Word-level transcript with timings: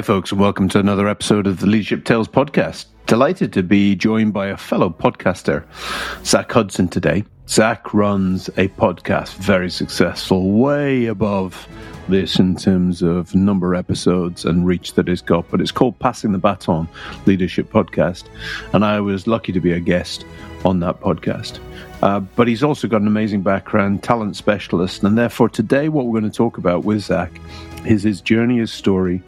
Hi, 0.00 0.02
folks, 0.02 0.32
and 0.32 0.40
welcome 0.40 0.66
to 0.70 0.78
another 0.78 1.06
episode 1.08 1.46
of 1.46 1.60
the 1.60 1.66
Leadership 1.66 2.06
Tales 2.06 2.26
podcast. 2.26 2.86
Delighted 3.04 3.52
to 3.52 3.62
be 3.62 3.94
joined 3.94 4.32
by 4.32 4.46
a 4.46 4.56
fellow 4.56 4.88
podcaster, 4.88 5.66
Zack 6.24 6.50
Hudson, 6.50 6.88
today. 6.88 7.22
Zack 7.46 7.92
runs 7.92 8.48
a 8.56 8.68
podcast, 8.68 9.34
very 9.34 9.68
successful, 9.68 10.52
way 10.52 11.04
above 11.04 11.68
this 12.08 12.38
in 12.38 12.56
terms 12.56 13.02
of 13.02 13.34
number 13.34 13.74
of 13.74 13.78
episodes 13.78 14.46
and 14.46 14.66
reach 14.66 14.94
that 14.94 15.06
it's 15.06 15.20
got, 15.20 15.50
but 15.50 15.60
it's 15.60 15.70
called 15.70 15.98
Passing 15.98 16.32
the 16.32 16.38
Baton 16.38 16.88
Leadership 17.26 17.70
Podcast. 17.70 18.24
And 18.72 18.86
I 18.86 19.00
was 19.00 19.26
lucky 19.26 19.52
to 19.52 19.60
be 19.60 19.72
a 19.72 19.80
guest 19.80 20.24
on 20.64 20.80
that 20.80 20.98
podcast. 21.00 21.60
Uh, 22.02 22.20
but 22.20 22.48
he's 22.48 22.62
also 22.62 22.88
got 22.88 23.02
an 23.02 23.06
amazing 23.06 23.42
background, 23.42 24.02
talent 24.02 24.34
specialist. 24.34 25.02
And 25.02 25.18
therefore, 25.18 25.50
today, 25.50 25.90
what 25.90 26.06
we're 26.06 26.18
going 26.18 26.30
to 26.30 26.36
talk 26.36 26.56
about 26.56 26.84
with 26.84 27.02
Zack 27.02 27.32
is 27.86 28.02
his 28.02 28.20
journey, 28.20 28.58
his 28.58 28.72
story, 28.72 29.22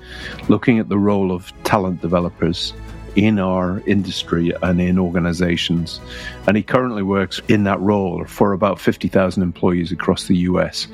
looking 0.48 0.78
at 0.78 0.88
the 0.88 0.98
role 0.98 1.32
of 1.32 1.52
talent 1.64 2.00
developers 2.00 2.72
in 3.16 3.38
our 3.38 3.82
industry 3.86 4.52
and 4.62 4.80
in 4.80 4.98
organizations. 4.98 6.00
And 6.46 6.56
he 6.56 6.62
currently 6.62 7.02
works 7.02 7.40
in 7.48 7.64
that 7.64 7.80
role 7.80 8.24
for 8.24 8.52
about 8.52 8.80
50,000 8.80 9.42
employees 9.42 9.92
across 9.92 10.26
the 10.26 10.36
US. 10.38 10.86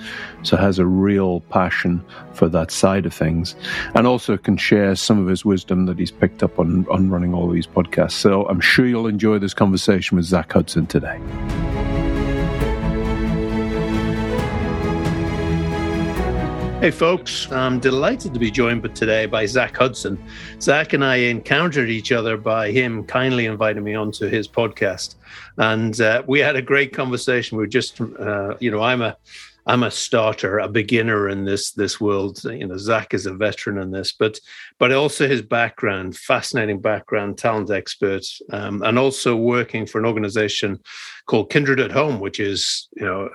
So 0.42 0.56
has 0.56 0.78
a 0.78 0.86
real 0.86 1.40
passion 1.42 2.04
for 2.32 2.48
that 2.48 2.70
side 2.70 3.06
of 3.06 3.14
things 3.14 3.54
and 3.94 4.06
also 4.06 4.36
can 4.36 4.56
share 4.56 4.94
some 4.96 5.18
of 5.18 5.28
his 5.28 5.44
wisdom 5.44 5.86
that 5.86 5.98
he's 5.98 6.10
picked 6.10 6.42
up 6.42 6.58
on, 6.58 6.86
on 6.88 7.10
running 7.10 7.34
all 7.34 7.48
these 7.48 7.66
podcasts. 7.66 8.12
So 8.12 8.46
I'm 8.48 8.60
sure 8.60 8.86
you'll 8.86 9.06
enjoy 9.06 9.38
this 9.38 9.54
conversation 9.54 10.16
with 10.16 10.26
Zack 10.26 10.52
Hudson 10.52 10.86
today. 10.86 11.20
Hey, 16.80 16.92
folks, 16.92 17.50
I'm 17.50 17.80
delighted 17.80 18.32
to 18.34 18.38
be 18.38 18.52
joined 18.52 18.94
today 18.94 19.26
by 19.26 19.46
Zack 19.46 19.76
Hudson. 19.76 20.16
Zack 20.60 20.92
and 20.92 21.04
I 21.04 21.16
encountered 21.16 21.90
each 21.90 22.12
other 22.12 22.36
by 22.36 22.70
him 22.70 23.02
kindly 23.02 23.46
inviting 23.46 23.82
me 23.82 23.96
onto 23.96 24.28
his 24.28 24.46
podcast. 24.46 25.16
And 25.56 26.00
uh, 26.00 26.22
we 26.28 26.38
had 26.38 26.54
a 26.54 26.62
great 26.62 26.92
conversation. 26.94 27.58
We 27.58 27.64
were 27.64 27.66
just, 27.66 28.00
uh, 28.00 28.54
you 28.60 28.70
know, 28.70 28.80
I'm 28.80 29.02
a 29.02 29.16
I'm 29.68 29.82
a 29.82 29.90
starter, 29.90 30.60
a 30.60 30.68
beginner 30.68 31.28
in 31.28 31.44
this 31.44 31.72
this 31.72 32.00
world. 32.00 32.42
You 32.44 32.66
know, 32.66 32.78
Zack 32.78 33.12
is 33.12 33.26
a 33.26 33.34
veteran 33.34 33.78
in 33.78 33.90
this, 33.90 34.12
but 34.12 34.40
but 34.78 34.92
also 34.92 35.28
his 35.28 35.42
background, 35.42 36.16
fascinating 36.16 36.80
background, 36.80 37.36
talent 37.36 37.70
expert, 37.70 38.24
um, 38.50 38.82
and 38.82 38.98
also 38.98 39.36
working 39.36 39.84
for 39.84 39.98
an 39.98 40.06
organization 40.06 40.80
called 41.28 41.50
Kindred 41.50 41.78
at 41.78 41.92
Home, 41.92 42.20
which 42.20 42.40
is 42.40 42.88
you 42.96 43.04
know 43.04 43.28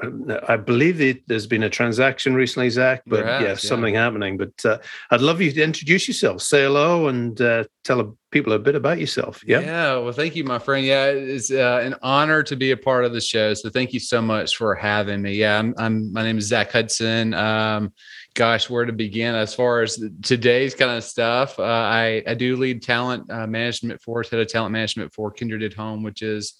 I 0.49 0.57
believe 0.57 0.99
it, 0.99 1.25
there's 1.27 1.47
been 1.47 1.63
a 1.63 1.69
transaction 1.69 2.33
recently, 2.33 2.69
Zack, 2.71 3.03
but 3.05 3.23
has, 3.23 3.41
yeah, 3.41 3.55
something 3.55 3.93
happening. 3.93 4.35
But 4.35 4.65
uh, 4.65 4.79
I'd 5.11 5.21
love 5.21 5.39
you 5.39 5.51
to 5.51 5.63
introduce 5.63 6.07
yourself, 6.07 6.41
say 6.41 6.63
hello, 6.63 7.07
and 7.07 7.39
uh, 7.39 7.65
tell 7.83 8.17
people 8.31 8.53
a 8.53 8.59
bit 8.59 8.73
about 8.73 8.99
yourself. 8.99 9.43
Yeah. 9.45 9.59
Yeah. 9.59 9.97
Well, 9.97 10.11
thank 10.11 10.35
you, 10.35 10.43
my 10.43 10.57
friend. 10.57 10.83
Yeah, 10.85 11.05
it's 11.05 11.51
uh, 11.51 11.81
an 11.83 11.95
honor 12.01 12.41
to 12.43 12.55
be 12.55 12.71
a 12.71 12.77
part 12.77 13.05
of 13.05 13.13
the 13.13 13.21
show. 13.21 13.53
So 13.53 13.69
thank 13.69 13.93
you 13.93 13.99
so 13.99 14.21
much 14.21 14.57
for 14.57 14.73
having 14.73 15.21
me. 15.21 15.33
Yeah, 15.35 15.59
I'm. 15.59 15.75
I'm 15.77 16.11
my 16.11 16.23
name 16.23 16.39
is 16.39 16.47
Zack 16.47 16.71
Hudson. 16.71 17.35
Um, 17.35 17.93
gosh, 18.33 18.71
where 18.71 18.85
to 18.85 18.93
begin 18.93 19.35
as 19.35 19.53
far 19.53 19.83
as 19.83 20.03
today's 20.23 20.73
kind 20.73 20.97
of 20.97 21.03
stuff? 21.03 21.59
Uh, 21.59 21.63
I 21.63 22.23
I 22.25 22.33
do 22.33 22.57
lead 22.57 22.81
talent 22.81 23.29
uh, 23.29 23.45
management 23.45 24.01
for 24.01 24.23
head 24.23 24.39
of 24.39 24.47
talent 24.47 24.73
management 24.73 25.13
for 25.13 25.29
Kindred 25.31 25.61
at 25.61 25.73
Home, 25.73 26.01
which 26.01 26.23
is. 26.23 26.55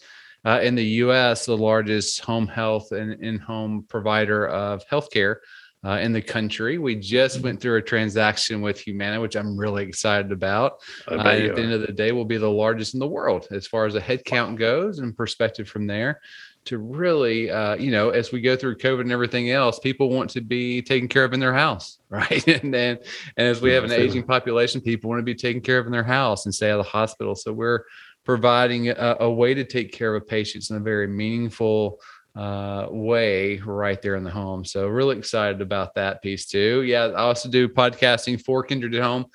Uh, 0.45 0.59
in 0.61 0.75
the 0.75 0.85
U.S., 0.85 1.45
the 1.45 1.57
largest 1.57 2.19
home 2.21 2.47
health 2.47 2.91
and 2.91 3.23
in-home 3.23 3.85
provider 3.87 4.47
of 4.47 4.85
healthcare 4.87 5.37
uh, 5.85 5.99
in 6.01 6.13
the 6.13 6.21
country. 6.21 6.77
We 6.77 6.95
just 6.95 7.41
went 7.41 7.59
through 7.59 7.77
a 7.77 7.81
transaction 7.81 8.61
with 8.61 8.79
Humana, 8.79 9.19
which 9.19 9.35
I'm 9.35 9.57
really 9.57 9.83
excited 9.83 10.31
about. 10.31 10.79
Uh, 11.09 11.15
at 11.15 11.55
the 11.55 11.61
end 11.61 11.73
of 11.73 11.81
the 11.81 11.91
day, 11.91 12.11
we'll 12.11 12.25
be 12.25 12.37
the 12.37 12.49
largest 12.49 12.93
in 12.93 12.99
the 12.99 13.07
world 13.07 13.47
as 13.51 13.67
far 13.67 13.85
as 13.85 13.95
a 13.95 14.01
headcount 14.01 14.57
goes 14.57 14.99
and 14.99 15.15
perspective 15.15 15.67
from 15.67 15.87
there. 15.87 16.21
To 16.67 16.77
really, 16.77 17.51
uh, 17.51 17.75
you 17.75 17.91
know, 17.91 18.11
as 18.11 18.31
we 18.31 18.39
go 18.39 18.55
through 18.55 18.77
COVID 18.77 19.01
and 19.01 19.11
everything 19.11 19.51
else, 19.51 19.79
people 19.79 20.09
want 20.09 20.29
to 20.29 20.39
be 20.39 20.81
taken 20.81 21.09
care 21.09 21.25
of 21.25 21.33
in 21.33 21.41
their 21.41 21.53
house, 21.53 21.99
right? 22.09 22.47
and 22.47 22.73
then, 22.73 22.99
and 23.35 23.47
as 23.47 23.61
we 23.61 23.73
have 23.73 23.83
an 23.83 23.91
aging 23.91 24.23
population, 24.23 24.79
people 24.79 25.09
want 25.09 25.19
to 25.19 25.25
be 25.25 25.35
taken 25.35 25.61
care 25.61 25.77
of 25.77 25.87
in 25.87 25.91
their 25.91 26.05
house 26.05 26.45
and 26.45 26.55
stay 26.55 26.71
out 26.71 26.79
of 26.79 26.85
the 26.85 26.89
hospital. 26.89 27.35
So 27.35 27.51
we're 27.51 27.83
providing 28.23 28.89
a, 28.89 29.17
a 29.21 29.31
way 29.31 29.53
to 29.53 29.63
take 29.63 29.91
care 29.91 30.15
of 30.15 30.27
patients 30.27 30.69
in 30.69 30.77
a 30.77 30.79
very 30.79 31.07
meaningful 31.07 31.99
uh, 32.35 32.87
way 32.89 33.57
right 33.59 34.01
there 34.01 34.15
in 34.15 34.23
the 34.23 34.31
home. 34.31 34.65
So 34.65 34.87
really 34.87 35.17
excited 35.17 35.61
about 35.61 35.95
that 35.95 36.21
piece 36.21 36.47
too. 36.47 36.83
Yeah, 36.83 37.05
I 37.05 37.21
also 37.21 37.49
do 37.49 37.67
podcasting 37.67 38.41
for 38.41 38.63
Kindred 38.63 38.95
at 38.95 39.03
Home, 39.03 39.25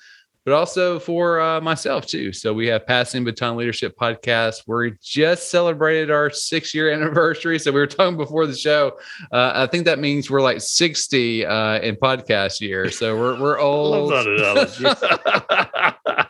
but 0.43 0.53
also 0.53 0.99
for 0.99 1.39
uh, 1.39 1.61
myself 1.61 2.07
too. 2.07 2.33
So 2.33 2.53
we 2.53 2.67
have 2.67 2.85
Passing 2.85 3.23
Baton 3.23 3.55
Leadership 3.55 3.95
Podcast. 3.97 4.63
We 4.67 4.95
just 5.01 5.49
celebrated 5.49 6.11
our 6.11 6.29
six 6.29 6.73
year 6.73 6.91
anniversary. 6.91 7.57
So 7.59 7.71
we 7.71 7.79
were 7.79 7.87
talking 7.87 8.17
before 8.17 8.47
the 8.47 8.55
show. 8.55 8.97
Uh, 9.31 9.53
I 9.55 9.67
think 9.67 9.85
that 9.85 9.99
means 9.99 10.29
we're 10.29 10.41
like 10.41 10.59
60 10.59 11.45
uh, 11.45 11.79
in 11.79 11.95
podcast 11.95 12.59
year. 12.59 12.91
So 12.91 13.17
we're, 13.17 13.39
we're 13.39 13.59
old. 13.69 14.11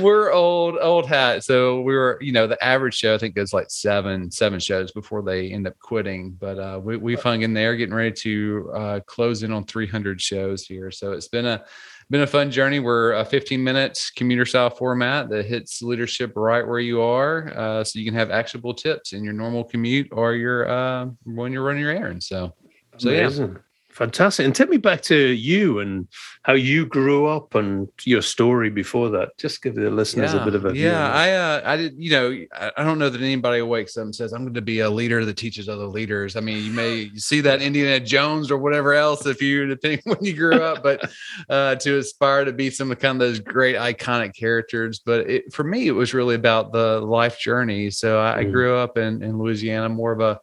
we're 0.00 0.32
old 0.32 0.76
old 0.80 1.06
hat. 1.06 1.44
So 1.44 1.80
we 1.80 1.94
were 1.94 2.18
you 2.20 2.32
know 2.32 2.46
the 2.46 2.62
average 2.62 2.94
show 2.94 3.14
i 3.14 3.18
think 3.18 3.34
goes 3.34 3.52
like 3.52 3.70
seven 3.70 4.30
seven 4.30 4.60
shows 4.60 4.92
before 4.92 5.22
they 5.22 5.50
end 5.50 5.66
up 5.66 5.78
quitting. 5.78 6.32
But 6.32 6.58
uh 6.58 6.80
we, 6.82 6.96
we've 6.96 7.22
hung 7.22 7.42
in 7.42 7.54
there 7.54 7.76
getting 7.76 7.94
ready 7.94 8.12
to 8.12 8.70
uh 8.74 9.00
close 9.06 9.42
in 9.42 9.52
on 9.52 9.64
300 9.64 10.20
shows 10.20 10.66
here. 10.66 10.90
So 10.90 11.12
it's 11.12 11.28
been 11.28 11.46
a 11.46 11.64
been 12.10 12.22
a 12.22 12.26
fun 12.26 12.50
journey. 12.50 12.80
We're 12.80 13.12
a 13.12 13.24
15 13.24 13.62
minutes 13.62 14.10
commuter 14.10 14.44
style 14.44 14.70
format 14.70 15.30
that 15.30 15.46
hits 15.46 15.80
leadership 15.80 16.32
right 16.36 16.66
where 16.66 16.78
you 16.80 17.00
are. 17.00 17.50
Uh, 17.56 17.82
so 17.82 17.98
you 17.98 18.04
can 18.04 18.14
have 18.14 18.30
actionable 18.30 18.74
tips 18.74 19.14
in 19.14 19.24
your 19.24 19.32
normal 19.32 19.64
commute 19.64 20.08
or 20.12 20.34
your 20.34 20.68
uh 20.68 21.06
when 21.24 21.52
you're 21.52 21.64
running 21.64 21.82
your 21.82 21.92
errands. 21.92 22.26
So 22.26 22.54
so 22.98 23.10
Amazing. 23.10 23.52
yeah 23.54 23.58
Fantastic. 23.94 24.44
And 24.44 24.52
take 24.52 24.68
me 24.68 24.76
back 24.76 25.02
to 25.02 25.16
you 25.16 25.78
and 25.78 26.08
how 26.42 26.54
you 26.54 26.84
grew 26.84 27.26
up 27.26 27.54
and 27.54 27.88
your 28.02 28.22
story 28.22 28.68
before 28.68 29.08
that. 29.10 29.38
Just 29.38 29.62
give 29.62 29.76
the 29.76 29.88
listeners 29.88 30.34
yeah, 30.34 30.42
a 30.42 30.44
bit 30.44 30.56
of 30.56 30.64
a 30.64 30.76
yeah. 30.76 31.12
I 31.12 31.30
uh, 31.30 31.62
I 31.64 31.76
did 31.76 31.94
you 31.96 32.10
know 32.10 32.44
I 32.76 32.82
don't 32.82 32.98
know 32.98 33.08
that 33.08 33.20
anybody 33.20 33.62
wakes 33.62 33.96
up 33.96 34.02
and 34.02 34.14
says 34.14 34.32
I'm 34.32 34.42
going 34.42 34.54
to 34.54 34.62
be 34.62 34.80
a 34.80 34.90
leader 34.90 35.24
that 35.24 35.36
teaches 35.36 35.68
other 35.68 35.86
leaders. 35.86 36.34
I 36.34 36.40
mean 36.40 36.64
you 36.64 36.72
may 36.72 37.10
see 37.14 37.40
that 37.42 37.62
Indiana 37.62 38.04
Jones 38.04 38.50
or 38.50 38.58
whatever 38.58 38.94
else 38.94 39.26
if 39.26 39.40
you 39.40 39.66
depending 39.68 40.00
when 40.06 40.24
you 40.24 40.34
grew 40.34 40.60
up, 40.60 40.82
but 40.82 41.08
uh, 41.48 41.76
to 41.76 41.98
aspire 41.98 42.44
to 42.44 42.52
be 42.52 42.70
some 42.70 42.90
of 42.90 42.98
kind 42.98 43.22
of 43.22 43.28
those 43.28 43.38
great 43.38 43.76
iconic 43.76 44.34
characters. 44.34 44.98
But 44.98 45.30
it, 45.30 45.52
for 45.52 45.62
me, 45.62 45.86
it 45.86 45.92
was 45.92 46.12
really 46.12 46.34
about 46.34 46.72
the 46.72 47.00
life 47.00 47.38
journey. 47.38 47.90
So 47.90 48.20
I, 48.20 48.32
mm. 48.32 48.36
I 48.38 48.44
grew 48.44 48.76
up 48.76 48.98
in 48.98 49.22
in 49.22 49.38
Louisiana, 49.38 49.88
more 49.88 50.10
of 50.10 50.18
a 50.20 50.40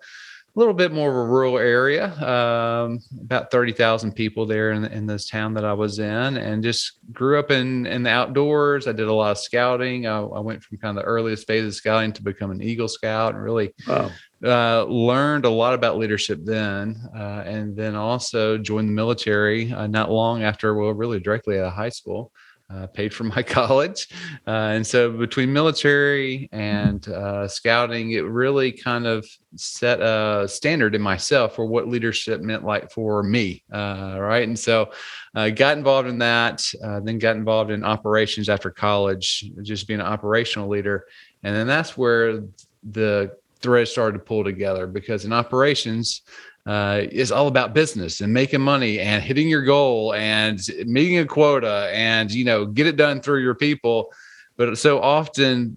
a 0.54 0.60
little 0.60 0.74
bit 0.74 0.92
more 0.92 1.10
of 1.10 1.16
a 1.16 1.24
rural 1.24 1.58
area, 1.58 2.12
um, 2.22 3.00
about 3.22 3.52
30,000 3.52 4.12
people 4.12 4.46
there 4.46 4.72
in, 4.72 4.84
in, 4.86 5.06
this 5.06 5.30
town 5.30 5.54
that 5.54 5.64
I 5.64 5.72
was 5.72 6.00
in, 6.00 6.36
and 6.38 6.62
just 6.62 7.00
grew 7.14 7.40
up 7.40 7.52
in, 7.52 7.86
in 7.86 8.04
the 8.04 8.10
outdoors. 8.10 8.86
I 8.86 8.92
did 8.92 9.08
a 9.08 9.14
lot 9.14 9.32
of 9.32 9.38
scouting. 9.38 10.08
I, 10.08 10.20
I 10.20 10.40
went 10.42 10.62
from 10.62 10.78
kind 10.80 10.98
of 10.98 11.04
the 11.04 11.08
earliest 11.08 11.48
phase 11.48 11.66
of 11.66 11.74
scouting 11.74 12.12
to 12.14 12.24
become 12.24 12.52
an 12.52 12.62
Eagle 12.62 12.90
Scout 12.90 13.34
and 13.34 13.42
really 13.42 13.74
wow. 13.88 14.12
uh, 14.44 14.84
learned 14.84 15.46
a 15.46 15.50
lot 15.50 15.74
about 15.74 15.98
leadership 15.98 16.40
then. 16.44 16.98
Uh, 17.16 17.44
and 17.46 17.74
then 17.78 17.96
also 17.96 18.58
joined 18.58 18.90
the 18.90 18.94
military 18.94 19.72
uh, 19.72 19.88
not 19.88 20.12
long 20.12 20.44
after, 20.44 20.76
well, 20.76 20.94
really 20.94 21.22
directly 21.22 21.60
out 21.60 21.68
of 21.68 21.74
high 21.74 21.90
school 21.90 22.30
uh, 22.74 22.88
paid 22.88 23.14
for 23.14 23.24
my 23.26 23.44
college. 23.58 24.08
Uh, 24.48 24.72
and 24.76 24.86
so 24.86 25.12
between 25.12 25.52
military 25.52 26.50
and 26.52 27.08
uh, 27.10 27.48
scouting, 27.48 28.12
it 28.12 28.26
really 28.26 28.72
kind 28.72 29.06
of 29.06 29.26
set 29.56 30.00
a 30.02 30.48
standard 30.48 30.96
in 30.96 31.02
myself 31.02 31.56
for 31.56 31.66
what 31.66 31.88
leadership 31.88 32.42
meant 32.42 32.64
like 32.64 32.92
for 32.92 33.24
me. 33.24 33.64
Uh, 33.72 34.18
right. 34.20 34.48
And 34.48 34.58
so 34.58 34.92
I 35.36 35.50
got 35.50 35.78
involved 35.78 36.08
in 36.08 36.20
that, 36.20 36.64
uh, 36.84 37.00
then 37.02 37.20
got 37.20 37.36
involved 37.36 37.72
in 37.72 37.84
operations 37.84 38.50
after 38.50 38.70
college, 38.70 39.52
just 39.62 39.88
being 39.88 40.00
an 40.00 40.06
operational 40.06 40.70
leader. 40.70 41.06
And 41.44 41.56
then 41.56 41.68
that's 41.68 41.98
where 41.98 42.44
the 42.84 43.36
thread 43.62 43.88
started 43.88 44.18
to 44.18 44.24
pull 44.24 44.44
together 44.44 44.88
because 44.88 45.26
in 45.26 45.34
operations, 45.34 46.22
uh, 46.66 47.02
is 47.12 47.32
all 47.32 47.48
about 47.48 47.74
business 47.74 48.22
and 48.22 48.32
making 48.32 48.62
money 48.62 49.00
and 49.00 49.24
hitting 49.24 49.50
your 49.50 49.64
goal 49.64 50.14
and 50.14 50.62
meeting 50.86 51.20
a 51.20 51.26
quota 51.26 51.90
and 51.94 52.32
you 52.32 52.46
know 52.46 52.66
get 52.66 52.88
it 52.88 52.98
done 52.98 53.20
through 53.20 53.42
your 53.42 53.56
people 53.56 54.12
but 54.58 54.78
so 54.78 55.02
often 55.02 55.76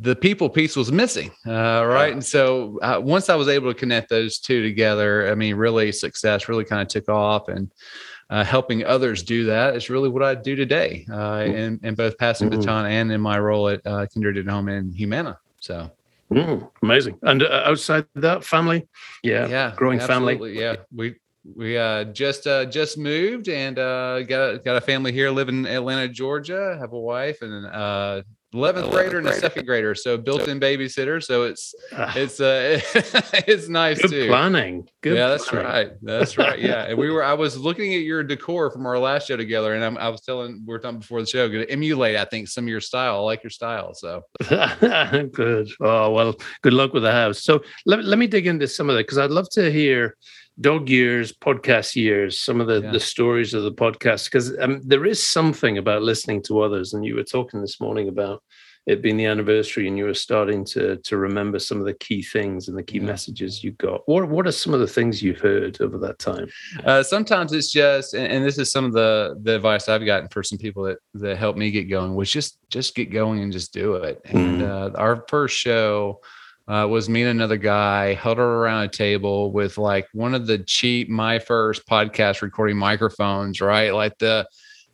the 0.00 0.16
people 0.16 0.50
piece 0.50 0.74
was 0.74 0.90
missing 0.90 1.30
uh, 1.46 1.84
right 1.86 2.12
and 2.12 2.24
so 2.24 2.78
uh, 2.82 3.00
once 3.00 3.28
i 3.28 3.34
was 3.36 3.48
able 3.48 3.72
to 3.72 3.78
connect 3.78 4.08
those 4.08 4.38
two 4.38 4.62
together 4.62 5.30
i 5.30 5.34
mean 5.34 5.54
really 5.54 5.92
success 5.92 6.48
really 6.48 6.64
kind 6.64 6.82
of 6.82 6.88
took 6.88 7.08
off 7.08 7.48
and 7.48 7.70
uh, 8.30 8.42
helping 8.42 8.84
others 8.84 9.22
do 9.22 9.44
that 9.44 9.76
is 9.76 9.90
really 9.90 10.08
what 10.08 10.22
I 10.22 10.34
do 10.34 10.56
today, 10.56 11.06
uh, 11.12 11.44
in, 11.46 11.78
in 11.82 11.94
both 11.94 12.16
passing 12.16 12.48
mm-hmm. 12.48 12.60
baton 12.60 12.86
and 12.86 13.12
in 13.12 13.20
my 13.20 13.38
role 13.38 13.68
at 13.68 13.86
uh, 13.86 14.06
Kindred 14.06 14.38
at 14.38 14.46
Home 14.46 14.68
in 14.68 14.92
Humana. 14.92 15.38
So 15.60 15.90
Mm, 16.34 16.70
amazing. 16.82 17.18
And 17.22 17.42
uh, 17.42 17.62
outside 17.64 18.06
that, 18.16 18.44
family, 18.44 18.88
yeah, 19.22 19.46
yeah, 19.46 19.72
growing 19.76 20.00
family. 20.00 20.58
Yeah, 20.58 20.76
we 20.92 21.14
we 21.44 21.78
uh, 21.78 22.04
just 22.04 22.46
uh, 22.46 22.64
just 22.64 22.98
moved 22.98 23.48
and 23.48 23.78
uh, 23.78 24.22
got 24.22 24.54
a, 24.54 24.58
got 24.58 24.76
a 24.76 24.80
family 24.80 25.12
here, 25.12 25.30
live 25.30 25.48
in 25.48 25.66
Atlanta, 25.66 26.08
Georgia. 26.08 26.76
Have 26.80 26.92
a 26.92 26.98
wife 26.98 27.40
and 27.42 27.66
uh, 27.66 28.22
11th 28.54 28.90
grader 28.90 29.18
and 29.18 29.26
a 29.26 29.34
second 29.34 29.66
grader 29.66 29.94
so 29.94 30.16
built-in 30.16 30.60
babysitter 30.60 31.22
so 31.22 31.42
it's 31.42 31.74
uh, 31.92 32.12
it's 32.14 32.40
uh 32.40 32.80
it's 33.48 33.68
nice 33.68 34.00
good 34.00 34.10
too. 34.10 34.26
planning 34.28 34.86
good 35.02 35.16
yeah 35.16 35.28
that's 35.28 35.48
planning. 35.48 35.66
right 35.66 35.90
that's 36.02 36.38
right 36.38 36.60
yeah 36.60 36.84
and 36.84 36.96
we 36.96 37.10
were 37.14 37.24
i 37.24 37.34
was 37.34 37.58
looking 37.58 37.94
at 37.94 38.02
your 38.02 38.22
decor 38.22 38.70
from 38.70 38.86
our 38.86 38.98
last 38.98 39.28
show 39.28 39.36
together 39.36 39.74
and 39.74 39.84
I'm, 39.84 39.98
i 39.98 40.08
was 40.08 40.20
telling 40.20 40.62
we 40.66 40.74
are 40.74 40.78
talking 40.78 41.00
before 41.00 41.20
the 41.20 41.26
show 41.26 41.48
gonna 41.48 41.64
emulate 41.64 42.16
i 42.16 42.24
think 42.24 42.48
some 42.48 42.64
of 42.64 42.68
your 42.68 42.80
style 42.80 43.16
i 43.16 43.20
like 43.20 43.42
your 43.42 43.50
style 43.50 43.92
so. 43.94 44.22
Good 45.32 45.70
oh 45.80 46.10
well 46.10 46.34
good 46.62 46.72
luck 46.72 46.92
with 46.92 47.02
the 47.02 47.12
house. 47.12 47.42
So 47.42 47.62
let, 47.86 48.04
let 48.04 48.18
me 48.18 48.26
dig 48.26 48.46
into 48.46 48.68
some 48.68 48.88
of 48.88 48.96
that 48.96 49.02
because 49.02 49.18
i'd 49.18 49.30
love 49.30 49.48
to 49.50 49.70
hear 49.70 50.16
dog 50.60 50.88
years, 50.88 51.32
podcast 51.32 51.96
years, 51.96 52.40
some 52.40 52.60
of 52.60 52.66
the, 52.66 52.80
yeah. 52.80 52.90
the 52.92 53.00
stories 53.00 53.54
of 53.54 53.64
the 53.64 53.72
podcast, 53.72 54.26
because 54.26 54.56
um, 54.60 54.80
there 54.84 55.04
is 55.04 55.24
something 55.24 55.78
about 55.78 56.02
listening 56.02 56.42
to 56.44 56.60
others. 56.60 56.94
And 56.94 57.04
you 57.04 57.16
were 57.16 57.24
talking 57.24 57.60
this 57.60 57.80
morning 57.80 58.08
about 58.08 58.42
it 58.86 59.00
being 59.00 59.16
the 59.16 59.24
anniversary 59.24 59.88
and 59.88 59.96
you 59.96 60.04
were 60.04 60.14
starting 60.14 60.62
to 60.62 60.96
to 60.98 61.16
remember 61.16 61.58
some 61.58 61.78
of 61.78 61.86
the 61.86 61.94
key 61.94 62.22
things 62.22 62.68
and 62.68 62.76
the 62.76 62.82
key 62.82 62.98
yeah. 62.98 63.04
messages 63.04 63.64
you 63.64 63.72
got. 63.72 64.06
What 64.06 64.28
what 64.28 64.46
are 64.46 64.52
some 64.52 64.74
of 64.74 64.80
the 64.80 64.86
things 64.86 65.22
you've 65.22 65.40
heard 65.40 65.80
over 65.80 65.96
that 65.98 66.18
time? 66.18 66.48
Uh, 66.84 67.02
sometimes 67.02 67.52
it's 67.52 67.72
just, 67.72 68.14
and, 68.14 68.30
and, 68.30 68.44
this 68.44 68.58
is 68.58 68.70
some 68.70 68.84
of 68.84 68.92
the 68.92 69.36
the 69.42 69.56
advice 69.56 69.88
I've 69.88 70.04
gotten 70.04 70.28
for 70.28 70.42
some 70.42 70.58
people 70.58 70.82
that 70.84 70.98
that 71.14 71.38
helped 71.38 71.58
me 71.58 71.70
get 71.70 71.84
going 71.84 72.14
was 72.14 72.30
just 72.30 72.58
just 72.68 72.94
get 72.94 73.10
going 73.10 73.40
and 73.40 73.52
just 73.52 73.72
do 73.72 73.94
it. 73.94 74.20
And 74.24 74.60
mm. 74.60 74.68
uh, 74.68 74.96
our 74.98 75.24
first 75.28 75.56
show 75.56 76.20
uh, 76.66 76.86
was 76.90 77.08
me 77.08 77.22
and 77.22 77.30
another 77.30 77.56
guy 77.56 78.14
huddled 78.14 78.46
around 78.46 78.84
a 78.84 78.88
table 78.88 79.52
with 79.52 79.76
like 79.76 80.06
one 80.12 80.34
of 80.34 80.46
the 80.46 80.58
cheap 80.58 81.08
my 81.08 81.38
first 81.38 81.86
podcast 81.86 82.40
recording 82.40 82.76
microphones, 82.76 83.60
right? 83.60 83.92
Like 83.92 84.18
the 84.18 84.48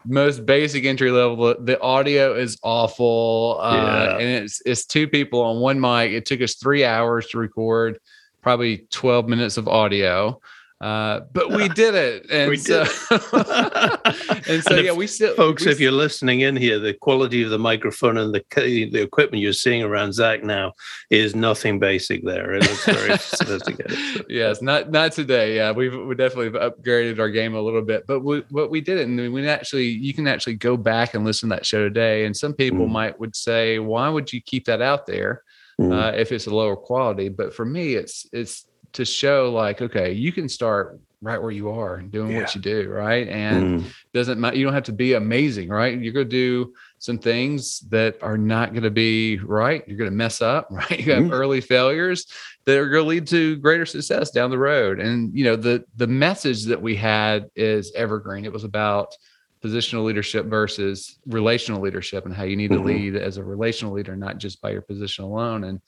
most 0.04 0.46
basic 0.46 0.84
entry 0.84 1.10
level. 1.10 1.54
The 1.60 1.80
audio 1.80 2.34
is 2.34 2.58
awful, 2.62 3.58
uh, 3.60 3.74
yeah. 3.74 4.18
and 4.18 4.44
it's 4.44 4.60
it's 4.64 4.84
two 4.84 5.06
people 5.06 5.40
on 5.42 5.60
one 5.60 5.80
mic. 5.80 6.12
It 6.12 6.26
took 6.26 6.40
us 6.40 6.54
three 6.54 6.84
hours 6.84 7.28
to 7.28 7.38
record, 7.38 7.98
probably 8.42 8.86
twelve 8.90 9.28
minutes 9.28 9.56
of 9.56 9.68
audio. 9.68 10.40
Uh, 10.80 11.20
but 11.34 11.50
we 11.50 11.68
did 11.74 11.94
it, 11.94 12.26
and 12.30 12.48
we 12.48 12.56
so, 12.56 12.80
and 13.10 14.64
so 14.64 14.76
and 14.76 14.84
yeah, 14.84 14.92
we 14.92 15.06
still, 15.06 15.34
folks. 15.34 15.66
We 15.66 15.72
if 15.72 15.78
you're 15.78 15.92
listening 15.92 16.40
in 16.40 16.56
here, 16.56 16.78
the 16.78 16.94
quality 16.94 17.42
of 17.42 17.50
the 17.50 17.58
microphone 17.58 18.16
and 18.16 18.34
the 18.34 18.42
the 18.56 19.02
equipment 19.02 19.42
you're 19.42 19.52
seeing 19.52 19.82
around 19.82 20.14
Zack 20.14 20.42
now 20.42 20.72
is 21.10 21.36
nothing 21.36 21.78
basic. 21.80 22.24
There, 22.24 22.54
it 22.54 22.62
looks 22.62 22.86
very 22.86 23.18
sophisticated. 23.18 23.92
So. 23.92 24.24
Yes, 24.30 24.62
not 24.62 24.90
not 24.90 25.12
today. 25.12 25.56
Yeah, 25.56 25.72
we've 25.72 25.94
we 25.94 26.14
definitely 26.14 26.58
upgraded 26.58 27.18
our 27.18 27.28
game 27.28 27.54
a 27.54 27.60
little 27.60 27.82
bit, 27.82 28.06
but 28.06 28.20
we, 28.20 28.40
what 28.48 28.70
we 28.70 28.80
did 28.80 28.98
it, 28.98 29.06
and 29.06 29.34
we 29.34 29.46
actually 29.46 29.88
you 29.88 30.14
can 30.14 30.26
actually 30.26 30.54
go 30.54 30.78
back 30.78 31.12
and 31.12 31.26
listen 31.26 31.50
to 31.50 31.56
that 31.56 31.66
show 31.66 31.80
today. 31.80 32.24
And 32.24 32.34
some 32.34 32.54
people 32.54 32.86
mm. 32.86 32.90
might 32.90 33.20
would 33.20 33.36
say, 33.36 33.80
why 33.80 34.08
would 34.08 34.32
you 34.32 34.40
keep 34.40 34.64
that 34.64 34.80
out 34.80 35.06
there? 35.06 35.42
Mm. 35.78 35.94
Uh, 35.94 36.16
if 36.16 36.30
it's 36.30 36.46
a 36.46 36.54
lower 36.54 36.76
quality. 36.76 37.28
But 37.28 37.54
for 37.54 37.64
me, 37.64 37.94
it's 37.94 38.26
it's 38.32 38.66
to 38.92 39.04
show 39.04 39.52
like, 39.52 39.82
okay, 39.82 40.12
you 40.12 40.32
can 40.32 40.48
start 40.48 41.00
right 41.22 41.40
where 41.40 41.50
you 41.50 41.68
are 41.68 41.96
and 41.96 42.10
doing 42.10 42.32
yeah. 42.32 42.40
what 42.40 42.54
you 42.54 42.60
do, 42.60 42.88
right? 42.88 43.28
And 43.28 43.82
mm. 43.82 43.92
doesn't 44.14 44.40
matter, 44.40 44.56
you 44.56 44.64
don't 44.64 44.72
have 44.72 44.84
to 44.84 44.92
be 44.92 45.14
amazing, 45.14 45.68
right? 45.68 45.98
You're 45.98 46.14
gonna 46.14 46.24
do 46.24 46.72
some 46.98 47.18
things 47.18 47.80
that 47.90 48.16
are 48.22 48.38
not 48.38 48.72
gonna 48.72 48.90
be 48.90 49.38
right. 49.38 49.86
You're 49.86 49.98
gonna 49.98 50.10
mess 50.12 50.40
up, 50.40 50.68
right? 50.70 50.98
You 50.98 51.12
have 51.12 51.24
mm. 51.24 51.32
early 51.32 51.60
failures 51.60 52.26
that 52.64 52.78
are 52.78 52.88
gonna 52.88 53.04
lead 53.04 53.26
to 53.28 53.56
greater 53.56 53.84
success 53.84 54.30
down 54.30 54.50
the 54.50 54.58
road. 54.58 54.98
And 54.98 55.36
you 55.36 55.44
know, 55.44 55.56
the 55.56 55.84
the 55.96 56.06
message 56.06 56.64
that 56.66 56.80
we 56.80 56.96
had 56.96 57.50
is 57.54 57.92
evergreen. 57.94 58.44
It 58.44 58.52
was 58.52 58.64
about 58.64 59.14
positional 59.62 60.04
leadership 60.04 60.46
versus 60.46 61.18
relational 61.26 61.82
leadership 61.82 62.24
and 62.24 62.34
how 62.34 62.44
you 62.44 62.56
need 62.56 62.70
mm-hmm. 62.70 62.86
to 62.86 62.88
lead 62.88 63.16
as 63.16 63.36
a 63.36 63.44
relational 63.44 63.92
leader, 63.92 64.16
not 64.16 64.38
just 64.38 64.62
by 64.62 64.70
your 64.70 64.80
position 64.80 65.24
alone. 65.24 65.64
And 65.64 65.82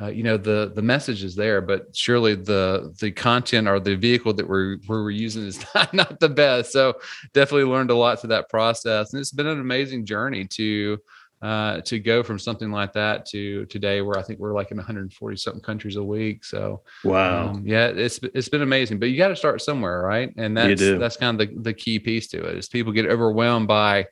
uh, 0.00 0.08
you 0.08 0.22
know 0.22 0.36
the 0.36 0.72
the 0.74 0.82
message 0.82 1.24
is 1.24 1.34
there 1.34 1.60
but 1.60 1.94
surely 1.96 2.34
the 2.34 2.94
the 3.00 3.10
content 3.10 3.66
or 3.66 3.80
the 3.80 3.94
vehicle 3.94 4.32
that 4.32 4.46
we're 4.46 4.76
we're 4.88 5.10
using 5.10 5.44
is 5.46 5.64
not, 5.74 5.92
not 5.94 6.20
the 6.20 6.28
best 6.28 6.72
so 6.72 6.94
definitely 7.32 7.64
learned 7.64 7.90
a 7.90 7.94
lot 7.94 8.20
through 8.20 8.28
that 8.28 8.48
process 8.48 9.12
and 9.12 9.20
it's 9.20 9.32
been 9.32 9.46
an 9.46 9.60
amazing 9.60 10.04
journey 10.04 10.46
to 10.46 10.98
uh, 11.42 11.80
to 11.82 11.98
go 11.98 12.22
from 12.22 12.38
something 12.38 12.70
like 12.70 12.92
that 12.94 13.26
to 13.26 13.66
today 13.66 14.00
where 14.00 14.18
I 14.18 14.22
think 14.22 14.38
we're 14.38 14.54
like 14.54 14.70
in 14.70 14.78
140 14.78 15.36
something 15.36 15.62
countries 15.62 15.96
a 15.96 16.02
week. 16.02 16.44
So 16.44 16.82
wow, 17.04 17.50
um, 17.50 17.62
yeah, 17.66 17.88
it's 17.88 18.18
it's 18.34 18.48
been 18.48 18.62
amazing. 18.62 18.98
But 18.98 19.10
you 19.10 19.18
got 19.18 19.28
to 19.28 19.36
start 19.36 19.60
somewhere, 19.60 20.00
right? 20.00 20.32
And 20.36 20.56
that's 20.56 20.80
that's 20.98 21.16
kind 21.16 21.40
of 21.40 21.48
the, 21.48 21.60
the 21.60 21.74
key 21.74 21.98
piece 21.98 22.26
to 22.28 22.42
it 22.42 22.56
is 22.56 22.68
people 22.68 22.92
get 22.92 23.06
overwhelmed 23.06 23.68
by 23.68 24.06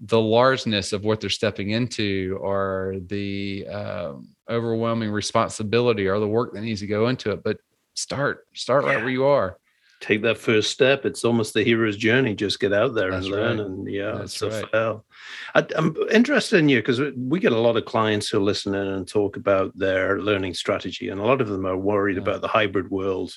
the 0.00 0.20
largeness 0.20 0.92
of 0.92 1.04
what 1.04 1.20
they're 1.20 1.30
stepping 1.30 1.70
into 1.70 2.38
or 2.40 2.96
the 3.06 3.66
um, 3.68 4.28
overwhelming 4.50 5.10
responsibility 5.10 6.06
or 6.06 6.18
the 6.18 6.28
work 6.28 6.52
that 6.52 6.62
needs 6.62 6.80
to 6.80 6.86
go 6.86 7.08
into 7.08 7.30
it 7.30 7.42
but 7.42 7.58
start 7.94 8.46
start 8.54 8.84
yeah. 8.84 8.94
right 8.94 9.02
where 9.02 9.10
you 9.10 9.24
are 9.24 9.56
take 10.00 10.22
that 10.22 10.36
first 10.36 10.70
step 10.70 11.06
it's 11.06 11.24
almost 11.24 11.54
the 11.54 11.62
hero's 11.62 11.96
journey 11.96 12.34
just 12.34 12.58
get 12.58 12.72
out 12.72 12.94
there 12.94 13.12
That's 13.12 13.26
and 13.26 13.34
learn 13.34 13.58
right. 13.58 13.66
and 13.66 13.90
yeah 13.90 14.12
That's 14.12 14.36
so 14.36 14.50
right. 14.50 14.70
fail 14.70 15.04
I, 15.54 15.64
am 15.76 15.94
interested 16.10 16.58
in 16.58 16.68
you 16.68 16.78
because 16.78 17.00
we 17.16 17.38
get 17.38 17.52
a 17.52 17.60
lot 17.60 17.76
of 17.76 17.84
clients 17.84 18.28
who 18.28 18.40
listen 18.40 18.74
in 18.74 18.86
and 18.86 19.06
talk 19.06 19.36
about 19.36 19.76
their 19.78 20.20
learning 20.20 20.54
strategy 20.54 21.08
and 21.08 21.20
a 21.20 21.24
lot 21.24 21.40
of 21.40 21.48
them 21.48 21.64
are 21.64 21.76
worried 21.76 22.16
yeah. 22.16 22.22
about 22.22 22.40
the 22.40 22.48
hybrid 22.48 22.90
world 22.90 23.32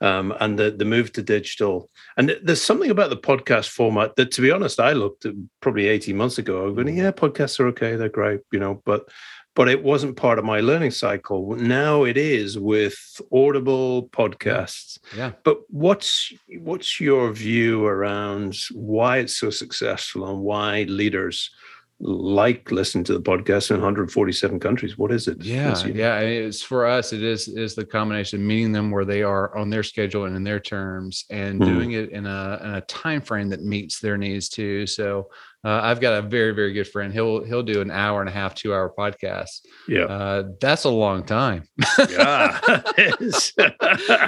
um, 0.00 0.34
and 0.40 0.58
the, 0.58 0.70
the 0.70 0.84
move 0.84 1.12
to 1.12 1.22
digital. 1.22 1.90
And 2.16 2.36
there's 2.42 2.62
something 2.62 2.90
about 2.90 3.10
the 3.10 3.16
podcast 3.16 3.68
format 3.68 4.16
that, 4.16 4.30
to 4.32 4.40
be 4.40 4.50
honest, 4.50 4.80
I 4.80 4.92
looked 4.92 5.26
at 5.26 5.34
probably 5.60 5.88
18 5.88 6.16
months 6.16 6.38
ago. 6.38 6.66
I'm 6.66 6.74
going, 6.74 6.86
mm. 6.86 6.96
yeah, 6.96 7.10
podcasts 7.10 7.60
are 7.60 7.66
okay, 7.68 7.96
they're 7.96 8.08
great, 8.08 8.40
you 8.52 8.58
know, 8.58 8.82
but 8.84 9.08
but 9.54 9.68
it 9.68 9.82
wasn't 9.82 10.16
part 10.16 10.38
of 10.38 10.44
my 10.44 10.60
learning 10.60 10.92
cycle. 10.92 11.54
Now 11.56 12.04
it 12.04 12.16
is 12.16 12.58
with 12.58 12.96
Audible 13.32 14.08
podcasts. 14.08 14.98
Yeah. 15.16 15.32
But 15.44 15.58
what's 15.68 16.32
what's 16.58 17.00
your 17.00 17.32
view 17.32 17.84
around 17.86 18.56
why 18.72 19.18
it's 19.18 19.36
so 19.36 19.50
successful 19.50 20.28
and 20.28 20.40
why 20.40 20.84
leaders 20.84 21.50
like 22.00 22.70
listening 22.70 23.04
to 23.04 23.12
the 23.12 23.20
podcast 23.20 23.70
in 23.70 23.76
147 23.76 24.58
countries. 24.58 24.96
What 24.96 25.12
is 25.12 25.28
it? 25.28 25.42
Yeah, 25.42 25.76
yeah. 25.86 26.18
It's 26.20 26.62
for 26.62 26.86
us. 26.86 27.12
It 27.12 27.22
is 27.22 27.46
is 27.48 27.74
the 27.74 27.84
combination 27.84 28.40
of 28.40 28.46
meeting 28.46 28.72
them 28.72 28.90
where 28.90 29.04
they 29.04 29.22
are 29.22 29.54
on 29.54 29.68
their 29.68 29.82
schedule 29.82 30.24
and 30.24 30.34
in 30.34 30.42
their 30.42 30.60
terms, 30.60 31.26
and 31.30 31.60
mm. 31.60 31.66
doing 31.66 31.92
it 31.92 32.10
in 32.10 32.24
a 32.24 32.60
in 32.62 32.70
a 32.76 32.80
time 32.82 33.20
frame 33.20 33.50
that 33.50 33.62
meets 33.62 34.00
their 34.00 34.16
needs 34.16 34.48
too. 34.48 34.86
So 34.86 35.28
uh, 35.62 35.80
I've 35.82 36.00
got 36.00 36.14
a 36.14 36.22
very 36.22 36.52
very 36.52 36.72
good 36.72 36.88
friend. 36.88 37.12
He'll 37.12 37.44
he'll 37.44 37.62
do 37.62 37.82
an 37.82 37.90
hour 37.90 38.20
and 38.20 38.30
a 38.30 38.32
half, 38.32 38.54
two 38.54 38.72
hour 38.72 38.92
podcast. 38.96 39.60
Yeah, 39.86 40.04
uh, 40.04 40.44
that's 40.58 40.84
a 40.84 40.90
long 40.90 41.22
time. 41.22 41.64
yeah, 42.08 42.58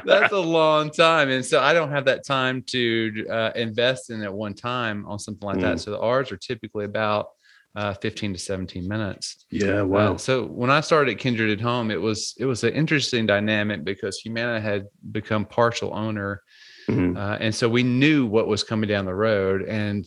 that's 0.04 0.32
a 0.32 0.38
long 0.38 0.90
time, 0.90 1.30
and 1.30 1.44
so 1.44 1.58
I 1.58 1.72
don't 1.72 1.90
have 1.90 2.04
that 2.04 2.26
time 2.26 2.62
to 2.66 3.26
uh, 3.30 3.50
invest 3.56 4.10
in 4.10 4.22
at 4.22 4.32
one 4.32 4.52
time 4.52 5.06
on 5.06 5.18
something 5.18 5.46
like 5.46 5.56
mm. 5.56 5.62
that. 5.62 5.80
So 5.80 5.92
the 5.92 6.00
ours 6.00 6.30
are 6.32 6.36
typically 6.36 6.84
about 6.84 7.28
uh, 7.74 7.94
15 7.94 8.34
to 8.34 8.38
17 8.38 8.86
minutes. 8.86 9.46
Yeah, 9.50 9.80
uh, 9.80 9.84
wow. 9.84 10.14
Uh, 10.14 10.18
so 10.18 10.44
when 10.46 10.70
I 10.70 10.80
started 10.80 11.12
at 11.12 11.18
Kindred 11.18 11.50
at 11.50 11.60
Home, 11.60 11.90
it 11.90 12.00
was 12.00 12.34
it 12.38 12.44
was 12.44 12.64
an 12.64 12.74
interesting 12.74 13.26
dynamic 13.26 13.84
because 13.84 14.18
Humana 14.18 14.60
had 14.60 14.86
become 15.10 15.44
partial 15.44 15.94
owner, 15.94 16.42
mm-hmm. 16.88 17.16
uh, 17.16 17.36
and 17.40 17.54
so 17.54 17.68
we 17.68 17.82
knew 17.82 18.26
what 18.26 18.46
was 18.46 18.62
coming 18.62 18.88
down 18.88 19.06
the 19.06 19.14
road. 19.14 19.62
And 19.62 20.06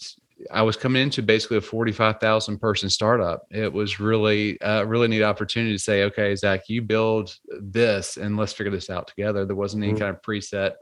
I 0.52 0.62
was 0.62 0.76
coming 0.76 1.02
into 1.02 1.24
basically 1.24 1.58
a 1.58 1.62
45,000 1.62 2.60
person 2.60 2.90
startup. 2.90 3.44
It 3.50 3.72
was 3.72 4.00
really 4.00 4.58
a 4.62 4.86
really 4.86 5.08
neat 5.08 5.24
opportunity 5.24 5.74
to 5.74 5.80
say, 5.82 6.04
okay, 6.04 6.36
Zack, 6.36 6.68
you 6.68 6.82
build 6.82 7.36
this 7.62 8.18
and 8.18 8.38
let's 8.38 8.54
figure 8.54 8.72
this 8.72 8.90
out 8.90 9.08
together. 9.08 9.46
There 9.46 9.56
wasn't 9.56 9.84
any 9.84 9.94
mm-hmm. 9.94 10.02
kind 10.02 10.16
of 10.16 10.22
preset 10.22 10.74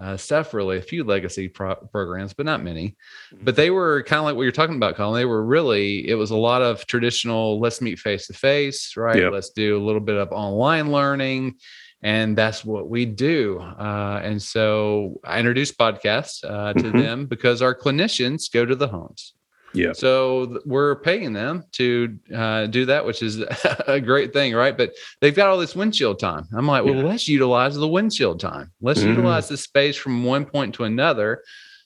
uh, 0.00 0.16
stuff 0.16 0.54
really 0.54 0.78
a 0.78 0.82
few 0.82 1.04
legacy 1.04 1.48
pro- 1.48 1.74
programs 1.74 2.32
but 2.32 2.46
not 2.46 2.62
many 2.62 2.96
but 3.30 3.38
mm-hmm. 3.38 3.56
they 3.56 3.70
were 3.70 4.02
kind 4.04 4.18
of 4.20 4.24
like 4.24 4.36
what 4.36 4.42
you're 4.42 4.52
talking 4.52 4.76
about 4.76 4.96
colin 4.96 5.18
they 5.18 5.24
were 5.24 5.44
really 5.44 6.08
it 6.08 6.14
was 6.14 6.30
a 6.30 6.36
lot 6.36 6.62
of 6.62 6.86
traditional 6.86 7.58
let's 7.58 7.80
meet 7.80 7.98
face 7.98 8.26
to 8.26 8.32
face 8.32 8.96
right 8.96 9.22
yep. 9.22 9.32
let's 9.32 9.50
do 9.50 9.76
a 9.76 9.84
little 9.84 10.00
bit 10.00 10.16
of 10.16 10.30
online 10.32 10.92
learning 10.92 11.54
and 12.02 12.38
that's 12.38 12.64
what 12.64 12.88
we 12.88 13.04
do 13.04 13.58
uh, 13.58 14.20
and 14.22 14.40
so 14.40 15.20
i 15.24 15.38
introduced 15.38 15.76
podcasts 15.78 16.44
uh, 16.44 16.72
to 16.72 16.84
mm-hmm. 16.84 16.98
them 16.98 17.26
because 17.26 17.60
our 17.60 17.74
clinicians 17.74 18.52
go 18.52 18.64
to 18.64 18.76
the 18.76 18.88
homes 18.88 19.34
yeah. 19.78 19.92
So 19.92 20.60
we're 20.64 20.96
paying 20.96 21.32
them 21.32 21.64
to 21.72 22.18
uh, 22.34 22.66
do 22.66 22.84
that, 22.86 23.04
which 23.06 23.22
is 23.22 23.40
a 23.86 24.00
great 24.00 24.32
thing, 24.32 24.54
right? 24.54 24.76
But 24.76 24.92
they've 25.20 25.34
got 25.34 25.48
all 25.48 25.58
this 25.58 25.76
windshield 25.76 26.18
time. 26.18 26.46
I'm 26.52 26.66
like, 26.66 26.84
well, 26.84 26.96
yeah. 26.96 27.04
let's 27.04 27.28
utilize 27.28 27.76
the 27.76 27.88
windshield 27.88 28.40
time. 28.40 28.72
Let's 28.80 29.00
mm-hmm. 29.00 29.10
utilize 29.10 29.48
the 29.48 29.56
space 29.56 29.96
from 29.96 30.24
one 30.24 30.44
point 30.44 30.74
to 30.76 30.84
another 30.84 31.42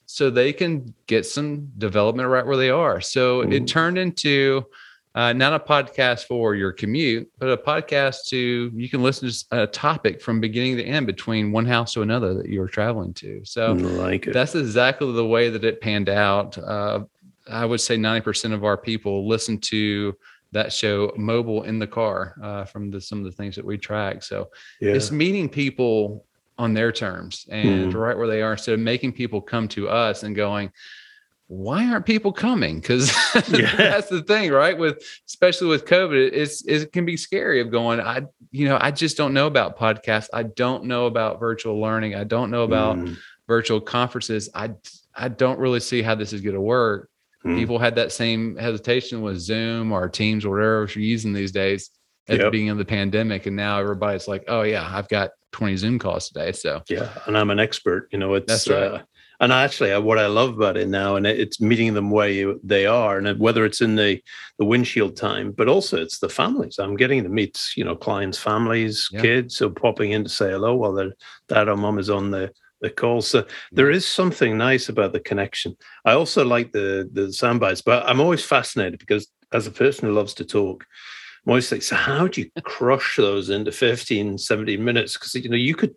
so 0.06 0.30
they 0.30 0.52
can 0.52 0.94
get 1.06 1.26
some 1.26 1.68
development 1.78 2.28
right 2.28 2.46
where 2.46 2.56
they 2.56 2.70
are. 2.70 3.00
So 3.00 3.42
mm-hmm. 3.42 3.52
it 3.52 3.66
turned 3.66 3.98
into 3.98 4.64
uh, 5.14 5.32
not 5.32 5.52
a 5.52 5.58
podcast 5.58 6.24
for 6.24 6.54
your 6.54 6.72
commute, 6.72 7.30
but 7.38 7.48
a 7.48 7.56
podcast 7.56 8.28
to 8.28 8.70
you 8.74 8.88
can 8.88 9.02
listen 9.02 9.28
to 9.28 9.62
a 9.62 9.66
topic 9.66 10.22
from 10.22 10.40
beginning 10.40 10.76
to 10.78 10.84
end 10.84 11.06
between 11.06 11.52
one 11.52 11.66
house 11.66 11.92
to 11.94 12.02
another 12.02 12.34
that 12.34 12.48
you're 12.48 12.68
traveling 12.68 13.12
to. 13.14 13.44
So 13.44 13.72
like 13.72 14.24
that's 14.32 14.54
exactly 14.54 15.12
the 15.12 15.26
way 15.26 15.50
that 15.50 15.64
it 15.64 15.80
panned 15.80 16.08
out. 16.08 16.56
Uh, 16.56 17.00
I 17.50 17.64
would 17.64 17.80
say 17.80 17.96
90% 17.96 18.52
of 18.52 18.64
our 18.64 18.76
people 18.76 19.28
listen 19.28 19.58
to 19.58 20.16
that 20.52 20.72
show 20.72 21.12
mobile 21.16 21.62
in 21.64 21.78
the 21.78 21.86
car 21.86 22.36
uh, 22.42 22.64
from 22.64 22.90
the, 22.90 23.00
some 23.00 23.18
of 23.18 23.24
the 23.24 23.32
things 23.32 23.56
that 23.56 23.64
we 23.64 23.78
track. 23.78 24.22
So 24.22 24.50
yeah. 24.80 24.92
it's 24.92 25.10
meeting 25.10 25.48
people 25.48 26.26
on 26.58 26.74
their 26.74 26.92
terms 26.92 27.46
and 27.50 27.92
mm. 27.92 27.94
right 27.94 28.16
where 28.16 28.26
they 28.26 28.42
are 28.42 28.52
instead 28.52 28.74
of 28.74 28.80
making 28.80 29.12
people 29.12 29.40
come 29.40 29.66
to 29.68 29.88
us 29.88 30.22
and 30.22 30.36
going, 30.36 30.70
why 31.52 31.86
aren't 31.86 32.06
people 32.06 32.32
coming? 32.32 32.80
Because 32.80 33.12
yeah. 33.50 33.76
that's 33.76 34.08
the 34.08 34.22
thing, 34.22 34.50
right? 34.50 34.76
With 34.76 35.02
especially 35.26 35.68
with 35.68 35.84
COVID, 35.84 36.30
it's 36.32 36.64
it 36.64 36.92
can 36.92 37.04
be 37.04 37.16
scary 37.16 37.60
of 37.60 37.70
going. 37.70 38.00
I 38.00 38.22
you 38.52 38.66
know 38.66 38.78
I 38.80 38.90
just 38.90 39.18
don't 39.18 39.34
know 39.34 39.46
about 39.46 39.78
podcasts. 39.78 40.28
I 40.32 40.44
don't 40.44 40.84
know 40.84 41.04
about 41.04 41.40
virtual 41.40 41.78
learning. 41.78 42.14
I 42.14 42.24
don't 42.24 42.50
know 42.50 42.62
about 42.62 42.96
mm. 42.96 43.18
virtual 43.46 43.82
conferences. 43.82 44.48
I 44.54 44.70
I 45.14 45.28
don't 45.28 45.58
really 45.58 45.80
see 45.80 46.00
how 46.00 46.14
this 46.14 46.32
is 46.32 46.40
going 46.40 46.54
to 46.54 46.60
work. 46.60 47.10
Mm. 47.44 47.56
People 47.56 47.78
had 47.78 47.96
that 47.96 48.12
same 48.12 48.56
hesitation 48.56 49.20
with 49.20 49.38
Zoom 49.38 49.92
or 49.92 50.08
Teams 50.08 50.44
or 50.44 50.50
whatever 50.50 50.88
you're 50.94 51.04
using 51.04 51.32
these 51.32 51.52
days 51.52 51.90
at 52.28 52.36
yep. 52.36 52.46
the 52.46 52.50
beginning 52.50 52.70
of 52.70 52.78
the 52.78 52.84
pandemic, 52.84 53.46
and 53.46 53.56
now 53.56 53.80
everybody's 53.80 54.28
like, 54.28 54.44
"Oh 54.48 54.62
yeah, 54.62 54.88
I've 54.90 55.08
got 55.08 55.30
20 55.52 55.76
Zoom 55.76 55.98
calls 55.98 56.28
today." 56.28 56.52
So 56.52 56.82
yeah, 56.88 57.10
and 57.26 57.36
I'm 57.36 57.50
an 57.50 57.58
expert. 57.58 58.08
You 58.12 58.18
know, 58.18 58.34
it's 58.34 58.46
that's 58.46 58.68
right. 58.68 59.00
Uh, 59.00 59.02
and 59.42 59.52
actually 59.52 59.96
what 59.98 60.18
i 60.18 60.26
love 60.26 60.54
about 60.54 60.76
it 60.76 60.88
now 60.88 61.16
and 61.16 61.26
it's 61.26 61.60
meeting 61.60 61.92
them 61.92 62.10
where 62.10 62.28
you, 62.28 62.60
they 62.62 62.86
are 62.86 63.18
and 63.18 63.38
whether 63.38 63.64
it's 63.64 63.80
in 63.82 63.96
the 63.96 64.22
the 64.58 64.64
windshield 64.64 65.16
time 65.16 65.52
but 65.52 65.68
also 65.68 66.00
it's 66.00 66.20
the 66.20 66.28
families 66.28 66.78
i'm 66.78 66.96
getting 66.96 67.22
to 67.22 67.28
meet 67.28 67.60
you 67.76 67.84
know 67.84 67.96
clients 67.96 68.38
families 68.38 69.08
yeah. 69.12 69.20
kids 69.20 69.60
are 69.60 69.68
popping 69.68 70.12
in 70.12 70.22
to 70.22 70.30
say 70.30 70.50
hello 70.50 70.74
while 70.74 70.92
their 70.92 71.12
dad 71.48 71.68
or 71.68 71.76
mom 71.76 71.98
is 71.98 72.08
on 72.08 72.30
the 72.30 72.50
the 72.82 72.90
call 72.90 73.22
so 73.22 73.44
there 73.70 73.90
is 73.90 74.06
something 74.06 74.58
nice 74.58 74.88
about 74.88 75.12
the 75.12 75.20
connection 75.20 75.76
i 76.04 76.12
also 76.12 76.44
like 76.44 76.72
the 76.72 77.08
the 77.12 77.32
sound 77.32 77.60
bites 77.60 77.80
but 77.80 78.04
i'm 78.06 78.20
always 78.20 78.44
fascinated 78.44 78.98
because 78.98 79.28
as 79.52 79.66
a 79.66 79.70
person 79.70 80.08
who 80.08 80.14
loves 80.14 80.34
to 80.34 80.44
talk 80.44 80.84
I'm 81.44 81.50
always 81.50 81.72
like, 81.72 81.82
so 81.82 81.96
how 81.96 82.28
do 82.28 82.40
you 82.40 82.50
crush 82.62 83.16
those 83.16 83.50
into 83.50 83.72
15, 83.72 84.38
17 84.38 84.82
minutes? 84.82 85.14
Because 85.14 85.34
you 85.34 85.48
know, 85.48 85.56
you 85.56 85.74
could 85.74 85.94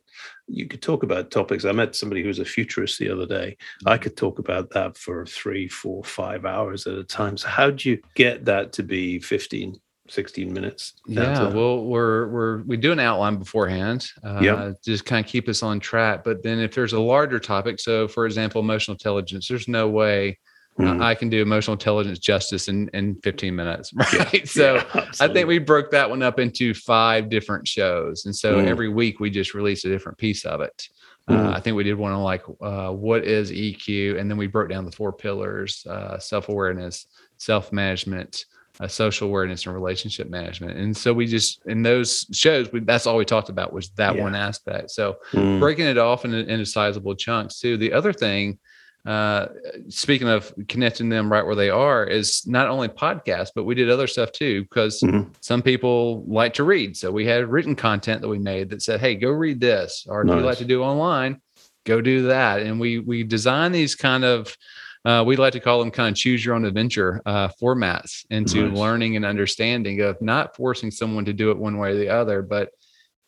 you 0.48 0.68
could 0.68 0.82
talk 0.82 1.04
about 1.04 1.32
topics. 1.32 1.66
I 1.66 1.72
met 1.72 1.96
somebody 1.96 2.22
who 2.22 2.28
was 2.28 2.40
a 2.40 2.46
futurist 2.46 3.00
the 3.00 3.10
other 3.10 3.26
day. 3.26 3.58
I 3.86 3.94
mm-hmm. 3.94 4.04
could 4.04 4.18
talk 4.18 4.40
about 4.40 4.72
that 4.72 4.98
for 4.98 5.26
three, 5.26 5.68
four, 5.68 6.04
five 6.04 6.46
hours 6.46 6.88
at 6.88 6.96
a 6.96 7.04
time. 7.04 7.38
So 7.38 7.48
how 7.48 7.72
do 7.72 7.90
you 7.90 8.00
get 8.16 8.46
that 8.46 8.74
to 8.74 8.84
be 8.84 9.20
15, 9.20 9.80
16 10.08 10.54
minutes. 10.54 10.94
Yeah, 11.08 11.50
well, 11.50 11.84
we're 11.84 12.28
we're 12.28 12.64
we 12.64 12.78
do 12.78 12.92
an 12.92 13.00
outline 13.00 13.38
beforehand, 13.38 14.08
uh, 14.24 14.40
yeah, 14.42 14.72
just 14.84 15.06
kind 15.06 15.26
of 15.26 15.32
keep 15.32 15.50
us 15.50 15.64
on 15.64 15.80
track. 15.80 16.24
But 16.24 16.44
then 16.44 16.60
if 16.60 16.76
there's 16.76 16.94
a 16.94 17.00
larger 17.00 17.40
topic, 17.40 17.80
so 17.80 18.08
for 18.08 18.26
example, 18.26 18.62
emotional 18.62 18.94
intelligence, 18.96 19.48
there's 19.48 19.68
no 19.68 19.90
way 19.90 20.38
Mm. 20.80 21.02
I 21.02 21.16
can 21.16 21.30
do 21.30 21.42
emotional 21.42 21.74
intelligence 21.74 22.20
justice 22.20 22.68
in, 22.68 22.90
in 22.94 23.16
15 23.22 23.56
minutes. 23.56 23.94
Right. 24.14 24.34
Yeah, 24.34 24.46
so 24.46 24.76
yeah, 24.76 25.06
I 25.20 25.28
think 25.30 25.48
we 25.48 25.58
broke 25.58 25.92
that 25.92 26.10
one 26.10 26.22
up 26.22 26.40
into 26.40 26.74
five 26.74 27.30
different 27.30 27.68
shows. 27.68 28.26
And 28.26 28.36
so 28.36 28.58
mm. 28.58 28.68
every 28.68 28.90
week 28.90 29.20
we 29.20 29.30
just 29.30 29.54
release 29.54 29.86
a 29.86 29.90
different 29.90 30.18
piece 30.18 30.46
of 30.46 30.62
it. 30.62 30.88
Uh, 31.28 31.34
mm. 31.34 31.46
Uh, 31.46 31.52
I 31.52 31.60
think 31.62 31.78
we 31.78 31.84
did 31.84 31.96
one 31.96 32.12
on 32.12 32.22
like 32.22 32.44
uh, 32.62 32.92
what 32.92 33.24
is 33.24 33.52
EQ, 33.52 34.20
and 34.20 34.30
then 34.30 34.38
we 34.38 34.48
broke 34.48 34.70
down 34.70 34.86
the 34.86 34.92
four 34.92 35.12
pillars: 35.12 35.86
uh, 35.90 36.20
self 36.20 36.50
awareness, 36.50 37.08
self 37.38 37.72
management, 37.72 38.46
uh, 38.80 38.88
social 38.88 39.28
awareness, 39.28 39.66
and 39.66 39.74
relationship 39.74 40.30
management. 40.30 40.78
And 40.78 40.96
so 40.96 41.14
we 41.14 41.28
just 41.28 41.66
in 41.66 41.84
those 41.84 42.26
shows, 42.32 42.72
we, 42.72 42.82
that's 42.82 43.08
all 43.08 43.18
we 43.18 43.26
talked 43.26 43.50
about 43.50 43.74
was 43.74 43.90
that 43.92 44.16
yeah. 44.16 44.22
one 44.22 44.36
aspect. 44.36 44.92
So 44.92 45.18
mm. 45.32 45.60
breaking 45.60 45.86
it 45.86 45.98
off 45.98 46.26
into, 46.26 46.40
into 46.40 46.66
sizable 46.66 47.16
chunks 47.16 47.60
too. 47.60 47.78
The 47.78 47.94
other 47.94 48.14
thing 48.14 48.60
uh, 49.06 49.50
speaking 49.88 50.28
of 50.28 50.52
connecting 50.68 51.10
them 51.10 51.32
right 51.32 51.46
where 51.46 51.56
they 51.56 51.70
are 51.70 52.06
is 52.06 52.46
not 52.48 52.68
only 52.68 52.88
podcasts 52.88 53.52
but 53.54 53.64
we 53.64 53.76
did 53.76 53.88
other 53.88 54.08
stuff 54.08 54.32
too 54.32 54.64
because 54.64 55.00
mm-hmm. 55.02 55.30
some 55.42 55.62
people 55.62 56.24
like 56.26 56.56
to 56.56 56.64
read 56.64 56.98
so 56.98 57.12
we 57.12 57.24
had 57.24 57.48
written 57.48 57.76
content 57.76 58.20
that 58.20 58.28
we 58.28 58.40
made 58.40 58.68
that 58.68 58.82
said 58.82 59.00
hey 59.00 59.14
go 59.14 59.30
read 59.30 59.60
this 59.60 60.08
or 60.10 60.24
nice. 60.24 60.34
if 60.34 60.40
you 60.40 60.46
like 60.46 60.58
to 60.58 60.66
do 60.66 60.82
online 60.82 61.40
go 61.86 62.02
do 62.02 62.24
that 62.24 62.62
and 62.62 62.80
we 62.80 62.98
we 62.98 63.24
design 63.24 63.72
these 63.72 63.94
kind 63.94 64.24
of 64.24 64.58
uh, 65.06 65.24
we 65.26 65.36
like 65.36 65.54
to 65.54 65.60
call 65.60 65.80
them 65.80 65.92
kind 65.92 66.10
of 66.10 66.18
choose 66.18 66.44
your 66.44 66.56
own 66.56 66.66
adventure 66.66 67.22
uh, 67.26 67.48
formats 67.62 68.26
into 68.30 68.68
nice. 68.68 68.78
learning 68.78 69.16
and 69.16 69.26
understanding 69.26 70.02
of 70.02 70.22
not 70.22 70.56
forcing 70.56 70.92
someone 70.92 71.26
to 71.26 71.34
do 71.34 71.52
it 71.52 71.58
one 71.58 71.78
way 71.78 71.92
or 71.92 71.96
the 71.96 72.10
other 72.10 72.42
but 72.42 72.72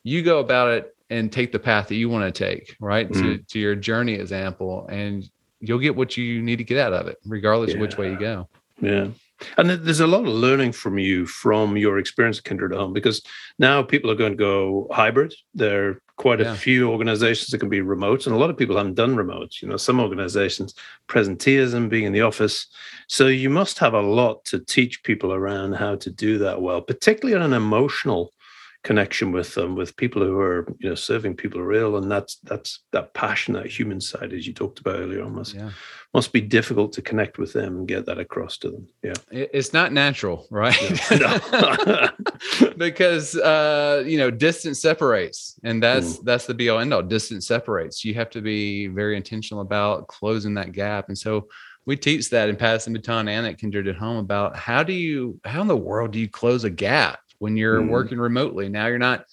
you 0.04 0.22
go 0.22 0.40
about 0.40 0.70
it 0.70 0.96
and 1.10 1.32
take 1.32 1.52
the 1.52 1.60
path 1.60 1.88
that 1.88 1.96
you 1.96 2.10
want 2.10 2.34
to 2.34 2.46
take 2.46 2.76
right 2.80 3.10
mm-hmm. 3.10 3.22
to, 3.22 3.38
to 3.40 3.60
your 3.60 3.76
journey 3.76 4.14
example 4.14 4.88
and 4.88 5.30
you'll 5.60 5.80
get 5.80 5.96
what 5.96 6.18
you 6.18 6.42
need 6.42 6.58
to 6.58 6.64
get 6.64 6.78
out 6.78 6.94
of 6.94 7.08
it, 7.08 7.18
regardless 7.26 7.70
yeah. 7.70 7.76
of 7.76 7.82
which 7.82 7.98
way 7.98 8.10
you 8.10 8.20
go. 8.20 8.48
Yeah. 8.82 9.08
And 9.58 9.70
there's 9.70 10.00
a 10.00 10.08
lot 10.08 10.22
of 10.22 10.28
learning 10.28 10.72
from 10.72 10.98
you 10.98 11.28
from 11.28 11.78
your 11.78 12.00
experience 12.00 12.40
at 12.40 12.44
Kindred 12.44 12.74
Home 12.74 12.94
because 12.94 13.22
now 13.60 13.84
people 13.84 14.10
are 14.10 14.16
going 14.16 14.32
to 14.32 14.38
go 14.38 14.88
hybrid. 14.92 15.34
There 15.54 16.02
quite 16.18 16.42
a 16.42 16.56
few 16.56 16.90
organizations 16.90 17.48
that 17.50 17.60
can 17.60 17.70
be 17.70 17.82
remote, 17.82 18.26
and 18.26 18.36
a 18.36 18.40
lot 18.40 18.50
of 18.50 18.58
people 18.58 18.76
haven't 18.76 18.96
done 18.96 19.16
remote. 19.16 19.62
You 19.62 19.68
know, 19.68 19.78
some 19.78 20.00
organizations, 20.00 20.74
presenteeism, 21.08 21.90
being 21.90 22.06
in 22.06 22.12
the 22.12 22.22
office. 22.22 22.68
So 23.08 23.28
you 23.28 23.50
must 23.50 23.80
have 23.80 23.94
a 23.94 24.02
lot 24.02 24.44
to 24.46 24.60
teach 24.60 25.04
people 25.04 25.32
around 25.32 25.74
how 25.74 25.96
to 25.96 26.10
do 26.10 26.38
that 26.40 26.62
well, 26.62 26.82
particularly 26.82 27.36
on 27.36 27.44
an 27.44 27.54
emotional 27.54 28.34
connection 28.84 29.32
with 29.32 29.54
them 29.54 29.76
with 29.76 29.96
people 29.98 30.24
who 30.24 30.40
are 30.40 30.66
you 30.80 30.90
know 30.90 30.96
serving 30.96 31.36
people 31.36 31.62
real. 31.62 31.98
And 31.98 32.10
that's 32.10 32.38
that's 32.44 32.84
that 32.92 33.14
passion 33.14 33.54
that 33.56 33.68
human 33.68 34.00
side 34.00 34.34
as 34.34 34.48
you 34.48 34.54
talked 34.54 34.80
about 34.80 35.00
earlier 35.00 35.24
almost 35.24 35.56
yeah. 35.56 35.72
must 36.14 36.32
be 36.32 36.42
difficult 36.42 36.94
to 36.94 37.02
connect 37.02 37.38
with 37.38 37.54
them 37.54 37.78
and 37.78 37.88
get 37.88 38.06
that 38.06 38.20
across 38.20 38.58
to 38.60 38.72
them. 38.72 38.88
Yeah. 39.04 39.14
It's 39.32 39.74
not 39.74 39.92
natural 39.92 40.48
right? 40.50 40.76
Because 42.78 43.36
uh 43.36 44.04
you 44.06 44.18
know 44.18 44.32
distance 44.32 44.80
separates 44.80 45.60
and 45.64 45.82
that's 45.82 46.18
mm. 46.18 46.24
that's 46.24 46.46
the 46.46 46.54
be 46.54 46.70
all 46.70 46.80
end 46.80 46.94
all. 46.94 47.02
Distance 47.02 47.48
separates. 47.48 48.06
You 48.06 48.14
have 48.14 48.30
to 48.32 48.42
be 48.42 48.88
very 48.88 49.18
intentional 49.18 49.62
about 49.62 50.08
closing 50.08 50.54
that 50.56 50.72
gap. 50.72 51.10
And 51.10 51.18
so 51.18 51.48
we 51.86 51.96
teach 51.96 52.30
that 52.30 52.50
in 52.50 52.56
passing 52.56 52.94
baton 52.94 53.28
and 53.28 53.48
at 53.48 53.58
kindred 53.58 53.88
at 53.88 53.96
home 53.96 54.18
about 54.18 54.56
how 54.56 54.84
do 54.84 54.94
you 54.94 55.40
how 55.46 55.62
in 55.62 55.68
the 55.68 55.76
world 55.76 56.12
do 56.12 56.20
you 56.20 56.30
close 56.30 56.64
a 56.64 56.70
gap 56.70 57.20
when 57.40 57.58
you're 57.58 57.82
mm. 57.82 57.90
working 57.90 58.18
remotely. 58.20 58.70
Now 58.70 58.88
you're 58.88 58.98
not 58.98 59.26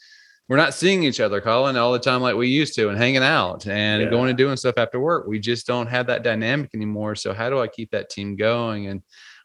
we're 0.48 0.58
not 0.58 0.74
seeing 0.74 1.04
each 1.04 1.20
other, 1.20 1.40
Colin, 1.40 1.76
all 1.76 1.92
the 1.92 1.98
time 1.98 2.20
like 2.20 2.36
we 2.36 2.48
used 2.48 2.74
to 2.74 2.90
and 2.90 2.98
hanging 2.98 3.22
out 3.22 3.66
and 3.66 4.02
yeah. 4.02 4.10
going 4.10 4.28
and 4.28 4.36
doing 4.36 4.56
stuff 4.56 4.74
after 4.76 5.00
work. 5.00 5.26
We 5.26 5.38
just 5.38 5.66
don't 5.66 5.86
have 5.86 6.06
that 6.08 6.22
dynamic 6.22 6.70
anymore. 6.74 7.14
So 7.14 7.32
how 7.32 7.48
do 7.48 7.60
I 7.60 7.66
keep 7.66 7.90
that 7.92 8.10
team 8.10 8.36
going? 8.36 8.88
And 8.88 9.02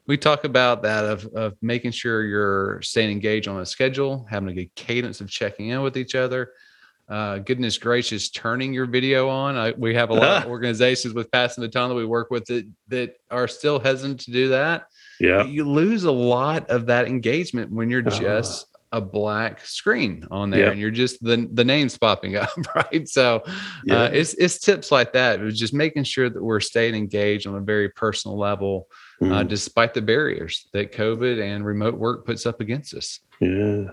we 0.08 0.18
talk 0.18 0.44
about 0.44 0.84
that 0.84 1.06
of, 1.06 1.26
of 1.28 1.56
making 1.62 1.92
sure 1.92 2.24
you're 2.24 2.82
staying 2.82 3.12
engaged 3.12 3.48
on 3.48 3.62
a 3.62 3.66
schedule, 3.66 4.26
having 4.30 4.50
a 4.50 4.54
good 4.54 4.76
cadence 4.76 5.22
of 5.22 5.30
checking 5.30 5.70
in 5.70 5.82
with 5.82 5.96
each 5.96 6.16
other. 6.16 6.52
Uh, 7.10 7.40
goodness 7.40 7.78
gracious, 7.78 8.30
turning 8.30 8.72
your 8.72 8.86
video 8.86 9.28
on. 9.30 9.56
I, 9.56 9.72
we 9.72 9.96
have 9.96 10.12
a 10.12 10.14
lot 10.14 10.44
of 10.44 10.50
organizations 10.52 11.14
with 11.14 11.32
passing 11.32 11.62
the 11.64 11.68
baton 11.68 11.90
that 11.90 11.96
we 11.96 12.06
work 12.06 12.30
with 12.30 12.46
that, 12.46 12.68
that 12.90 13.16
are 13.32 13.48
still 13.48 13.80
hesitant 13.80 14.20
to 14.22 14.32
do 14.32 14.50
that 14.50 14.86
yeah 15.20 15.44
you 15.44 15.68
lose 15.68 16.06
a 16.06 16.12
lot 16.12 16.70
of 16.70 16.86
that 16.86 17.08
engagement 17.08 17.72
when 17.72 17.90
you're 17.90 18.08
uh-huh. 18.08 18.20
just 18.20 18.66
a 18.92 19.00
black 19.00 19.64
screen 19.64 20.26
on 20.32 20.50
there 20.50 20.72
and 20.72 20.80
you're 20.80 20.90
just 20.90 21.24
the 21.24 21.48
the 21.54 21.64
names 21.64 21.96
popping 21.96 22.36
up 22.36 22.50
right 22.76 23.08
so 23.08 23.38
uh, 23.46 23.52
yeah. 23.86 24.02
uh, 24.02 24.10
it's 24.12 24.34
it's 24.36 24.60
tips 24.60 24.92
like 24.92 25.14
that 25.14 25.40
it 25.40 25.44
was 25.44 25.60
just 25.60 25.74
making 25.74 26.04
sure 26.04 26.28
that 26.30 26.44
we're 26.44 26.60
staying 26.60 26.96
engaged 26.96 27.46
on 27.46 27.56
a 27.56 27.62
very 27.62 27.90
personal 27.90 28.38
level 28.38 28.88
mm. 29.22 29.32
uh, 29.32 29.44
despite 29.44 29.94
the 29.94 30.02
barriers 30.02 30.68
that 30.74 30.92
covid 30.92 31.40
and 31.40 31.64
remote 31.64 31.96
work 31.96 32.26
puts 32.26 32.48
up 32.48 32.62
against 32.62 32.96
us 32.96 33.20
yeah 33.40 33.92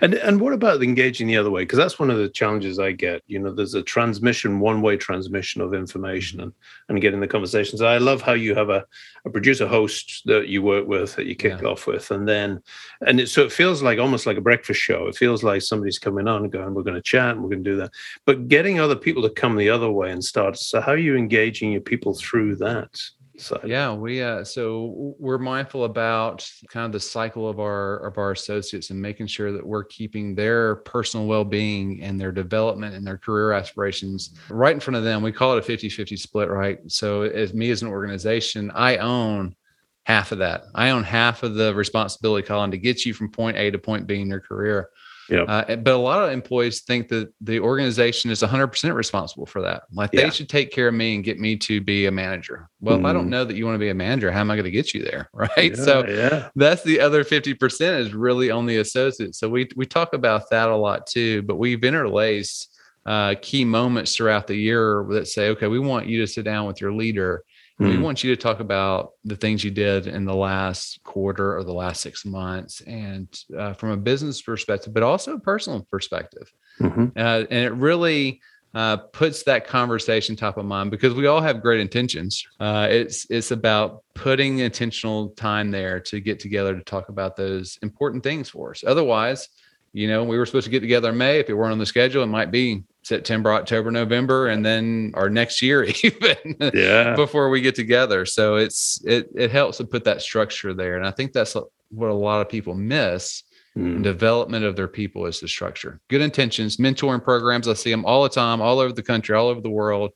and 0.00 0.14
and 0.14 0.40
what 0.40 0.52
about 0.52 0.82
engaging 0.82 1.26
the 1.26 1.36
other 1.36 1.50
way? 1.50 1.62
Because 1.62 1.78
that's 1.78 1.98
one 1.98 2.10
of 2.10 2.18
the 2.18 2.28
challenges 2.28 2.78
I 2.78 2.92
get. 2.92 3.22
You 3.26 3.38
know, 3.38 3.52
there's 3.52 3.74
a 3.74 3.82
transmission, 3.82 4.60
one 4.60 4.82
way 4.82 4.96
transmission 4.96 5.60
of 5.60 5.74
information 5.74 6.38
mm-hmm. 6.38 6.44
and 6.44 6.52
and 6.88 7.00
getting 7.00 7.20
the 7.20 7.28
conversations. 7.28 7.82
I 7.82 7.98
love 7.98 8.22
how 8.22 8.32
you 8.32 8.54
have 8.54 8.70
a, 8.70 8.84
a 9.24 9.30
producer 9.30 9.66
host 9.66 10.22
that 10.26 10.48
you 10.48 10.62
work 10.62 10.86
with 10.86 11.14
that 11.16 11.26
you 11.26 11.34
kick 11.34 11.60
yeah. 11.60 11.68
off 11.68 11.86
with, 11.86 12.10
and 12.10 12.26
then 12.26 12.62
and 13.06 13.20
it, 13.20 13.28
so 13.28 13.42
it 13.42 13.52
feels 13.52 13.82
like 13.82 13.98
almost 13.98 14.26
like 14.26 14.36
a 14.36 14.42
breakfast 14.42 14.80
show. 14.80 15.06
It 15.06 15.16
feels 15.16 15.42
like 15.42 15.62
somebody's 15.62 15.98
coming 15.98 16.28
on 16.28 16.42
and 16.42 16.52
going, 16.52 16.74
"We're 16.74 16.82
going 16.82 16.94
to 16.94 17.02
chat, 17.02 17.32
and 17.32 17.42
we're 17.42 17.50
going 17.50 17.64
to 17.64 17.70
do 17.70 17.76
that." 17.76 17.92
But 18.24 18.48
getting 18.48 18.80
other 18.80 18.96
people 18.96 19.22
to 19.22 19.30
come 19.30 19.56
the 19.56 19.70
other 19.70 19.90
way 19.90 20.10
and 20.10 20.24
start. 20.24 20.56
So 20.58 20.80
how 20.80 20.92
are 20.92 20.98
you 20.98 21.16
engaging 21.16 21.72
your 21.72 21.80
people 21.80 22.14
through 22.14 22.56
that? 22.56 23.00
Side? 23.40 23.60
Yeah, 23.64 23.92
we 23.92 24.22
uh, 24.22 24.44
so 24.44 25.14
we're 25.18 25.38
mindful 25.38 25.84
about 25.84 26.48
kind 26.68 26.86
of 26.86 26.92
the 26.92 27.00
cycle 27.00 27.48
of 27.48 27.60
our 27.60 28.06
of 28.06 28.18
our 28.18 28.32
associates 28.32 28.90
and 28.90 29.00
making 29.00 29.26
sure 29.26 29.52
that 29.52 29.66
we're 29.66 29.84
keeping 29.84 30.34
their 30.34 30.76
personal 30.76 31.26
well-being 31.26 32.02
and 32.02 32.20
their 32.20 32.32
development 32.32 32.94
and 32.94 33.06
their 33.06 33.18
career 33.18 33.52
aspirations 33.52 34.34
right 34.48 34.74
in 34.74 34.80
front 34.80 34.96
of 34.96 35.04
them. 35.04 35.22
We 35.22 35.32
call 35.32 35.56
it 35.56 35.68
a 35.68 35.72
50-50 35.72 36.18
split, 36.18 36.48
right? 36.48 36.78
So 36.88 37.22
as 37.22 37.54
me 37.54 37.70
as 37.70 37.82
an 37.82 37.88
organization, 37.88 38.70
I 38.72 38.96
own 38.98 39.56
half 40.04 40.30
of 40.30 40.38
that. 40.38 40.66
I 40.74 40.90
own 40.90 41.02
half 41.02 41.42
of 41.42 41.54
the 41.54 41.74
responsibility, 41.74 42.46
Colin, 42.46 42.70
to 42.70 42.78
get 42.78 43.04
you 43.04 43.12
from 43.12 43.30
point 43.30 43.56
A 43.56 43.70
to 43.72 43.78
point 43.78 44.06
B 44.06 44.20
in 44.20 44.28
your 44.28 44.40
career. 44.40 44.90
Yeah. 45.28 45.42
Uh, 45.42 45.76
but 45.76 45.94
a 45.94 45.96
lot 45.96 46.22
of 46.22 46.30
employees 46.32 46.82
think 46.82 47.08
that 47.08 47.32
the 47.40 47.58
organization 47.60 48.30
is 48.30 48.42
100% 48.42 48.94
responsible 48.94 49.46
for 49.46 49.60
that. 49.62 49.82
Like 49.92 50.10
Yeah. 50.12 50.22
they 50.24 50.30
should 50.30 50.48
take 50.48 50.70
care 50.72 50.88
of 50.88 50.94
me 50.94 51.14
and 51.16 51.24
get 51.24 51.38
me 51.40 51.56
to 51.56 51.80
be 51.80 52.06
a 52.06 52.10
manager. 52.12 52.68
Well, 52.80 52.98
if 52.98 53.04
I 53.04 53.12
don't 53.12 53.26
Mm. 53.26 53.30
know 53.30 53.44
that 53.44 53.56
you 53.56 53.64
want 53.64 53.74
to 53.74 53.80
be 53.80 53.88
a 53.88 53.94
manager, 53.94 54.30
how 54.30 54.40
am 54.40 54.50
I 54.50 54.54
going 54.54 54.64
to 54.64 54.70
get 54.70 54.94
you 54.94 55.02
there? 55.02 55.28
Right. 55.34 55.76
so 55.76 56.06
yeah. 56.06 56.48
that's 56.54 56.82
the 56.82 57.00
other 57.00 57.24
50% 57.24 57.98
is 57.98 58.14
really 58.14 58.50
on 58.50 58.66
the 58.66 58.76
associates. 58.78 59.38
So 59.38 59.48
we, 59.48 59.68
we 59.76 59.84
talk 59.86 60.12
about 60.12 60.48
that 60.50 60.68
a 60.68 60.76
lot 60.76 61.06
too, 61.06 61.42
but 61.42 61.56
we've 61.56 61.82
interlaced 61.82 62.72
uh, 63.06 63.34
key 63.40 63.64
moments 63.64 64.16
throughout 64.16 64.46
the 64.48 64.56
year 64.56 65.06
that 65.10 65.28
say, 65.28 65.48
okay, 65.50 65.68
we 65.68 65.78
want 65.78 66.06
you 66.08 66.20
to 66.20 66.26
sit 66.26 66.44
down 66.44 66.66
with 66.66 66.80
your 66.80 66.92
leader 66.92 67.42
we 67.78 67.96
Mm. 67.96 68.02
want 68.02 68.24
you 68.24 68.34
to 68.34 68.40
talk 68.40 68.60
about 68.60 69.12
the 69.24 69.36
things 69.36 69.62
you 69.62 69.70
did 69.70 70.06
in 70.06 70.24
the 70.24 70.34
last 70.34 70.98
quarter 71.04 71.56
or 71.56 71.62
the 71.62 71.74
last 71.74 72.00
six 72.00 72.24
months, 72.24 72.80
and 72.82 73.28
uh, 73.56 73.74
from 73.74 73.90
a 73.90 73.96
business 73.96 74.40
perspective, 74.40 74.94
but 74.94 75.02
also 75.02 75.34
a 75.34 75.40
personal 75.40 75.86
perspective. 75.90 76.50
Mhm. 76.80 77.12
Uh, 77.16 77.44
and 77.50 77.64
it 77.64 77.72
really 77.74 78.40
uh, 78.74 78.98
puts 78.98 79.42
that 79.44 79.66
conversation 79.66 80.36
top 80.36 80.58
of 80.58 80.66
mind 80.66 80.90
because 80.90 81.14
we 81.14 81.26
all 81.26 81.40
have 81.40 81.62
great 81.62 81.80
intentions. 81.80 82.46
Uh, 82.60 82.86
it's 82.90 83.26
it's 83.30 83.50
about 83.50 84.02
putting 84.14 84.58
intentional 84.58 85.30
time 85.30 85.70
there 85.70 85.98
to 85.98 86.20
get 86.20 86.38
together 86.40 86.74
to 86.74 86.84
talk 86.84 87.08
about 87.08 87.36
those 87.36 87.78
important 87.82 88.22
things 88.22 88.50
for 88.50 88.72
us. 88.72 88.84
Otherwise, 88.86 89.48
you 89.96 90.06
know, 90.08 90.22
we 90.22 90.36
were 90.36 90.44
supposed 90.44 90.66
to 90.66 90.70
get 90.70 90.80
together 90.80 91.08
in 91.08 91.16
May. 91.16 91.38
If 91.40 91.48
it 91.48 91.54
weren't 91.54 91.72
on 91.72 91.78
the 91.78 91.86
schedule, 91.86 92.22
it 92.22 92.26
might 92.26 92.50
be 92.50 92.82
September, 93.02 93.52
October, 93.54 93.90
November, 93.90 94.48
and 94.48 94.62
then 94.62 95.12
our 95.14 95.30
next 95.30 95.62
year 95.62 95.84
even 96.04 96.36
Yeah. 96.74 97.14
before 97.16 97.48
we 97.48 97.62
get 97.62 97.74
together. 97.74 98.26
So 98.26 98.56
it's 98.56 99.00
it 99.06 99.30
it 99.34 99.50
helps 99.50 99.78
to 99.78 99.84
put 99.84 100.04
that 100.04 100.20
structure 100.20 100.74
there, 100.74 100.96
and 100.98 101.06
I 101.06 101.12
think 101.12 101.32
that's 101.32 101.56
what 101.90 102.10
a 102.10 102.14
lot 102.14 102.40
of 102.42 102.48
people 102.48 102.74
miss 102.74 103.42
Mm. 103.76 104.02
development 104.02 104.64
of 104.64 104.74
their 104.74 104.88
people 104.88 105.26
is 105.26 105.38
the 105.40 105.48
structure. 105.48 106.00
Good 106.08 106.22
intentions, 106.22 106.78
mentoring 106.78 107.22
programs. 107.22 107.68
I 107.68 107.74
see 107.74 107.90
them 107.90 108.06
all 108.06 108.22
the 108.22 108.30
time, 108.30 108.62
all 108.62 108.78
over 108.80 108.90
the 108.94 109.02
country, 109.02 109.36
all 109.36 109.48
over 109.48 109.60
the 109.60 109.68
world. 109.68 110.12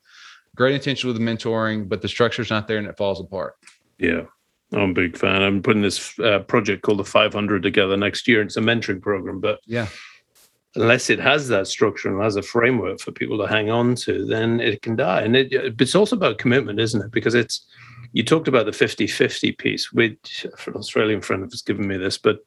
Great 0.57 0.75
intention 0.75 1.09
with 1.09 1.19
the 1.19 1.23
mentoring, 1.23 1.87
but 1.87 2.01
the 2.01 2.09
structure's 2.09 2.49
not 2.49 2.67
there 2.67 2.79
and 2.79 2.87
it 2.87 2.97
falls 2.97 3.21
apart. 3.21 3.57
Yeah. 3.99 4.23
I'm 4.73 4.91
a 4.91 4.95
big 4.95 5.17
fan. 5.17 5.43
I'm 5.43 5.63
putting 5.63 5.83
this 5.83 6.19
uh, 6.21 6.41
project 6.41 6.83
called 6.83 6.99
the 7.01 7.05
500 7.05 7.63
together 7.63 7.97
next 7.97 8.29
year. 8.29 8.41
It's 8.43 8.57
a 8.57 8.61
mentoring 8.61 9.03
program, 9.03 9.41
but 9.41 9.59
Yeah. 9.67 9.89
unless 10.77 11.11
it 11.11 11.19
has 11.19 11.49
that 11.49 11.67
structure 11.67 12.09
and 12.09 12.23
has 12.23 12.37
a 12.37 12.43
framework 12.43 13.01
for 13.01 13.11
people 13.11 13.37
to 13.39 13.47
hang 13.49 13.71
on 13.71 13.97
to, 13.97 14.25
then 14.27 14.61
it 14.61 14.83
can 14.83 14.95
die. 14.97 15.23
And 15.23 15.35
it, 15.37 15.49
it's 15.81 15.95
also 15.97 16.15
about 16.17 16.39
commitment, 16.39 16.79
isn't 16.79 17.03
it? 17.03 17.11
Because 17.11 17.35
it's, 17.35 17.67
you 18.13 18.23
talked 18.25 18.47
about 18.49 18.67
the 18.67 18.73
50 18.73 19.07
50 19.09 19.53
piece, 19.53 19.93
which 19.93 20.47
an 20.67 20.75
Australian 20.75 21.21
friend 21.21 21.43
has 21.51 21.63
given 21.63 21.87
me 21.89 21.97
this, 21.97 22.19
but 22.19 22.39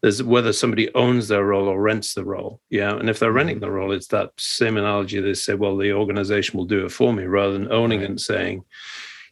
there's 0.00 0.22
whether 0.22 0.52
somebody 0.52 0.92
owns 0.94 1.26
their 1.28 1.44
role 1.44 1.66
or 1.68 1.80
rents 1.80 2.14
the 2.14 2.24
role. 2.24 2.60
Yeah. 2.70 2.96
And 2.96 3.08
if 3.10 3.18
they're 3.18 3.32
renting 3.32 3.60
the 3.60 3.70
role, 3.70 3.90
it's 3.92 4.08
that 4.08 4.30
same 4.38 4.76
analogy 4.76 5.20
they 5.20 5.34
say, 5.34 5.54
well, 5.54 5.76
the 5.76 5.92
organization 5.92 6.56
will 6.56 6.66
do 6.66 6.84
it 6.86 6.92
for 6.92 7.12
me 7.12 7.24
rather 7.24 7.52
than 7.52 7.72
owning 7.72 8.00
Right. 8.00 8.10
and 8.10 8.20
saying, 8.20 8.64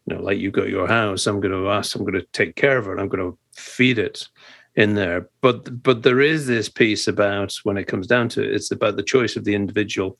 you 0.07 0.17
know, 0.17 0.23
like 0.23 0.39
you 0.39 0.51
got 0.51 0.69
your 0.69 0.87
house, 0.87 1.27
I'm 1.27 1.41
going 1.41 1.53
to 1.53 1.69
ask, 1.71 1.95
I'm 1.95 2.03
going 2.03 2.15
to 2.15 2.27
take 2.33 2.57
care 2.57 2.79
of 2.79 2.87
it, 2.89 2.99
I'm 3.01 3.09
going 3.09 3.31
to 3.33 3.39
feed 3.57 3.99
it 3.99 4.29
in 4.75 4.95
there. 4.95 5.29
But 5.41 5.83
but 5.83 6.03
there 6.03 6.21
is 6.21 6.47
this 6.47 6.69
piece 6.69 7.07
about 7.09 7.55
when 7.65 7.77
it 7.77 7.87
comes 7.87 8.07
down 8.07 8.29
to 8.31 8.43
it, 8.43 8.55
it's 8.55 8.71
about 8.71 8.97
the 8.97 9.03
choice 9.03 9.37
of 9.37 9.45
the 9.45 9.55
individual 9.55 10.19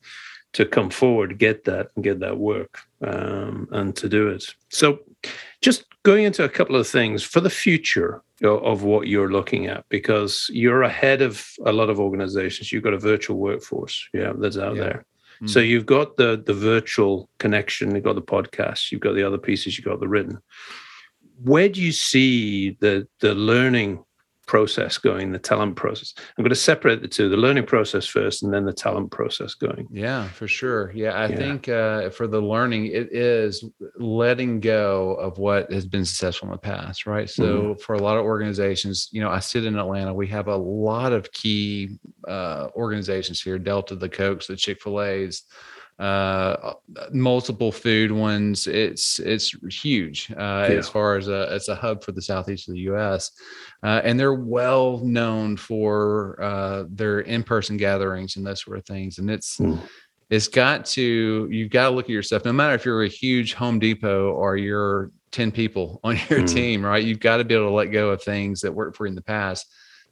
to 0.53 0.67
come 0.67 0.91
forward, 0.91 1.39
get 1.39 1.65
that, 1.65 1.89
and 1.95 2.05
get 2.05 2.21
that 2.21 2.37
work, 2.37 2.81
um, 3.07 3.67
and 3.73 3.97
to 3.97 4.09
do 4.09 4.29
it. 4.29 4.45
So, 4.69 4.99
just 5.63 5.85
going 6.03 6.25
into 6.25 6.45
a 6.45 6.49
couple 6.49 6.77
of 6.77 6.87
things 6.87 7.23
for 7.23 7.41
the 7.41 7.49
future 7.51 8.23
of 8.43 8.83
what 8.83 9.07
you're 9.07 9.31
looking 9.33 9.67
at, 9.67 9.85
because 9.89 10.51
you're 10.53 10.83
ahead 10.83 11.23
of 11.23 11.47
a 11.65 11.73
lot 11.73 11.89
of 11.89 11.99
organizations. 12.01 12.71
You've 12.73 12.83
got 12.83 12.93
a 12.93 12.99
virtual 12.99 13.39
workforce, 13.39 14.07
yeah, 14.13 14.33
that's 14.37 14.59
out 14.59 14.77
Yeah. 14.77 14.83
there. 14.83 15.05
So 15.47 15.61
mm. 15.61 15.69
you've 15.69 15.87
got 15.87 16.17
the 16.17 16.43
the 16.45 16.55
virtual 16.55 17.29
connection, 17.39 17.95
you've 17.95 18.05
got 18.05 18.15
the 18.15 18.23
podcast, 18.23 18.93
you've 18.93 19.01
got 19.01 19.15
the 19.15 19.25
other 19.25 19.39
pieces, 19.39 19.77
you've 19.77 19.87
got 19.87 20.01
the 20.01 20.09
written. 20.09 20.39
Where 21.43 21.69
do 21.69 21.83
you 21.83 21.93
see 21.93 22.77
the 22.81 23.09
the 23.21 23.35
learning 23.35 24.05
process 24.53 24.99
going, 24.99 25.33
the 25.33 25.39
talent 25.39 25.75
process? 25.77 26.13
I'm 26.37 26.43
going 26.45 26.51
to 26.51 26.67
separate 26.73 27.01
the 27.01 27.09
two: 27.17 27.29
the 27.31 27.43
learning 27.47 27.67
process 27.75 28.05
first, 28.07 28.43
and 28.43 28.53
then 28.53 28.65
the 28.67 28.73
talent 28.87 29.11
process 29.11 29.55
going. 29.55 29.85
Yeah, 29.91 30.29
for 30.39 30.47
sure. 30.47 30.93
Yeah, 30.95 31.13
I 31.25 31.27
Yeah. 31.29 31.37
think 31.43 31.69
uh, 31.69 32.11
for 32.11 32.27
the 32.35 32.41
learning, 32.55 32.83
it 33.01 33.09
is 33.13 33.65
letting 33.97 34.61
go 34.61 35.15
of 35.27 35.39
what 35.39 35.73
has 35.73 35.87
been 35.87 36.05
successful 36.05 36.49
in 36.49 36.53
the 36.53 36.59
past, 36.75 37.07
right? 37.07 37.29
So 37.39 37.45
Mm-hmm. 37.49 37.81
for 37.85 37.95
a 37.95 38.03
lot 38.09 38.19
of 38.19 38.25
organizations, 38.25 39.09
you 39.15 39.21
know, 39.23 39.31
I 39.31 39.41
sit 39.41 39.65
in 39.65 39.75
Atlanta. 39.79 40.13
We 40.13 40.29
have 40.39 40.49
a 40.49 40.57
lot 40.57 41.13
of 41.19 41.23
key 41.33 41.99
uh, 42.29 42.69
organizations 42.77 43.41
here: 43.41 43.59
Delta, 43.59 43.95
the 43.97 44.09
Cokes, 44.21 44.47
the 44.49 44.57
Chick 44.65 44.83
Fil 44.83 45.01
A's, 45.01 45.37
uh, 45.99 46.73
multiple 47.13 47.71
food 47.71 48.11
ones. 48.11 48.67
It's 48.67 49.19
it's 49.21 49.55
huge 49.71 50.31
uh, 50.33 50.69
Yeah. 50.71 50.77
as 50.79 50.89
far 50.89 51.17
as 51.17 51.29
a 51.29 51.49
as 51.51 51.69
a 51.69 51.75
hub 51.75 52.03
for 52.03 52.13
the 52.13 52.23
southeast 52.23 52.69
of 52.69 52.75
the 52.75 52.81
U.S. 52.83 53.31
Uh, 53.83 54.01
and 54.05 54.19
they're 54.19 54.35
well 54.35 54.99
known 55.05 55.57
for 55.57 56.43
uh, 56.43 56.85
their 56.89 57.21
in-person 57.21 57.77
gatherings 57.77 58.37
and 58.37 58.47
those 58.47 58.63
sort 58.63 58.79
of 58.79 58.85
things. 58.87 59.19
And 59.19 59.31
it's 59.31 59.59
Mm. 59.59 59.81
it's 60.31 60.49
got 60.49 60.87
to 60.87 61.49
you've 61.51 61.71
got 61.71 61.91
to 61.91 61.95
look 61.95 62.07
at 62.07 62.11
yourself. 62.11 62.45
No 62.45 62.53
matter 62.53 62.75
if 62.75 62.85
you're 62.85 63.05
a 63.05 63.09
huge 63.09 63.55
Home 63.55 63.79
Depot 63.79 64.31
or 64.33 64.57
you're 64.57 65.11
ten 65.31 65.51
people 65.53 66.01
on 66.05 66.17
your 66.31 66.41
Mm. 66.41 66.55
team, 66.55 66.85
right? 66.85 67.05
You've 67.05 67.21
got 67.21 67.37
to 67.39 67.45
be 67.45 67.55
able 67.55 67.69
to 67.69 67.75
let 67.75 67.87
go 67.93 68.11
of 68.11 68.23
things 68.23 68.61
that 68.63 68.73
worked 68.75 68.97
for 68.97 69.07
you 69.07 69.11
in 69.11 69.15
the 69.15 69.23
past 69.23 69.67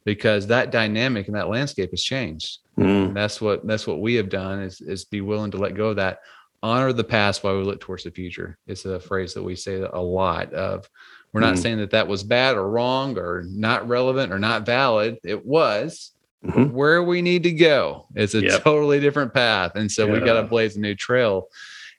because 0.05 0.47
that 0.47 0.71
dynamic 0.71 1.27
and 1.27 1.37
that 1.37 1.49
landscape 1.49 1.91
has 1.91 2.03
changed. 2.03 2.59
Mm. 2.79 3.09
And 3.09 3.17
that's 3.17 3.41
what 3.41 3.67
that's 3.67 3.87
what 3.87 4.01
we 4.01 4.15
have 4.15 4.29
done 4.29 4.61
is 4.63 4.81
is 4.81 5.05
be 5.05 5.21
willing 5.21 5.51
to 5.53 5.59
let 5.59 5.75
go 5.75 5.89
of 5.89 5.97
that 5.97 6.21
honor 6.63 6.93
the 6.93 7.05
past 7.05 7.43
while 7.43 7.57
we 7.57 7.65
look 7.65 7.81
towards 7.81 8.05
the 8.05 8.11
future 8.11 8.59
it's 8.67 8.85
a 8.85 9.01
phrase 9.01 9.33
that 9.33 9.43
we 9.43 9.57
say 9.57 9.77
a 9.81 9.99
lot 9.99 10.53
of 10.53 10.87
we're 11.33 11.41
not 11.41 11.55
Mm. 11.55 11.59
saying 11.59 11.79
that 11.79 11.91
that 11.93 12.07
was 12.07 12.23
bad 12.23 12.55
or 12.55 12.69
wrong 12.69 13.17
or 13.17 13.45
not 13.49 13.89
relevant 13.89 14.31
or 14.31 14.39
not 14.39 14.67
valid 14.67 15.17
it 15.25 15.45
was 15.47 16.11
Mhm. 16.45 16.71
where 16.73 17.03
we 17.03 17.23
need 17.23 17.43
to 17.45 17.53
go 17.53 18.07
it's 18.15 18.35
a 18.35 18.43
Yep. 18.43 18.63
totally 18.63 19.01
different 19.01 19.33
path 19.33 19.73
and 19.75 19.91
so 19.91 20.07
we 20.07 20.21
got 20.21 20.39
to 20.41 20.47
blaze 20.47 20.77
a 20.77 20.81
new 20.81 20.95
trail 20.95 21.49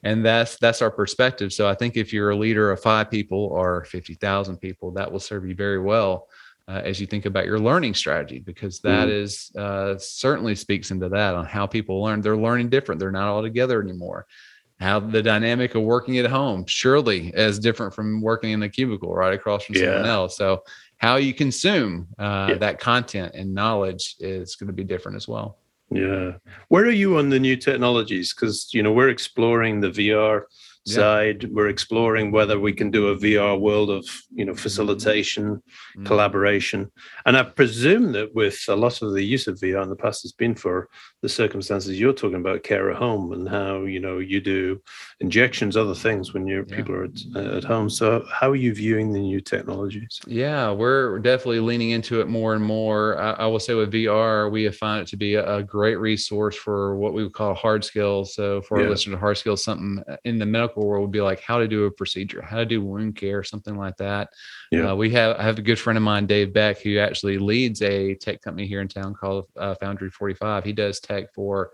and 0.03 0.23
that's 0.23 0.57
that's 0.57 0.81
our 0.83 0.91
perspective 0.91 1.51
so 1.51 1.67
i 1.67 1.73
think 1.73 1.97
if 1.97 2.13
you're 2.13 2.29
a 2.29 2.35
leader 2.35 2.71
of 2.71 2.79
five 2.79 3.09
people 3.09 3.45
or 3.45 3.83
50000 3.85 4.57
people 4.57 4.91
that 4.91 5.11
will 5.11 5.19
serve 5.19 5.43
you 5.47 5.55
very 5.55 5.79
well 5.79 6.27
uh, 6.71 6.81
as 6.85 7.01
you 7.01 7.07
think 7.07 7.25
about 7.25 7.45
your 7.45 7.59
learning 7.59 7.93
strategy 7.93 8.39
because 8.39 8.79
that 8.79 9.07
Mhm. 9.07 9.21
is 9.23 9.51
uh, 9.57 9.95
certainly 9.97 10.55
speaks 10.55 10.91
into 10.91 11.09
that 11.09 11.35
on 11.35 11.45
how 11.45 11.67
people 11.67 12.01
learn 12.01 12.21
they're 12.21 12.37
learning 12.37 12.69
different 12.69 12.99
they're 12.99 13.11
not 13.11 13.27
all 13.27 13.41
together 13.41 13.81
anymore 13.81 14.25
how 14.79 14.99
the 14.99 15.21
dynamic 15.21 15.75
of 15.75 15.83
working 15.83 16.17
at 16.17 16.25
home 16.25 16.63
surely 16.67 17.27
is 17.35 17.59
different 17.59 17.93
from 17.93 18.21
working 18.21 18.51
in 18.51 18.63
a 18.63 18.69
cubicle 18.69 19.13
right 19.13 19.33
across 19.33 19.65
from 19.65 19.75
someone 19.75 20.05
else 20.05 20.37
so 20.37 20.63
how 20.97 21.15
you 21.17 21.33
consume 21.33 22.07
uh, 22.19 22.47
Yeah. 22.51 22.57
that 22.65 22.79
content 22.79 23.33
and 23.35 23.53
knowledge 23.53 24.15
is 24.19 24.55
going 24.55 24.67
to 24.67 24.73
be 24.73 24.83
different 24.93 25.15
as 25.17 25.27
well 25.27 25.57
Yeah. 25.93 26.37
Where 26.69 26.85
are 26.85 26.99
you 27.03 27.17
on 27.17 27.27
the 27.29 27.39
new 27.47 27.57
technologies? 27.57 28.33
Because 28.33 28.73
you 28.75 28.81
know 28.83 28.93
we're 28.93 29.09
exploring 29.17 29.81
the 29.81 29.91
VR 29.97 30.35
Yeah. 30.85 30.95
side. 30.95 31.49
We're 31.51 31.67
exploring 31.69 32.31
whether 32.31 32.59
we 32.59 32.73
can 32.73 32.89
do 32.89 33.09
a 33.09 33.15
VR 33.15 33.59
world 33.59 33.89
of 33.91 34.03
you 34.33 34.45
know 34.45 34.55
facilitation, 34.55 35.61
Mm. 35.97 36.05
collaboration, 36.05 36.89
and 37.25 37.37
I 37.37 37.43
presume 37.43 38.13
that 38.13 38.33
with 38.33 38.57
a 38.69 38.75
lot 38.75 39.01
of 39.01 39.13
the 39.13 39.23
use 39.23 39.45
of 39.47 39.59
VR 39.59 39.83
in 39.83 39.89
the 39.89 39.95
past 39.95 40.23
has 40.23 40.31
been 40.31 40.55
for 40.55 40.87
the 41.21 41.29
circumstances 41.29 41.99
you're 41.99 42.13
talking 42.13 42.37
about, 42.37 42.63
care 42.63 42.89
at 42.89 42.97
home, 42.97 43.31
and 43.33 43.47
how 43.47 43.83
you 43.83 43.99
know 43.99 44.17
you 44.19 44.39
do 44.41 44.81
injections, 45.19 45.77
other 45.77 45.93
things 45.93 46.33
when 46.33 46.47
your 46.47 46.65
Yeah. 46.67 46.75
people 46.77 46.95
are 46.95 47.03
at, 47.03 47.55
at 47.57 47.63
home. 47.63 47.89
So 47.89 48.25
how 48.31 48.49
are 48.49 48.55
you 48.55 48.73
viewing 48.73 49.11
the 49.13 49.19
new 49.19 49.41
technologies? 49.41 50.19
Yeah, 50.25 50.71
we're 50.71 51.19
definitely 51.19 51.59
leaning 51.59 51.91
into 51.91 52.21
it 52.21 52.27
more 52.27 52.55
and 52.55 52.63
more. 52.63 53.19
I, 53.19 53.31
I 53.33 53.45
will 53.47 53.59
say 53.59 53.73
with 53.75 53.91
VR, 53.91 54.49
we 54.51 54.63
have 54.63 54.75
found 54.77 55.01
it 55.01 55.07
to 55.09 55.17
be 55.17 55.35
a, 55.35 55.57
a 55.57 55.63
great 55.63 55.97
resource 55.99 56.55
for 56.55 56.95
what 56.95 57.13
we 57.13 57.23
would 57.23 57.33
call 57.33 57.53
hard 57.53 57.83
skills. 57.83 58.33
So 58.33 58.61
for 58.63 58.79
Yeah. 58.79 58.85
our 58.85 58.89
listeners, 58.91 59.19
hard 59.19 59.37
skills, 59.37 59.63
something 59.63 60.01
in 60.23 60.39
the 60.39 60.45
medical 60.45 60.70
world 60.77 61.01
would 61.03 61.11
be 61.11 61.21
like 61.21 61.39
how 61.41 61.59
to 61.59 61.67
do 61.67 61.85
a 61.85 61.91
procedure, 61.91 62.41
how 62.41 62.57
to 62.57 62.65
do 62.65 62.81
wound 62.81 63.15
care, 63.15 63.43
something 63.43 63.77
like 63.77 63.97
that. 63.97 64.29
Yeah. 64.71 64.91
Uh, 64.91 64.95
we 64.95 65.09
have 65.11 65.37
I 65.37 65.43
have 65.43 65.59
a 65.59 65.61
good 65.61 65.79
friend 65.79 65.97
of 65.97 66.03
mine, 66.03 66.25
Dave 66.27 66.53
Beck, 66.53 66.79
who 66.79 66.97
actually 66.97 67.37
leads 67.37 67.81
a 67.81 68.15
tech 68.15 68.41
company 68.41 68.67
here 68.67 68.81
in 68.81 68.87
town 68.87 69.13
called 69.13 69.45
uh, 69.57 69.75
Foundry 69.75 70.09
45. 70.09 70.63
He 70.63 70.73
does 70.73 70.99
tech 70.99 71.33
for 71.33 71.71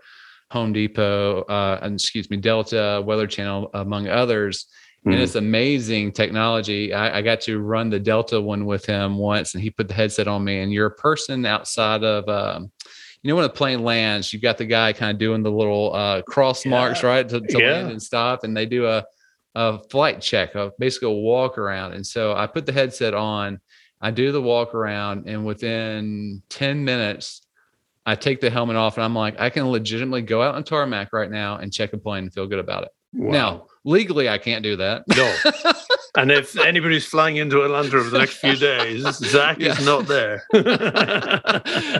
Home 0.50 0.72
Depot, 0.72 1.42
uh, 1.42 1.78
and 1.82 1.94
excuse 1.94 2.30
me, 2.30 2.36
Delta, 2.38 3.02
Weather 3.04 3.26
Channel, 3.26 3.70
among 3.74 4.08
others 4.08 4.66
and 5.04 5.14
Mhm. 5.14 5.22
it's 5.22 5.36
amazing 5.36 6.12
technology. 6.12 6.92
I, 6.92 7.18
I 7.18 7.22
got 7.22 7.40
to 7.42 7.60
run 7.60 7.88
the 7.88 8.00
Delta 8.00 8.40
one 8.40 8.66
with 8.66 8.84
him 8.84 9.16
once, 9.16 9.54
and 9.54 9.62
he 9.62 9.70
put 9.70 9.88
the 9.88 9.94
headset 9.94 10.28
on 10.28 10.44
me. 10.44 10.58
And 10.60 10.72
you're 10.72 10.86
a 10.86 10.90
person 10.90 11.46
outside 11.46 12.02
of, 12.02 12.28
um, 12.28 12.70
you 13.22 13.30
know, 13.30 13.36
when 13.36 13.44
a 13.44 13.48
plane 13.48 13.82
lands, 13.82 14.32
you've 14.32 14.42
got 14.42 14.58
the 14.58 14.64
guy 14.64 14.92
kind 14.92 15.10
of 15.10 15.18
doing 15.18 15.42
the 15.42 15.50
little 15.50 15.94
uh, 15.94 16.22
cross 16.22 16.64
marks, 16.64 17.02
right, 17.02 17.28
to, 17.28 17.40
to 17.40 17.58
Yeah. 17.58 17.72
land 17.72 17.90
and 17.90 18.02
stop, 18.02 18.44
and 18.44 18.56
they 18.56 18.66
do 18.66 18.86
a 18.86 19.04
a 19.54 19.78
flight 19.90 20.20
check, 20.20 20.54
a 20.54 20.72
basically 20.78 21.08
a 21.08 21.14
walk 21.14 21.58
around. 21.58 21.92
And 21.94 22.06
so 22.06 22.32
I 22.34 22.46
put 22.46 22.64
the 22.64 22.72
headset 22.72 23.12
on, 23.14 23.58
I 24.00 24.12
do 24.12 24.30
the 24.30 24.40
walk 24.42 24.72
around, 24.74 25.26
and 25.26 25.44
within 25.44 26.42
10 26.50 26.84
minutes, 26.84 27.42
I 28.06 28.14
take 28.14 28.40
the 28.40 28.50
helmet 28.50 28.76
off 28.76 28.96
and 28.98 29.04
I'm 29.04 29.14
like, 29.16 29.40
I 29.40 29.50
can 29.50 29.68
legitimately 29.68 30.22
go 30.22 30.42
out 30.42 30.54
on 30.54 30.62
tarmac 30.64 31.12
right 31.12 31.30
now 31.30 31.56
and 31.56 31.72
check 31.72 31.92
a 31.92 31.98
plane 31.98 32.24
and 32.24 32.32
feel 32.32 32.46
good 32.46 32.60
about 32.60 32.84
it. 32.84 32.90
Wow. 33.14 33.32
Now, 33.32 33.66
legally, 33.84 34.28
I 34.28 34.38
can't 34.38 34.62
do 34.62 34.76
that. 34.76 35.02
No. 35.08 35.34
and 36.18 36.30
if 36.30 36.58
anybody's 36.58 37.06
flying 37.06 37.36
into 37.36 37.62
Atlanta 37.62 37.96
over 37.96 38.10
the 38.10 38.18
next 38.18 38.34
few 38.34 38.56
days, 38.70 39.02
Zack 39.16 39.58
yeah. 39.58 39.72
is 39.72 39.84
not 39.84 40.06
there. 40.06 40.44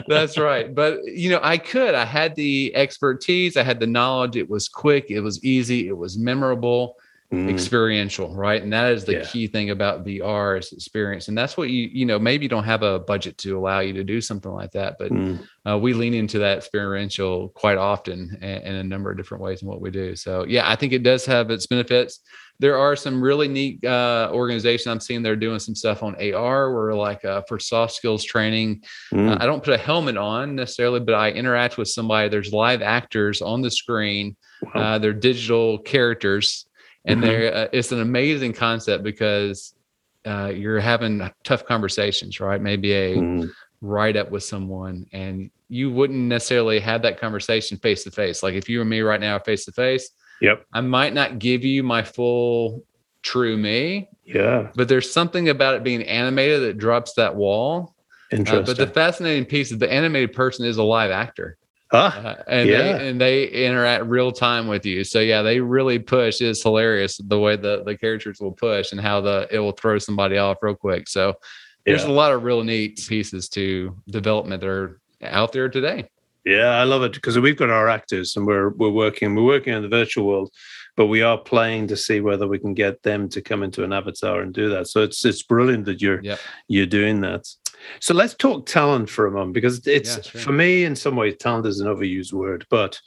That's 0.07 0.37
right. 0.37 0.73
But, 0.73 1.03
you 1.05 1.29
know, 1.29 1.39
I 1.41 1.57
could. 1.57 1.95
I 1.95 2.05
had 2.05 2.35
the 2.35 2.75
expertise, 2.75 3.57
I 3.57 3.63
had 3.63 3.79
the 3.79 3.87
knowledge. 3.87 4.35
It 4.35 4.49
was 4.49 4.67
quick, 4.67 5.09
it 5.09 5.21
was 5.21 5.43
easy, 5.43 5.87
it 5.87 5.97
was 5.97 6.17
memorable 6.17 6.97
mm. 7.33 7.49
experiential, 7.49 8.33
right? 8.35 8.61
And 8.61 8.73
that 8.73 8.91
is 8.91 9.05
the 9.05 9.13
yeah. 9.13 9.25
key 9.25 9.47
thing 9.47 9.69
about 9.69 10.05
VR 10.05 10.59
is 10.59 10.71
experience. 10.71 11.27
And 11.27 11.37
that's 11.37 11.57
what 11.57 11.69
you, 11.69 11.89
you 11.91 12.05
know, 12.05 12.19
maybe 12.19 12.45
you 12.45 12.49
don't 12.49 12.63
have 12.63 12.83
a 12.83 12.99
budget 12.99 13.37
to 13.39 13.57
allow 13.57 13.79
you 13.79 13.93
to 13.93 14.03
do 14.03 14.21
something 14.21 14.51
like 14.51 14.71
that, 14.71 14.95
but 14.99 15.11
mm. 15.11 15.45
uh, 15.67 15.77
we 15.77 15.93
lean 15.93 16.13
into 16.13 16.39
that 16.39 16.57
experiential 16.57 17.49
quite 17.49 17.77
often 17.77 18.37
in, 18.41 18.49
in 18.49 18.75
a 18.75 18.83
number 18.83 19.11
of 19.11 19.17
different 19.17 19.43
ways 19.43 19.61
in 19.61 19.67
what 19.67 19.81
we 19.81 19.91
do. 19.91 20.15
So 20.15 20.45
yeah, 20.45 20.69
I 20.69 20.75
think 20.75 20.93
it 20.93 21.03
does 21.03 21.25
have 21.25 21.51
its 21.51 21.67
benefits 21.67 22.21
there 22.59 22.77
are 22.77 22.95
some 22.95 23.21
really 23.21 23.47
neat 23.47 23.83
uh, 23.85 24.29
organizations 24.33 24.87
I'm 24.87 24.99
seeing 24.99 25.23
they're 25.23 25.37
doing 25.37 25.59
some 25.59 25.75
stuff 25.75 26.03
on 26.03 26.15
AR 26.15 26.73
where 26.73 26.93
like 26.93 27.23
uh, 27.23 27.41
for 27.47 27.57
soft 27.57 27.93
skills 27.93 28.23
training, 28.23 28.83
mm. 29.13 29.31
uh, 29.31 29.37
I 29.39 29.45
don't 29.45 29.63
put 29.63 29.73
a 29.73 29.77
helmet 29.77 30.17
on 30.17 30.55
necessarily, 30.55 30.99
but 30.99 31.15
I 31.15 31.31
interact 31.31 31.77
with 31.77 31.87
somebody. 31.87 32.27
There's 32.27 32.51
live 32.51 32.81
actors 32.81 33.41
on 33.41 33.61
the 33.61 33.71
screen. 33.71 34.35
Wow. 34.61 34.81
Uh, 34.81 34.99
they're 34.99 35.13
digital 35.13 35.77
characters 35.79 36.65
and 37.05 37.21
mm-hmm. 37.21 37.29
there 37.29 37.55
uh, 37.55 37.67
it's 37.71 37.91
an 37.91 38.01
amazing 38.01 38.53
concept 38.53 39.03
because 39.03 39.73
uh, 40.25 40.51
you're 40.53 40.79
having 40.79 41.29
tough 41.43 41.65
conversations 41.65 42.39
right 42.39 42.61
maybe 42.61 42.91
a 42.93 43.15
mm-hmm. 43.15 43.49
write 43.81 44.17
up 44.17 44.29
with 44.31 44.43
someone 44.43 45.05
and 45.13 45.49
you 45.69 45.91
wouldn't 45.91 46.19
necessarily 46.19 46.79
have 46.79 47.01
that 47.01 47.19
conversation 47.19 47.77
face 47.77 48.03
to 48.03 48.11
face 48.11 48.43
like 48.43 48.55
if 48.55 48.67
you 48.67 48.81
and 48.81 48.89
me 48.89 49.01
right 49.01 49.21
now 49.21 49.39
face 49.39 49.65
to 49.65 49.71
face 49.71 50.11
yep 50.41 50.65
i 50.73 50.81
might 50.81 51.13
not 51.13 51.39
give 51.39 51.63
you 51.63 51.83
my 51.83 52.03
full 52.03 52.83
true 53.21 53.57
me 53.57 54.09
yeah 54.25 54.69
but 54.75 54.87
there's 54.87 55.11
something 55.11 55.49
about 55.49 55.75
it 55.75 55.83
being 55.83 56.03
animated 56.03 56.61
that 56.61 56.77
drops 56.77 57.13
that 57.13 57.35
wall 57.35 57.95
Interesting. 58.31 58.63
Uh, 58.63 58.65
but 58.65 58.77
the 58.77 58.87
fascinating 58.87 59.45
piece 59.45 59.71
is 59.71 59.79
the 59.79 59.91
animated 59.91 60.33
person 60.33 60.65
is 60.65 60.77
a 60.77 60.83
live 60.83 61.11
actor 61.11 61.57
Huh? 61.91 62.11
Uh, 62.15 62.43
and 62.47 62.69
yeah. 62.69 62.77
they 62.77 63.09
and 63.09 63.21
they 63.21 63.47
interact 63.47 64.05
real 64.05 64.31
time 64.31 64.67
with 64.67 64.85
you. 64.85 65.03
So 65.03 65.19
yeah, 65.19 65.41
they 65.41 65.59
really 65.59 65.97
push. 65.97 66.39
It's 66.39 66.61
hilarious 66.61 67.17
the 67.17 67.39
way 67.39 67.55
the 67.55 67.83
the 67.83 67.97
characters 67.97 68.39
will 68.39 68.51
push 68.51 68.91
and 68.91 69.01
how 69.01 69.21
the 69.21 69.47
it 69.49 69.59
will 69.59 69.71
throw 69.71 69.97
somebody 69.97 70.37
off 70.37 70.57
real 70.61 70.75
quick. 70.75 71.07
So 71.07 71.33
there's 71.85 72.03
yeah. 72.03 72.11
a 72.11 72.13
lot 72.13 72.31
of 72.31 72.43
real 72.43 72.63
neat 72.63 73.03
pieces 73.07 73.49
to 73.49 73.95
development 74.07 74.61
that 74.61 74.69
are 74.69 75.01
out 75.23 75.51
there 75.51 75.67
today. 75.67 76.07
Yeah, 76.45 76.69
I 76.69 76.83
love 76.83 77.03
it 77.03 77.13
because 77.13 77.37
we've 77.39 77.57
got 77.57 77.69
our 77.69 77.89
actors 77.89 78.35
and 78.35 78.45
we're 78.45 78.69
we're 78.69 78.89
working 78.89 79.33
we're 79.33 79.43
working 79.43 79.73
in 79.73 79.81
the 79.81 79.89
virtual 79.89 80.27
world, 80.27 80.53
but 80.95 81.07
we 81.07 81.23
are 81.23 81.37
playing 81.37 81.87
to 81.87 81.97
see 81.97 82.21
whether 82.21 82.47
we 82.47 82.59
can 82.59 82.75
get 82.75 83.01
them 83.01 83.29
to 83.29 83.41
come 83.41 83.63
into 83.63 83.83
an 83.83 83.93
avatar 83.93 84.41
and 84.41 84.53
do 84.53 84.69
that. 84.69 84.87
So 84.87 85.01
it's 85.01 85.25
it's 85.25 85.41
brilliant 85.41 85.85
that 85.85 86.01
you're 86.01 86.21
you're 86.67 86.85
doing 86.85 87.21
that. 87.21 87.47
So 87.99 88.13
let's 88.13 88.33
talk 88.33 88.65
talent 88.65 89.09
for 89.09 89.25
a 89.25 89.31
moment 89.31 89.53
because 89.53 89.85
it's 89.87 90.17
yeah, 90.17 90.21
sure. 90.21 90.41
for 90.41 90.51
me 90.51 90.83
in 90.83 90.95
some 90.95 91.15
ways 91.15 91.35
talent 91.37 91.65
is 91.65 91.79
an 91.79 91.87
overused 91.87 92.33
word, 92.33 92.65
but 92.69 92.99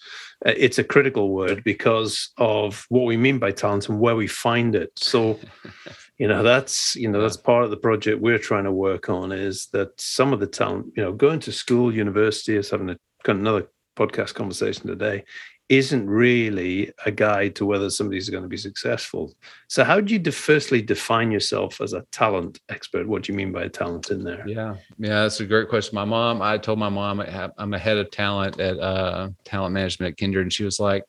uh, 0.46 0.52
it's 0.56 0.78
a 0.78 0.84
critical 0.84 1.30
word 1.30 1.62
because 1.64 2.30
of 2.38 2.84
what 2.88 3.04
we 3.04 3.16
mean 3.16 3.38
by 3.38 3.50
talent 3.52 3.88
and 3.88 4.00
where 4.00 4.16
we 4.16 4.26
find 4.26 4.74
it. 4.74 4.90
So 4.96 5.38
you 6.18 6.28
know 6.28 6.42
that's 6.42 6.94
you 6.96 7.08
know 7.08 7.20
that's 7.20 7.36
part 7.36 7.64
of 7.64 7.70
the 7.70 7.76
project 7.76 8.20
we're 8.20 8.38
trying 8.38 8.64
to 8.64 8.72
work 8.72 9.08
on 9.08 9.32
is 9.32 9.66
that 9.72 10.00
some 10.00 10.32
of 10.32 10.40
the 10.40 10.46
talent 10.46 10.92
you 10.96 11.02
know 11.02 11.12
going 11.12 11.40
to 11.40 11.52
school 11.52 11.94
university 11.94 12.56
is 12.56 12.70
having 12.70 12.90
a 12.90 12.96
another 13.26 13.68
podcast 13.96 14.34
conversation 14.34 14.86
today 14.86 15.24
isn't 15.68 16.08
really 16.08 16.92
a 17.06 17.10
guide 17.10 17.54
to 17.56 17.64
whether 17.64 17.88
somebody's 17.88 18.28
going 18.28 18.42
to 18.42 18.48
be 18.48 18.56
successful. 18.56 19.32
So, 19.68 19.84
how 19.84 20.00
do 20.00 20.14
you 20.14 20.32
firstly 20.32 20.82
define 20.82 21.30
yourself 21.30 21.80
as 21.80 21.92
a 21.92 22.04
talent 22.12 22.60
expert? 22.68 23.08
What 23.08 23.22
do 23.22 23.32
you 23.32 23.36
mean 23.36 23.52
by 23.52 23.68
talent 23.68 24.10
in 24.10 24.22
there? 24.22 24.46
Yeah, 24.46 24.76
yeah, 24.98 25.22
that's 25.22 25.40
a 25.40 25.46
great 25.46 25.68
question. 25.68 25.94
My 25.94 26.04
mom, 26.04 26.42
I 26.42 26.58
told 26.58 26.78
my 26.78 26.88
mom 26.88 27.20
I'm 27.58 27.74
a 27.74 27.78
head 27.78 27.98
of 27.98 28.10
talent 28.10 28.60
at 28.60 28.78
uh, 28.78 29.30
talent 29.44 29.74
management 29.74 30.12
at 30.12 30.18
Kindred, 30.18 30.44
and 30.44 30.52
she 30.52 30.64
was 30.64 30.78
like, 30.78 31.04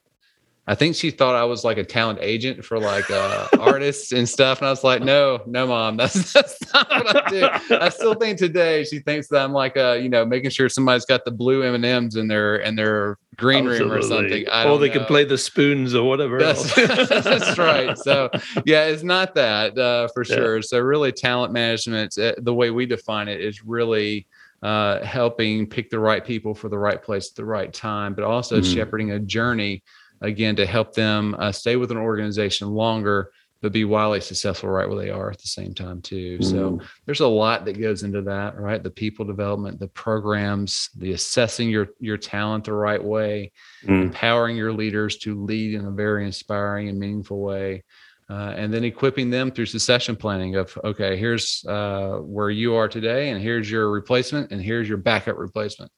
I 0.65 0.76
think 0.76 0.95
she 0.95 1.12
thought 1.12 1.36
I 1.36 1.43
was 1.43 1.65
like 1.65 1.78
a 1.78 1.84
talent 1.84 2.19
agent 2.21 2.63
for 2.63 2.80
like 2.80 3.12
uh, 3.12 3.49
artists 3.60 4.13
and 4.13 4.28
stuff. 4.28 4.60
And 4.60 4.67
I 4.67 4.69
was 4.69 4.84
like, 4.84 5.02
no, 5.02 5.41
no, 5.45 5.67
mom, 5.67 5.97
that's, 5.97 6.32
that's 6.34 6.73
not 6.73 6.89
what 6.89 7.26
I 7.26 7.30
do. 7.30 7.76
I 7.76 7.89
still 7.89 8.13
think 8.13 8.38
today 8.38 8.86
she 8.86 8.99
thinks 8.99 9.28
that 9.28 9.43
I'm 9.43 9.52
like, 9.52 9.76
uh, 9.76 9.99
you 10.02 10.08
know, 10.08 10.26
making 10.26 10.52
sure 10.52 10.69
somebody's 10.69 11.06
got 11.06 11.26
the 11.26 11.32
blue 11.32 11.63
M 11.63 11.76
and 11.76 11.84
M's 11.84 12.15
in 12.15 12.30
their 12.30 12.56
in 12.56 12.76
their 12.78 13.17
green 13.36 13.67
Absolutely. 13.67 13.89
room 13.89 13.99
or 13.99 14.02
something. 14.02 14.49
I 14.49 14.65
or 14.69 14.80
they 14.80 14.88
know. 14.88 14.99
can 14.99 15.06
play 15.06 15.26
the 15.26 15.38
spoons 15.38 15.95
or 15.95 16.08
whatever. 16.08 16.39
That's, 16.39 16.73
that's 17.23 17.58
right. 17.58 17.97
So 17.97 18.30
yeah, 18.65 18.86
it's 18.86 19.04
not 19.04 19.36
that 19.36 19.78
uh, 19.78 20.08
for 20.13 20.23
yeah. 20.23 20.36
sure. 20.36 20.62
So 20.62 20.80
really, 20.80 21.12
talent 21.12 21.52
management, 21.52 22.17
uh, 22.17 22.36
the 22.38 22.54
way 22.54 22.71
we 22.71 22.86
define 22.86 23.28
it, 23.28 23.41
is 23.41 23.65
really. 23.65 24.28
Uh, 24.62 25.04
helping 25.04 25.67
pick 25.67 25.89
the 25.89 25.99
right 25.99 26.23
people 26.23 26.56
for 26.56 26.69
the 26.69 26.78
right 26.78 27.04
place 27.04 27.30
at 27.30 27.36
the 27.36 27.43
right 27.43 27.73
time, 27.73 28.13
but 28.13 28.23
also 28.23 28.62
mm-hmm. 28.62 28.73
shepherding 28.73 29.12
a 29.12 29.19
journey 29.19 29.84
again 30.24 30.56
to 30.56 30.66
help 30.66 30.94
them 30.94 31.36
uh, 31.38 31.52
stay 31.52 31.76
with 31.76 31.92
an 31.92 31.98
organization 31.98 32.70
longer 32.70 33.32
but 33.62 33.72
be 33.72 33.86
wildly 33.86 34.20
successful 34.20 34.70
right 34.70 34.90
where 34.90 34.98
they 34.98 35.10
are 35.10 35.32
at 35.32 35.40
the 35.40 35.48
same 35.48 35.74
time 35.74 36.02
too 36.02 36.38
mm. 36.38 36.44
so 36.44 36.80
there's 37.06 37.22
a 37.22 37.28
lot 37.28 37.64
that 37.66 37.80
goes 37.80 38.04
into 38.04 38.22
that 38.22 38.60
right 38.60 38.84
the 38.84 38.90
people 38.90 39.26
development 39.26 39.80
the 39.80 39.88
programs 39.88 40.90
the 40.98 41.14
assessing 41.14 41.70
your 41.70 41.88
your 42.00 42.18
talent 42.18 42.66
the 42.66 42.74
right 42.74 43.04
way 43.04 43.52
mm. 43.86 44.04
empowering 44.04 44.58
your 44.58 44.74
leaders 44.74 45.18
to 45.18 45.42
lead 45.44 45.74
in 45.74 45.86
a 45.86 45.92
very 45.92 46.26
inspiring 46.26 46.90
and 46.90 47.00
meaningful 47.00 47.40
way 47.40 47.84
uh, 48.30 48.54
and 48.56 48.74
then 48.74 48.84
equipping 48.84 49.30
them 49.30 49.52
through 49.52 49.66
succession 49.66 50.16
planning 50.16 50.56
of 50.56 50.78
okay 50.84 51.16
here's 51.16 51.64
uh, 51.70 52.18
where 52.22 52.50
you 52.50 52.76
are 52.76 52.90
today 52.90 53.30
and 53.30 53.42
here's 53.42 53.72
your 53.72 53.90
replacement 53.92 54.52
and 54.52 54.62
here's 54.62 54.90
your 54.90 54.98
backup 54.98 55.38
replacement 55.38 55.92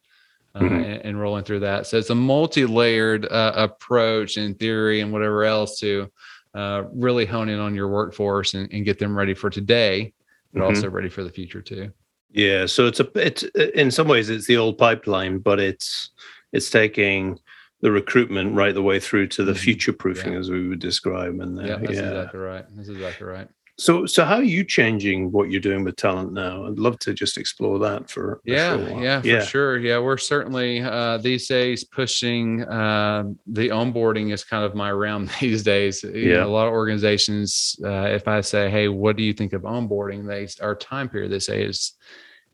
uh, 0.56 0.60
mm-hmm. 0.60 0.76
and, 0.76 1.06
and, 1.06 1.20
rolling 1.20 1.44
through 1.44 1.60
that. 1.60 1.86
So 1.86 1.98
it's 1.98 2.10
a 2.10 2.15
multi-layered 2.15 3.26
uh, 3.26 3.52
approach 3.56 4.38
in 4.38 4.56
theory 4.56 5.02
and 5.02 5.12
whatever 5.12 5.44
else 5.44 5.80
to 5.82 6.10
uh, 6.54 6.84
really 6.94 7.26
hone 7.26 7.50
in 7.50 7.60
on 7.60 7.76
your 7.76 7.89
workforce 7.89 8.54
and, 8.54 8.72
and 8.72 8.86
get 8.86 8.98
them 8.98 9.18
ready 9.18 9.34
for 9.34 9.50
today, 9.50 10.13
but 10.54 10.62
mm-hmm. 10.62 10.68
also 10.68 10.89
ready 10.89 11.10
for 11.10 11.24
the 11.24 11.30
future 11.30 11.62
too. 11.62 11.91
Yeah. 12.32 12.65
So 12.65 12.88
it's 12.88 13.00
a 13.00 13.10
it's 13.15 13.44
in 13.44 13.91
some 13.91 14.08
ways 14.08 14.30
it's 14.30 14.48
the 14.48 14.58
old 14.58 14.78
pipeline, 14.78 15.39
but 15.39 15.60
it's 15.60 16.12
it's 16.54 16.70
taking 16.70 17.39
the 17.82 17.91
recruitment 17.91 18.56
right 18.56 18.74
the 18.74 18.82
way 18.82 19.00
through 19.00 19.28
to 19.28 19.44
the 19.44 19.52
mm-hmm. 19.52 19.60
future 19.60 19.94
proofing 19.94 20.34
yeah. 20.34 20.39
as 20.39 20.50
we 20.50 20.68
would 20.68 20.80
describe. 20.80 21.39
And 21.39 21.58
yeah, 21.58 21.78
that's 21.78 21.94
yeah. 21.94 22.08
exactly 22.08 22.39
right. 22.39 22.65
That's 22.76 22.89
exactly 22.89 23.28
right. 23.28 23.48
So, 23.78 24.06
so 24.06 24.24
how 24.24 24.36
are 24.36 24.44
you 24.44 24.64
changing 24.64 25.34
what 25.34 25.52
you're 25.52 25.60
doing 25.60 25.84
with 25.84 25.98
talent 25.98 26.32
now? 26.32 26.66
I'd 26.66 26.80
love 26.80 26.98
to 27.00 27.14
just 27.14 27.38
explore 27.38 27.78
that 27.80 28.10
for 28.10 28.40
yeah, 28.46 28.78
yeah, 28.98 29.22
for 29.22 29.28
yeah. 29.28 29.44
sure. 29.44 29.78
Yeah, 29.78 30.00
we're 30.00 30.18
certainly 30.18 30.82
uh, 30.82 31.18
these 31.18 31.48
days 31.50 31.84
pushing 31.84 32.64
uh, 32.64 33.26
the 33.48 33.70
onboarding 33.70 34.32
is 34.32 34.46
kind 34.46 34.64
of 34.64 34.76
my 34.76 34.92
realm 34.92 35.30
these 35.42 35.62
days. 35.62 36.04
You 36.04 36.12
yeah, 36.12 36.38
know, 36.38 36.48
a 36.48 36.54
lot 36.54 36.68
of 36.68 36.74
organizations. 36.74 37.76
Uh, 37.84 38.08
if 38.08 38.30
I 38.30 38.40
say, 38.40 38.70
"Hey, 38.70 38.88
what 38.88 39.18
do 39.18 39.24
you 39.24 39.34
think 39.34 39.52
of 39.52 39.64
onboarding?" 39.64 40.26
They 40.26 40.48
our 40.64 40.76
time 40.76 41.10
period 41.10 41.34
they 41.34 41.40
say 41.40 41.64
is 41.64 41.94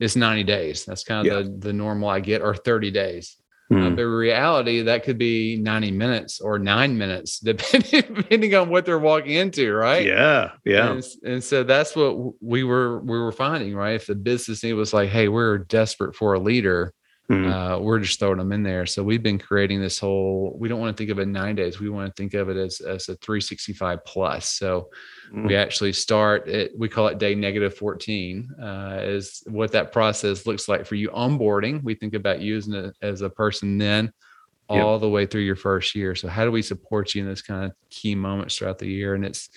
is 0.00 0.16
90 0.16 0.42
days. 0.42 0.84
That's 0.84 1.04
kind 1.04 1.24
of 1.24 1.32
yeah. 1.32 1.42
the 1.42 1.68
the 1.68 1.72
normal 1.72 2.08
I 2.08 2.18
get, 2.18 2.42
or 2.42 2.56
30 2.56 2.90
days. 2.90 3.36
Mm. 3.72 3.86
Uh, 3.86 3.90
but 3.96 4.02
reality, 4.02 4.82
that 4.82 5.02
could 5.02 5.16
be 5.16 5.56
90 5.56 5.92
minutes 5.92 6.40
or 6.40 6.58
nine 6.58 6.98
minutes, 6.98 7.38
depending, 7.40 8.02
depending 8.14 8.54
on 8.54 8.68
what 8.68 8.84
they're 8.84 8.98
walking 8.98 9.32
into, 9.32 9.72
right? 9.72 10.06
Yeah. 10.06 10.50
Yeah. 10.64 10.92
And, 10.92 11.04
and, 11.24 11.44
so 11.44 11.64
that's 11.64 11.96
what 11.96 12.34
we 12.42 12.64
were 12.64 13.00
we 13.00 13.18
were 13.18 13.32
finding, 13.32 13.74
right? 13.74 13.94
If 13.94 14.06
the 14.06 14.14
business 14.14 14.62
need 14.62 14.74
was 14.74 14.92
like, 14.92 15.08
hey, 15.08 15.28
we're 15.28 15.58
desperate 15.58 16.14
for 16.14 16.34
a 16.34 16.38
leader, 16.38 16.92
mm. 17.30 17.50
uh, 17.50 17.80
we're 17.80 18.00
just 18.00 18.18
throwing 18.18 18.38
them 18.38 18.52
in 18.52 18.62
there. 18.62 18.86
So 18.86 19.02
we've 19.02 19.22
been 19.22 19.38
creating 19.38 19.80
this 19.80 19.98
whole, 19.98 20.56
we 20.58 20.68
don't 20.68 20.80
want 20.80 20.96
to 20.96 21.00
think 21.00 21.10
of 21.10 21.18
it 21.18 21.28
nine 21.28 21.54
days. 21.54 21.80
We 21.80 21.88
want 21.88 22.14
to 22.14 22.20
think 22.20 22.34
of 22.34 22.48
it 22.48 22.56
as, 22.56 22.80
as 22.80 23.08
a 23.08 23.16
365 23.16 24.04
plus. 24.04 24.48
So 24.48 24.88
mm. 25.32 25.46
we 25.46 25.56
actually 25.56 25.92
start 25.92 26.48
it, 26.48 26.72
we 26.76 26.88
call 26.88 27.08
it 27.08 27.18
day 27.18 27.34
negative 27.34 27.76
14 27.76 28.50
uh, 28.60 28.98
is 29.02 29.42
what 29.46 29.72
that 29.72 29.92
process 29.92 30.46
looks 30.46 30.68
like 30.68 30.86
for 30.86 30.94
you 30.94 31.10
onboarding. 31.10 31.82
We 31.82 31.94
think 31.94 32.14
about 32.14 32.40
using 32.40 32.74
it 32.74 32.96
as 33.02 33.22
a 33.22 33.30
person 33.30 33.78
then 33.78 34.12
all 34.68 34.94
yep. 34.94 35.00
the 35.00 35.08
way 35.08 35.26
through 35.26 35.42
your 35.42 35.56
first 35.56 35.94
year. 35.94 36.14
So 36.14 36.28
how 36.28 36.44
do 36.44 36.50
we 36.50 36.62
support 36.62 37.14
you 37.14 37.22
in 37.22 37.28
this 37.28 37.42
kind 37.42 37.64
of 37.64 37.72
key 37.90 38.14
moments 38.14 38.56
throughout 38.56 38.78
the 38.78 38.88
year? 38.88 39.14
And 39.14 39.24
it's, 39.24 39.50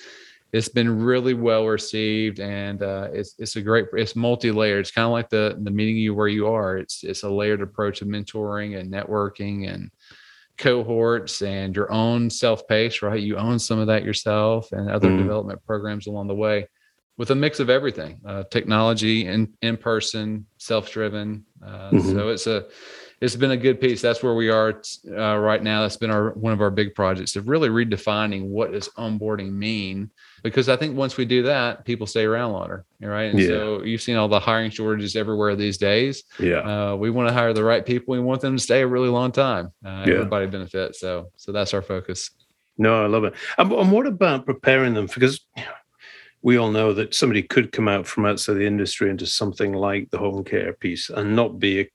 it's 0.55 0.69
been 0.69 1.03
really 1.03 1.33
well 1.33 1.65
received 1.65 2.39
and 2.39 2.81
uh, 2.81 3.09
it's 3.11 3.35
it's 3.37 3.55
a 3.55 3.61
great 3.61 3.87
it's 3.93 4.15
multi-layered 4.15 4.79
it's 4.79 4.91
kind 4.91 5.05
of 5.05 5.11
like 5.11 5.29
the 5.29 5.57
the 5.63 5.71
meeting 5.71 5.97
you 5.97 6.13
where 6.13 6.27
you 6.27 6.47
are 6.47 6.77
it's 6.77 7.03
it's 7.03 7.23
a 7.23 7.29
layered 7.29 7.61
approach 7.61 8.01
of 8.01 8.07
mentoring 8.07 8.79
and 8.79 8.91
networking 8.91 9.73
and 9.73 9.91
cohorts 10.57 11.41
and 11.41 11.75
your 11.75 11.91
own 11.91 12.29
self 12.29 12.67
pace, 12.67 13.01
right? 13.01 13.21
You 13.21 13.37
own 13.37 13.59
some 13.59 13.79
of 13.79 13.87
that 13.87 14.03
yourself 14.03 14.71
and 14.71 14.89
other 14.89 15.09
mm. 15.09 15.17
development 15.17 15.63
programs 15.65 16.07
along 16.07 16.27
the 16.27 16.35
way 16.35 16.67
with 17.17 17.31
a 17.31 17.35
mix 17.35 17.59
of 17.59 17.69
everything 17.69 18.19
uh, 18.25 18.43
technology 18.51 19.27
and 19.27 19.49
in 19.61 19.77
person, 19.77 20.45
self 20.57 20.91
driven. 20.91 21.45
Uh, 21.65 21.91
mm-hmm. 21.91 22.11
So 22.11 22.29
it's 22.29 22.47
a, 22.47 22.65
it's 23.21 23.35
been 23.35 23.51
a 23.51 23.57
good 23.57 23.79
piece. 23.79 24.01
That's 24.01 24.21
where 24.21 24.33
we 24.33 24.49
are 24.49 24.81
uh, 25.09 25.37
right 25.37 25.61
now. 25.61 25.81
That's 25.81 25.97
been 25.97 26.11
our 26.11 26.31
one 26.31 26.53
of 26.53 26.61
our 26.61 26.69
big 26.69 26.95
projects 26.95 27.35
of 27.35 27.47
really 27.47 27.69
redefining 27.69 28.47
what 28.47 28.71
does 28.71 28.89
onboarding 28.89 29.51
mean. 29.51 30.11
Because 30.43 30.69
I 30.69 30.75
think 30.75 30.95
once 30.95 31.17
we 31.17 31.25
do 31.25 31.43
that, 31.43 31.85
people 31.85 32.05
stay 32.05 32.23
around 32.23 32.51
longer, 32.51 32.85
right? 33.01 33.31
And 33.31 33.39
yeah. 33.39 33.47
so 33.47 33.83
you've 33.83 34.01
seen 34.01 34.15
all 34.15 34.27
the 34.27 34.39
hiring 34.39 34.69
shortages 34.69 35.15
everywhere 35.15 35.55
these 35.55 35.77
days. 35.77 36.23
Yeah, 36.39 36.59
uh, 36.91 36.95
we 36.95 37.09
want 37.09 37.29
to 37.29 37.33
hire 37.33 37.53
the 37.53 37.63
right 37.63 37.85
people. 37.85 38.11
We 38.11 38.19
want 38.19 38.41
them 38.41 38.57
to 38.57 38.61
stay 38.61 38.81
a 38.81 38.87
really 38.87 39.09
long 39.09 39.31
time. 39.31 39.71
Uh, 39.83 40.03
yeah. 40.05 40.15
Everybody 40.15 40.47
benefits. 40.47 40.99
So, 40.99 41.31
so 41.37 41.51
that's 41.51 41.73
our 41.73 41.81
focus. 41.81 42.31
No, 42.77 43.03
I 43.03 43.07
love 43.07 43.23
it. 43.23 43.33
And, 43.57 43.71
and 43.71 43.91
what 43.91 44.05
about 44.05 44.45
preparing 44.45 44.93
them? 44.93 45.07
Because 45.07 45.39
we 46.41 46.57
all 46.57 46.69
know 46.69 46.93
that 46.93 47.15
somebody 47.15 47.41
could 47.41 47.71
come 47.71 47.87
out 47.87 48.05
from 48.05 48.25
outside 48.25 48.53
the 48.53 48.67
industry 48.67 49.09
into 49.09 49.25
something 49.25 49.73
like 49.73 50.11
the 50.11 50.17
home 50.17 50.43
care 50.43 50.73
piece 50.73 51.09
and 51.09 51.35
not 51.35 51.57
be 51.57 51.89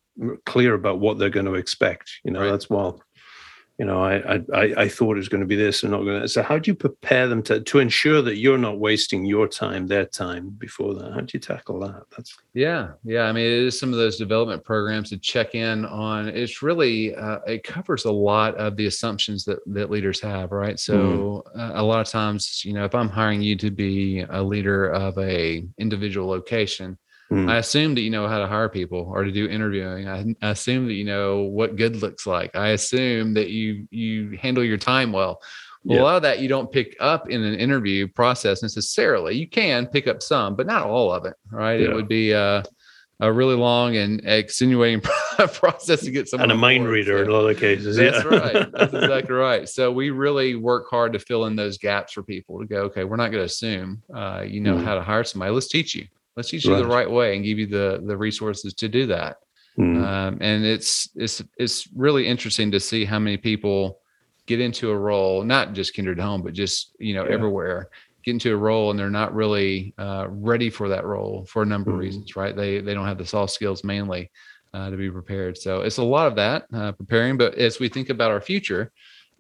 clear 0.46 0.74
about 0.74 1.00
what 1.00 1.18
they're 1.18 1.30
going 1.30 1.46
to 1.46 1.54
expect. 1.54 2.10
You 2.24 2.32
know, 2.32 2.40
right. 2.40 2.50
that's 2.50 2.68
well, 2.68 3.02
you 3.80 3.86
know, 3.86 4.04
I, 4.04 4.42
I 4.52 4.74
I 4.76 4.88
thought 4.88 5.16
it 5.16 5.24
was 5.24 5.30
going 5.30 5.40
to 5.40 5.46
be 5.46 5.56
this 5.56 5.82
and 5.82 5.92
not 5.92 6.02
going 6.02 6.20
to. 6.20 6.28
So 6.28 6.42
how 6.42 6.58
do 6.58 6.70
you 6.70 6.74
prepare 6.74 7.26
them 7.28 7.42
to 7.44 7.62
to 7.62 7.78
ensure 7.78 8.20
that 8.20 8.36
you're 8.36 8.58
not 8.58 8.78
wasting 8.78 9.24
your 9.24 9.48
time, 9.48 9.86
their 9.86 10.04
time 10.04 10.50
before 10.50 10.92
that? 10.96 11.14
How 11.14 11.20
do 11.20 11.30
you 11.32 11.40
tackle 11.40 11.80
that? 11.80 12.02
That's 12.14 12.36
yeah, 12.52 12.90
yeah. 13.04 13.22
I 13.22 13.32
mean, 13.32 13.46
it 13.46 13.52
is 13.52 13.80
some 13.80 13.94
of 13.94 13.98
those 13.98 14.18
development 14.18 14.64
programs 14.64 15.08
to 15.10 15.18
check 15.18 15.54
in 15.54 15.86
on. 15.86 16.28
It's 16.28 16.60
really 16.60 17.14
uh, 17.14 17.38
it 17.46 17.64
covers 17.64 18.04
a 18.04 18.12
lot 18.12 18.54
of 18.56 18.76
the 18.76 18.84
assumptions 18.84 19.46
that 19.46 19.60
that 19.68 19.90
leaders 19.90 20.20
have, 20.20 20.52
right? 20.52 20.78
So 20.78 21.42
mm. 21.56 21.58
uh, 21.58 21.80
a 21.80 21.82
lot 21.82 22.00
of 22.00 22.06
times, 22.06 22.62
you 22.66 22.74
know, 22.74 22.84
if 22.84 22.94
I'm 22.94 23.08
hiring 23.08 23.40
you 23.40 23.56
to 23.56 23.70
be 23.70 24.26
a 24.28 24.42
leader 24.42 24.90
of 24.90 25.16
a 25.16 25.64
individual 25.78 26.28
location 26.28 26.98
Mm. 27.30 27.48
I 27.48 27.58
assume 27.58 27.94
that 27.94 28.00
you 28.00 28.10
know 28.10 28.26
how 28.26 28.38
to 28.38 28.46
hire 28.48 28.68
people 28.68 29.08
or 29.14 29.22
to 29.22 29.30
do 29.30 29.48
interviewing. 29.48 30.08
I, 30.08 30.34
I, 30.42 30.50
assume 30.50 30.86
that 30.86 30.94
you 30.94 31.04
know 31.04 31.42
what 31.42 31.76
good 31.76 32.02
looks 32.02 32.26
like. 32.26 32.56
I 32.56 32.68
assume 32.70 33.34
that 33.34 33.50
you 33.50 33.86
you 33.90 34.36
handle 34.36 34.64
your 34.64 34.78
time 34.78 35.12
well. 35.12 35.40
Well, 35.84 35.96
yeah. 35.96 36.02
a 36.02 36.04
lot 36.04 36.16
of 36.16 36.22
that 36.22 36.40
you 36.40 36.48
don't 36.48 36.70
pick 36.72 36.96
up 36.98 37.30
in 37.30 37.42
an 37.42 37.54
interview 37.54 38.08
process 38.08 38.62
necessarily. 38.62 39.36
You 39.36 39.48
can 39.48 39.86
pick 39.86 40.08
up 40.08 40.22
some, 40.22 40.56
but 40.56 40.66
not 40.66 40.86
all 40.86 41.12
of 41.12 41.24
it. 41.24 41.34
Right? 41.50 41.80
Yeah. 41.80 41.90
It 41.90 41.94
would 41.94 42.08
be 42.08 42.32
a, 42.32 42.64
a 43.20 43.32
really 43.32 43.54
long 43.54 43.96
and 43.96 44.20
extenuating 44.26 45.00
process 45.52 46.00
to 46.00 46.10
get 46.10 46.28
someone 46.28 46.50
and 46.50 46.58
a 46.58 46.60
mind 46.60 46.88
reader 46.88 47.18
so, 47.18 47.22
in 47.22 47.30
a 47.30 47.32
lot 47.32 47.48
of 47.48 47.58
cases. 47.58 47.96
That's 47.96 48.24
yeah. 48.24 48.38
right. 48.38 48.72
That's 48.72 48.92
exactly 48.92 49.34
right. 49.34 49.68
So 49.68 49.92
we 49.92 50.10
really 50.10 50.56
work 50.56 50.90
hard 50.90 51.12
to 51.12 51.20
fill 51.20 51.46
in 51.46 51.54
those 51.54 51.78
gaps 51.78 52.12
for 52.12 52.24
people 52.24 52.58
to 52.58 52.66
go. 52.66 52.82
Okay, 52.82 53.04
we're 53.04 53.16
not 53.16 53.30
going 53.30 53.42
to 53.42 53.46
assume 53.46 54.02
uh, 54.12 54.44
you 54.46 54.60
know 54.60 54.74
mm. 54.74 54.84
how 54.84 54.96
to 54.96 55.02
hire 55.02 55.22
somebody. 55.22 55.52
Let's 55.52 55.68
teach 55.68 55.94
you 55.94 56.08
let's 56.36 56.50
teach 56.50 56.64
you 56.64 56.76
the 56.76 56.86
right 56.86 57.10
way 57.10 57.36
and 57.36 57.44
give 57.44 57.58
you 57.58 57.66
the 57.66 58.02
the 58.06 58.16
resources 58.16 58.74
to 58.74 58.88
do 58.88 59.06
that 59.06 59.36
mm. 59.78 60.04
um, 60.04 60.38
and 60.40 60.64
it's 60.64 61.10
it's 61.16 61.42
it's 61.58 61.88
really 61.94 62.26
interesting 62.26 62.70
to 62.70 62.80
see 62.80 63.04
how 63.04 63.18
many 63.18 63.36
people 63.36 64.00
get 64.46 64.60
into 64.60 64.90
a 64.90 64.96
role 64.96 65.42
not 65.42 65.72
just 65.72 65.94
kindred 65.94 66.18
home 66.18 66.42
but 66.42 66.52
just 66.52 66.96
you 66.98 67.14
know 67.14 67.24
yeah. 67.24 67.32
everywhere 67.32 67.88
get 68.22 68.32
into 68.32 68.52
a 68.52 68.56
role 68.56 68.90
and 68.90 68.98
they're 68.98 69.10
not 69.10 69.34
really 69.34 69.94
uh, 69.98 70.26
ready 70.28 70.70
for 70.70 70.88
that 70.88 71.04
role 71.04 71.46
for 71.48 71.62
a 71.62 71.66
number 71.66 71.90
mm. 71.90 71.94
of 71.94 72.00
reasons 72.00 72.36
right 72.36 72.56
they 72.56 72.80
they 72.80 72.94
don't 72.94 73.06
have 73.06 73.18
the 73.18 73.26
soft 73.26 73.52
skills 73.52 73.84
mainly 73.84 74.30
uh, 74.72 74.90
to 74.90 74.96
be 74.96 75.10
prepared 75.10 75.58
so 75.58 75.80
it's 75.80 75.98
a 75.98 76.02
lot 76.02 76.26
of 76.26 76.36
that 76.36 76.66
uh, 76.72 76.92
preparing 76.92 77.36
but 77.36 77.54
as 77.56 77.80
we 77.80 77.88
think 77.88 78.08
about 78.08 78.30
our 78.30 78.40
future 78.40 78.92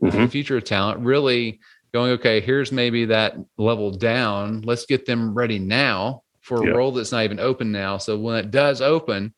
mm-hmm. 0.02 0.20
the 0.20 0.28
future 0.28 0.56
of 0.56 0.64
talent 0.64 0.98
really 1.00 1.60
going 1.92 2.12
okay 2.12 2.40
here's 2.40 2.72
maybe 2.72 3.04
that 3.04 3.36
level 3.58 3.90
down 3.90 4.60
let's 4.62 4.86
get 4.86 5.06
them 5.06 5.34
ready 5.34 5.58
now 5.58 6.22
for 6.50 6.64
a 6.64 6.66
yep. 6.66 6.74
role 6.74 6.90
that's 6.90 7.12
not 7.12 7.22
even 7.22 7.38
open 7.38 7.70
now. 7.70 7.96
So 7.96 8.18
when 8.18 8.34
it 8.34 8.50
does 8.50 8.80
open, 8.80 9.32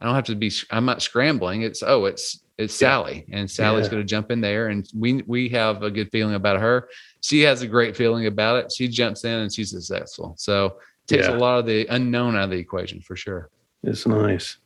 I 0.00 0.06
don't 0.06 0.14
have 0.14 0.24
to 0.24 0.34
be. 0.34 0.50
I'm 0.70 0.86
not 0.86 1.02
scrambling. 1.02 1.60
It's 1.60 1.82
oh, 1.82 2.06
it's 2.06 2.42
it's 2.56 2.74
Sally, 2.74 3.26
and 3.30 3.50
Sally's 3.50 3.84
yeah. 3.84 3.90
going 3.90 4.02
to 4.02 4.08
jump 4.08 4.30
in 4.30 4.40
there, 4.40 4.68
and 4.68 4.88
we 4.94 5.22
we 5.26 5.50
have 5.50 5.82
a 5.82 5.90
good 5.90 6.10
feeling 6.10 6.34
about 6.34 6.58
her. 6.60 6.88
She 7.20 7.42
has 7.42 7.60
a 7.60 7.66
great 7.66 7.94
feeling 7.94 8.24
about 8.26 8.64
it. 8.64 8.72
She 8.72 8.88
jumps 8.88 9.24
in 9.24 9.32
and 9.32 9.52
she's 9.52 9.70
successful. 9.70 10.34
So 10.38 10.78
takes 11.06 11.28
yeah. 11.28 11.34
a 11.34 11.38
lot 11.38 11.58
of 11.58 11.66
the 11.66 11.86
unknown 11.90 12.36
out 12.36 12.44
of 12.44 12.50
the 12.50 12.56
equation 12.56 13.02
for 13.02 13.16
sure. 13.16 13.50
It's 13.82 14.06
nice. 14.06 14.56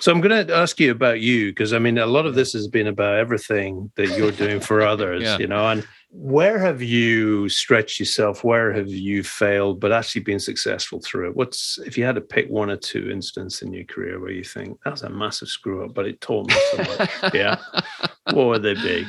So 0.00 0.10
I'm 0.10 0.22
going 0.22 0.46
to 0.46 0.54
ask 0.54 0.80
you 0.80 0.90
about 0.90 1.20
you 1.20 1.50
because 1.50 1.74
I 1.74 1.78
mean 1.78 1.98
a 1.98 2.06
lot 2.06 2.24
of 2.24 2.34
this 2.34 2.54
has 2.54 2.68
been 2.68 2.86
about 2.86 3.16
everything 3.16 3.92
that 3.96 4.16
you're 4.16 4.32
doing 4.32 4.60
for 4.60 4.80
others, 4.92 5.22
yeah. 5.22 5.36
you 5.38 5.46
know, 5.46 5.68
and 5.68 5.86
where 6.10 6.58
have 6.58 6.80
you 6.80 7.48
stretched 7.48 8.00
yourself? 8.00 8.42
Where 8.42 8.72
have 8.72 8.88
you 8.88 9.22
failed, 9.22 9.78
but 9.78 9.92
actually 9.92 10.22
been 10.22 10.40
successful 10.40 11.00
through 11.04 11.28
it? 11.28 11.36
What's 11.36 11.78
if 11.84 11.98
you 11.98 12.04
had 12.04 12.14
to 12.14 12.20
pick 12.20 12.48
one 12.48 12.70
or 12.70 12.76
two 12.76 13.10
instances 13.10 13.62
in 13.62 13.72
your 13.72 13.84
career 13.84 14.18
where 14.18 14.30
you 14.30 14.44
think 14.44 14.80
that 14.82 14.90
was 14.90 15.02
a 15.02 15.10
massive 15.10 15.48
screw 15.48 15.84
up, 15.84 15.94
but 15.94 16.06
it 16.06 16.20
taught 16.20 16.48
me 16.48 16.56
so 16.70 16.76
much? 16.78 17.34
yeah, 17.34 17.56
what 18.32 18.46
would 18.46 18.62
they 18.62 18.74
be? 18.74 19.06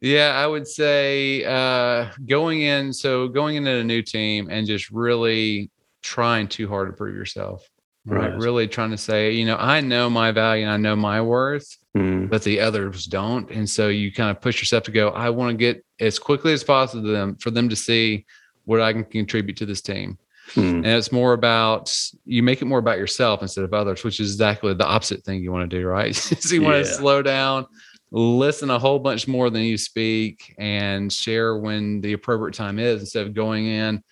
Yeah, 0.00 0.34
I 0.36 0.46
would 0.46 0.66
say 0.66 1.44
uh, 1.44 2.10
going 2.26 2.62
in. 2.62 2.92
So 2.92 3.28
going 3.28 3.56
into 3.56 3.72
a 3.72 3.84
new 3.84 4.02
team 4.02 4.48
and 4.50 4.66
just 4.66 4.90
really 4.90 5.70
trying 6.02 6.48
too 6.48 6.68
hard 6.68 6.88
to 6.90 6.96
prove 6.96 7.14
yourself. 7.14 7.68
Right. 8.06 8.34
Really 8.34 8.66
trying 8.66 8.90
to 8.92 8.96
say, 8.96 9.32
you 9.32 9.44
know, 9.44 9.56
I 9.56 9.80
know 9.82 10.08
my 10.08 10.32
value 10.32 10.64
and 10.64 10.72
I 10.72 10.78
know 10.78 10.96
my 10.96 11.20
worth, 11.20 11.76
mm. 11.96 12.30
but 12.30 12.42
the 12.42 12.58
others 12.60 13.04
don't. 13.04 13.50
And 13.50 13.68
so 13.68 13.88
you 13.88 14.10
kind 14.10 14.30
of 14.30 14.40
push 14.40 14.60
yourself 14.60 14.84
to 14.84 14.90
go, 14.90 15.10
I 15.10 15.28
want 15.30 15.52
to 15.52 15.56
get 15.56 15.84
as 16.00 16.18
quickly 16.18 16.52
as 16.54 16.64
possible 16.64 17.02
to 17.02 17.10
them 17.10 17.36
for 17.36 17.50
them 17.50 17.68
to 17.68 17.76
see 17.76 18.24
what 18.64 18.80
I 18.80 18.92
can 18.92 19.04
contribute 19.04 19.58
to 19.58 19.66
this 19.66 19.82
team. 19.82 20.18
Mm. 20.54 20.76
And 20.76 20.86
it's 20.86 21.12
more 21.12 21.34
about 21.34 21.94
you 22.24 22.42
make 22.42 22.62
it 22.62 22.64
more 22.64 22.78
about 22.78 22.98
yourself 22.98 23.42
instead 23.42 23.64
of 23.64 23.74
others, 23.74 24.02
which 24.02 24.18
is 24.18 24.32
exactly 24.32 24.72
the 24.72 24.86
opposite 24.86 25.22
thing 25.22 25.42
you 25.42 25.52
want 25.52 25.70
to 25.70 25.78
do, 25.78 25.86
right? 25.86 26.14
so 26.16 26.54
you 26.54 26.62
yeah. 26.62 26.68
want 26.68 26.84
to 26.84 26.92
slow 26.92 27.22
down, 27.22 27.66
listen 28.10 28.70
a 28.70 28.78
whole 28.78 28.98
bunch 28.98 29.28
more 29.28 29.50
than 29.50 29.62
you 29.62 29.76
speak, 29.76 30.54
and 30.58 31.12
share 31.12 31.58
when 31.58 32.00
the 32.00 32.14
appropriate 32.14 32.54
time 32.54 32.78
is 32.78 33.00
instead 33.00 33.26
of 33.26 33.34
going 33.34 33.66
in 33.66 34.02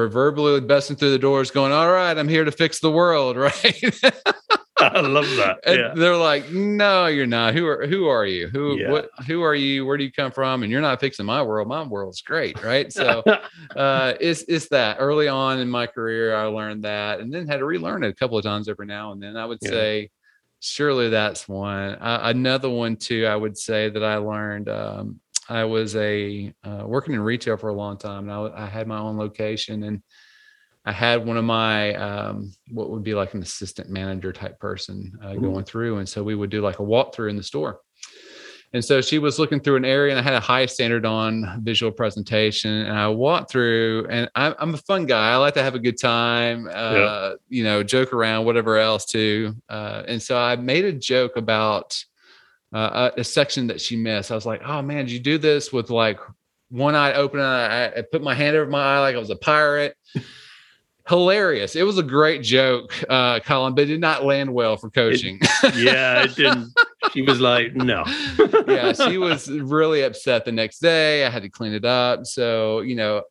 proverbially 0.00 0.62
busting 0.62 0.96
through 0.96 1.10
the 1.10 1.18
doors, 1.18 1.50
going, 1.50 1.72
"All 1.72 1.90
right, 1.90 2.16
I'm 2.16 2.28
here 2.28 2.44
to 2.44 2.52
fix 2.52 2.80
the 2.80 2.90
world," 2.90 3.36
right? 3.36 4.00
I 4.78 5.00
love 5.00 5.28
that. 5.36 5.58
Yeah. 5.66 5.92
they're 5.94 6.16
like, 6.16 6.50
"No, 6.50 7.04
you're 7.04 7.26
not. 7.26 7.52
Who 7.52 7.66
are 7.66 7.86
who 7.86 8.08
are 8.08 8.24
you? 8.24 8.48
Who 8.48 8.78
yeah. 8.78 8.90
what? 8.90 9.10
Who 9.26 9.42
are 9.42 9.54
you? 9.54 9.84
Where 9.84 9.98
do 9.98 10.04
you 10.04 10.12
come 10.12 10.32
from? 10.32 10.62
And 10.62 10.72
you're 10.72 10.80
not 10.80 11.00
fixing 11.00 11.26
my 11.26 11.42
world. 11.42 11.68
My 11.68 11.82
world's 11.82 12.22
great, 12.22 12.62
right?" 12.62 12.90
So, 12.90 13.22
uh, 13.76 14.14
it's 14.18 14.42
it's 14.48 14.68
that 14.68 14.96
early 15.00 15.28
on 15.28 15.58
in 15.58 15.68
my 15.68 15.86
career, 15.86 16.34
I 16.34 16.44
learned 16.44 16.84
that, 16.84 17.20
and 17.20 17.32
then 17.32 17.46
had 17.46 17.58
to 17.58 17.66
relearn 17.66 18.02
it 18.02 18.08
a 18.08 18.14
couple 18.14 18.38
of 18.38 18.44
times 18.44 18.70
every 18.70 18.86
now 18.86 19.12
and 19.12 19.22
then. 19.22 19.36
I 19.36 19.44
would 19.44 19.58
yeah. 19.60 19.70
say, 19.70 20.10
surely 20.60 21.10
that's 21.10 21.46
one. 21.46 21.96
Uh, 21.96 22.20
another 22.22 22.70
one 22.70 22.96
too. 22.96 23.26
I 23.26 23.36
would 23.36 23.58
say 23.58 23.90
that 23.90 24.02
I 24.02 24.16
learned. 24.16 24.70
Um, 24.70 25.20
I 25.50 25.64
was 25.64 25.96
a 25.96 26.54
uh, 26.64 26.84
working 26.86 27.14
in 27.14 27.20
retail 27.20 27.56
for 27.56 27.68
a 27.68 27.74
long 27.74 27.98
time, 27.98 28.28
and 28.28 28.32
I, 28.32 28.64
I, 28.64 28.66
had 28.66 28.86
my 28.86 28.98
own 28.98 29.18
location, 29.18 29.82
and 29.82 30.00
I 30.84 30.92
had 30.92 31.26
one 31.26 31.36
of 31.36 31.44
my 31.44 31.94
um, 31.94 32.52
what 32.70 32.90
would 32.90 33.02
be 33.02 33.14
like 33.14 33.34
an 33.34 33.42
assistant 33.42 33.90
manager 33.90 34.32
type 34.32 34.60
person 34.60 35.12
uh, 35.22 35.34
going 35.34 35.64
through, 35.64 35.98
and 35.98 36.08
so 36.08 36.22
we 36.22 36.36
would 36.36 36.50
do 36.50 36.62
like 36.62 36.78
a 36.78 36.84
walkthrough 36.84 37.30
in 37.30 37.36
the 37.36 37.42
store. 37.42 37.80
And 38.72 38.84
so 38.84 39.00
she 39.00 39.18
was 39.18 39.40
looking 39.40 39.58
through 39.58 39.76
an 39.76 39.84
area, 39.84 40.12
and 40.12 40.20
I 40.20 40.22
had 40.22 40.34
a 40.34 40.40
high 40.40 40.66
standard 40.66 41.04
on 41.04 41.60
visual 41.64 41.90
presentation. 41.90 42.70
And 42.70 42.96
I 42.96 43.08
walked 43.08 43.50
through, 43.50 44.06
and 44.08 44.30
I'm, 44.36 44.54
I'm 44.60 44.74
a 44.74 44.78
fun 44.78 45.06
guy. 45.06 45.32
I 45.32 45.36
like 45.36 45.54
to 45.54 45.62
have 45.62 45.74
a 45.74 45.80
good 45.80 45.98
time, 45.98 46.68
uh, 46.68 46.94
yeah. 46.94 47.32
you 47.48 47.64
know, 47.64 47.82
joke 47.82 48.12
around, 48.12 48.44
whatever 48.44 48.78
else 48.78 49.06
too. 49.06 49.56
Uh, 49.68 50.04
and 50.06 50.22
so 50.22 50.38
I 50.38 50.54
made 50.54 50.84
a 50.84 50.92
joke 50.92 51.36
about 51.36 52.00
uh, 52.72 53.10
a, 53.16 53.24
section 53.24 53.66
that 53.68 53.80
she 53.80 53.96
missed. 53.96 54.30
I 54.30 54.34
was 54.34 54.46
like, 54.46 54.62
oh 54.64 54.82
man, 54.82 55.06
did 55.06 55.12
you 55.12 55.20
do 55.20 55.38
this 55.38 55.72
with 55.72 55.90
like 55.90 56.20
one 56.70 56.94
eye 56.94 57.14
open? 57.14 57.40
I, 57.40 57.86
I 57.88 58.02
put 58.02 58.22
my 58.22 58.34
hand 58.34 58.56
over 58.56 58.70
my 58.70 58.82
eye 58.82 59.00
like 59.00 59.16
I 59.16 59.18
was 59.18 59.30
a 59.30 59.36
pirate. 59.36 59.96
Hilarious. 61.08 61.74
It 61.74 61.82
was 61.82 61.98
a 61.98 62.04
great 62.04 62.42
joke, 62.42 62.94
uh, 63.10 63.40
Colin, 63.40 63.74
but 63.74 63.82
it 63.82 63.86
did 63.86 64.00
not 64.00 64.24
land 64.24 64.52
well 64.52 64.76
for 64.76 64.90
coaching. 64.90 65.40
It, 65.42 65.74
yeah, 65.76 66.22
it 66.22 66.36
didn't. 66.36 66.72
she 67.12 67.22
was 67.22 67.40
like, 67.40 67.74
no. 67.74 68.04
yeah, 68.68 68.92
she 68.92 69.18
was 69.18 69.50
really 69.50 70.02
upset 70.02 70.44
the 70.44 70.52
next 70.52 70.78
day. 70.78 71.26
I 71.26 71.30
had 71.30 71.42
to 71.42 71.48
clean 71.48 71.72
it 71.72 71.84
up. 71.84 72.26
So, 72.26 72.82
you 72.82 72.94
know, 72.94 73.22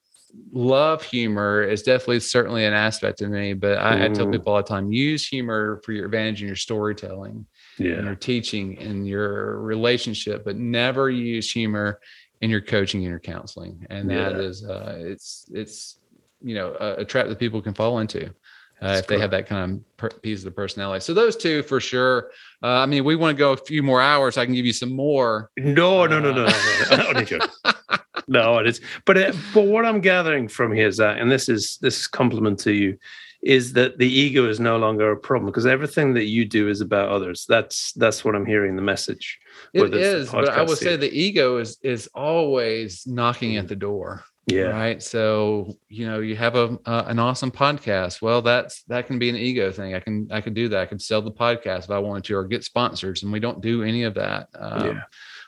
love 0.51 1.03
humor 1.03 1.63
is 1.63 1.81
definitely 1.81 2.19
certainly 2.19 2.65
an 2.65 2.73
aspect 2.73 3.21
of 3.21 3.29
me, 3.29 3.53
but 3.53 3.77
I, 3.77 4.05
I, 4.05 4.07
tell 4.09 4.25
mm-hmm. 4.25 4.31
people 4.31 4.53
all 4.53 4.57
the 4.57 4.67
time 4.67 4.91
use 4.91 5.25
humor 5.25 5.79
for 5.85 5.93
your 5.93 6.05
advantage 6.05 6.41
in 6.41 6.47
your 6.47 6.57
storytelling 6.57 7.45
yeah. 7.79 7.99
in 7.99 8.05
your 8.05 8.15
teaching 8.15 8.77
and 8.79 9.07
your 9.07 9.59
relationship, 9.59 10.43
but 10.45 10.57
never 10.57 11.09
use 11.09 11.51
humor 11.51 11.99
in 12.41 12.49
your 12.49 12.61
coaching 12.61 13.01
and 13.01 13.09
your 13.09 13.19
counseling. 13.19 13.85
And 13.89 14.09
that 14.09 14.33
yeah. 14.33 14.41
is, 14.41 14.63
uh, 14.63 14.97
it's, 14.99 15.45
it's, 15.51 15.99
you 16.41 16.55
know, 16.55 16.75
a, 16.79 17.01
a, 17.01 17.05
trap 17.05 17.27
that 17.27 17.37
people 17.37 17.61
can 17.61 17.73
fall 17.73 17.99
into. 17.99 18.33
uh, 18.81 18.95
if 18.97 19.07
they 19.07 19.19
have 19.19 19.31
that 19.31 19.47
kind 19.47 19.73
of 19.73 19.97
per- 19.97 20.19
piece 20.19 20.39
of 20.39 20.45
the 20.45 20.51
personality. 20.51 21.01
So 21.01 21.13
those 21.13 21.35
two 21.35 21.63
for 21.63 21.79
sure. 21.79 22.31
Uh, 22.63 22.67
I 22.67 22.85
mean, 22.85 23.03
we 23.03 23.15
want 23.15 23.35
to 23.35 23.39
go 23.39 23.51
a 23.51 23.57
few 23.57 23.83
more 23.83 24.01
hours. 24.01 24.37
I 24.37 24.45
can 24.45 24.53
give 24.53 24.65
you 24.65 24.73
some 24.73 24.95
more. 24.95 25.51
No, 25.57 26.05
no, 26.05 26.19
no, 26.19 26.31
no, 26.31 26.45
no, 26.45 26.51
no. 26.91 27.11
no, 27.11 27.39
no 28.27 28.57
it 28.59 28.67
is. 28.67 28.81
But 29.05 29.17
it, 29.17 29.35
but 29.53 29.65
what 29.65 29.85
I'm 29.85 30.01
gathering 30.01 30.47
from 30.47 30.71
here, 30.71 30.91
Zack, 30.91 31.17
and 31.19 31.29
this 31.29 31.49
is 31.49 31.77
this 31.81 31.99
is 31.99 32.07
compliment 32.07 32.59
to 32.59 32.73
you, 32.73 32.97
is 33.41 33.73
that 33.73 33.97
the 33.97 34.07
ego 34.07 34.49
is 34.49 34.59
no 34.59 34.77
longer 34.77 35.11
a 35.11 35.17
problem 35.17 35.49
because 35.49 35.65
everything 35.65 36.13
that 36.13 36.25
you 36.25 36.45
do 36.45 36.67
is 36.67 36.81
about 36.81 37.09
others. 37.09 37.45
That's 37.47 37.93
that's 37.93 38.25
what 38.25 38.35
I'm 38.35 38.45
hearing. 38.45 38.75
The 38.75 38.81
message. 38.81 39.39
It 39.73 39.93
is, 39.93 40.31
but 40.31 40.49
I 40.49 40.61
would 40.61 40.77
say 40.77 40.95
the 40.95 41.11
ego 41.11 41.57
is 41.57 41.77
is 41.81 42.09
always 42.13 43.05
knocking 43.07 43.57
at 43.57 43.65
mm. 43.65 43.69
the 43.69 43.75
door. 43.75 44.23
Yeah. 44.47 44.63
Right. 44.63 45.01
So 45.01 45.77
you 45.89 46.07
know 46.07 46.19
you 46.19 46.35
have 46.35 46.55
a 46.55 46.77
uh, 46.85 47.05
an 47.07 47.19
awesome 47.19 47.51
podcast. 47.51 48.21
Well, 48.21 48.41
that's 48.41 48.83
that 48.83 49.07
can 49.07 49.19
be 49.19 49.29
an 49.29 49.35
ego 49.35 49.71
thing. 49.71 49.95
I 49.95 49.99
can 49.99 50.27
I 50.31 50.41
can 50.41 50.53
do 50.53 50.67
that. 50.69 50.81
I 50.81 50.85
can 50.85 50.99
sell 50.99 51.21
the 51.21 51.31
podcast 51.31 51.85
if 51.85 51.91
I 51.91 51.99
wanted 51.99 52.25
to, 52.25 52.35
or 52.35 52.43
get 52.45 52.63
sponsors, 52.63 53.23
and 53.23 53.31
we 53.31 53.39
don't 53.39 53.61
do 53.61 53.83
any 53.83 54.03
of 54.03 54.15
that. 54.15 54.49
Um, 54.55 54.85
yeah. 54.85 55.01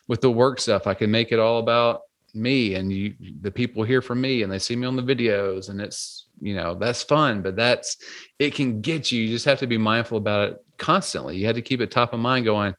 With 0.08 0.22
the 0.22 0.32
work 0.32 0.60
stuff, 0.60 0.88
I 0.88 0.94
can 0.94 1.10
make 1.10 1.32
it 1.32 1.40
all 1.40 1.60
about 1.60 2.02
me 2.34 2.76
and 2.76 2.92
you 2.92 3.14
the 3.42 3.52
people 3.52 3.84
hear 3.84 4.02
from 4.02 4.22
me 4.22 4.44
and 4.44 4.52
they 4.52 4.60
see 4.60 4.76
me 4.76 4.88
on 4.88 4.96
the 4.96 5.04
videos 5.04 5.70
and 5.70 5.82
it's 5.82 6.28
you 6.42 6.56
know 6.56 6.76
that's 6.76 7.04
fun 7.04 7.42
but 7.42 7.56
that's 7.56 7.98
it 8.40 8.54
can 8.54 8.82
get 8.82 9.12
you 9.12 9.22
you 9.24 9.30
just 9.30 9.46
have 9.46 9.60
to 9.60 9.68
be 9.68 9.78
mindful 9.78 10.18
about 10.18 10.50
it 10.50 10.66
constantly 10.78 11.38
you 11.38 11.46
had 11.46 11.56
to 11.56 11.62
keep 11.62 11.80
it 11.80 11.92
top 11.92 12.14
of 12.14 12.20
mind 12.20 12.44
going 12.44 12.74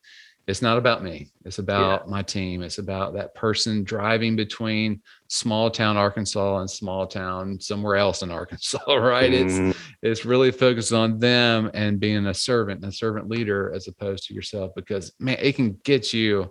it's 0.48 0.60
not 0.60 0.76
about 0.76 1.04
me 1.04 1.30
it's 1.44 1.58
about 1.58 2.02
yeah. 2.04 2.10
my 2.10 2.20
team 2.20 2.62
it's 2.62 2.78
about 2.78 3.14
that 3.14 3.32
person 3.34 3.84
driving 3.84 4.34
between 4.34 5.00
small 5.28 5.70
town 5.70 5.96
arkansas 5.96 6.58
and 6.58 6.68
small 6.68 7.06
town 7.06 7.60
somewhere 7.60 7.94
else 7.94 8.22
in 8.22 8.30
arkansas 8.30 8.80
right 8.94 9.30
mm. 9.30 9.44
it's 9.44 9.54
mm-hmm. 9.54 9.70
it's 10.02 10.24
really 10.24 10.50
focused 10.50 10.92
on 10.92 11.18
them 11.20 11.70
and 11.74 12.00
being 12.00 12.26
a 12.26 12.34
servant 12.34 12.82
and 12.82 12.92
a 12.92 12.94
servant 12.94 13.28
leader 13.28 13.72
as 13.72 13.86
opposed 13.86 14.26
to 14.26 14.34
yourself 14.34 14.72
because 14.74 15.12
man 15.20 15.38
it 15.40 15.54
can 15.54 15.78
get 15.84 16.12
you 16.12 16.50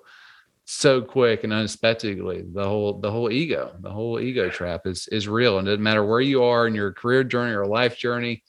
so 0.65 1.01
quick 1.01 1.43
and 1.43 1.51
unexpectedly 1.51 2.43
the 2.53 2.63
whole 2.63 2.99
the 2.99 3.11
whole 3.11 3.31
ego 3.31 3.75
the 3.79 3.89
whole 3.89 4.19
ego 4.19 4.49
trap 4.49 4.85
is 4.85 5.07
is 5.07 5.27
real 5.27 5.57
and 5.57 5.67
it 5.67 5.71
doesn't 5.71 5.83
matter 5.83 6.05
where 6.05 6.21
you 6.21 6.43
are 6.43 6.67
in 6.67 6.75
your 6.75 6.93
career 6.93 7.23
journey 7.23 7.53
or 7.53 7.65
life 7.65 7.97
journey 7.97 8.43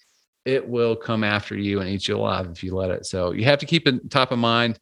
it 0.45 0.69
will 0.69 0.97
come 0.97 1.25
after 1.25 1.57
you 1.57 1.81
and 1.81 1.89
eat 1.89 2.09
you 2.09 2.17
alive 2.17 2.49
if 2.51 2.65
you 2.65 2.75
let 2.75 2.91
it. 2.91 3.07
So 3.07 3.33
you 3.33 3.45
have 3.45 3.61
to 3.61 3.67
keep 3.67 3.87
it 3.87 4.11
top 4.11 4.33
of 4.33 4.39
mind 4.39 4.79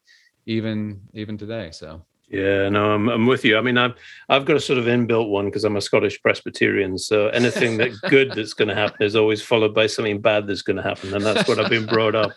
even 0.47 1.01
even 1.13 1.37
today 1.37 1.71
so 1.71 2.05
yeah, 2.31 2.69
no, 2.69 2.93
I'm, 2.93 3.09
I'm 3.09 3.27
with 3.27 3.45
you. 3.45 3.59
I 3.59 3.61
mean, 3.61 3.77
I've 3.77 3.95
I've 4.29 4.45
got 4.45 4.57
a 4.57 4.61
sort 4.61 4.79
of 4.79 4.85
inbuilt 4.85 5.29
one 5.29 5.47
because 5.47 5.65
I'm 5.65 5.77
a 5.77 5.81
Scottish 5.81 6.23
Presbyterian. 6.23 6.97
So 6.97 7.27
anything 7.29 7.77
that 7.79 7.91
good 8.09 8.31
that's 8.33 8.55
going 8.55 8.69
to 8.69 8.75
happen 8.75 9.05
is 9.05 9.17
always 9.17 9.43
followed 9.43 9.75
by 9.75 9.89
something 9.89 10.21
bad 10.21 10.47
that's 10.47 10.63
going 10.63 10.77
to 10.77 10.83
happen, 10.83 11.13
and 11.13 11.27
that's 11.27 11.49
what 11.49 11.59
I've 11.59 11.71
been 11.71 11.87
brought 11.87 12.15
up. 12.15 12.31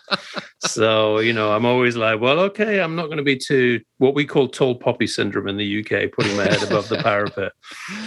So 0.58 1.20
you 1.20 1.32
know, 1.32 1.52
I'm 1.52 1.64
always 1.64 1.96
like, 1.96 2.20
well, 2.20 2.40
okay, 2.40 2.80
I'm 2.80 2.96
not 2.96 3.06
going 3.06 3.18
to 3.18 3.22
be 3.22 3.36
too 3.36 3.80
what 3.98 4.16
we 4.16 4.26
call 4.26 4.48
tall 4.48 4.74
poppy 4.74 5.06
syndrome 5.06 5.46
in 5.46 5.56
the 5.56 5.80
UK, 5.80 6.10
putting 6.10 6.36
my 6.36 6.44
head 6.44 6.64
above 6.64 6.88
the 6.88 6.98
parapet 6.98 7.52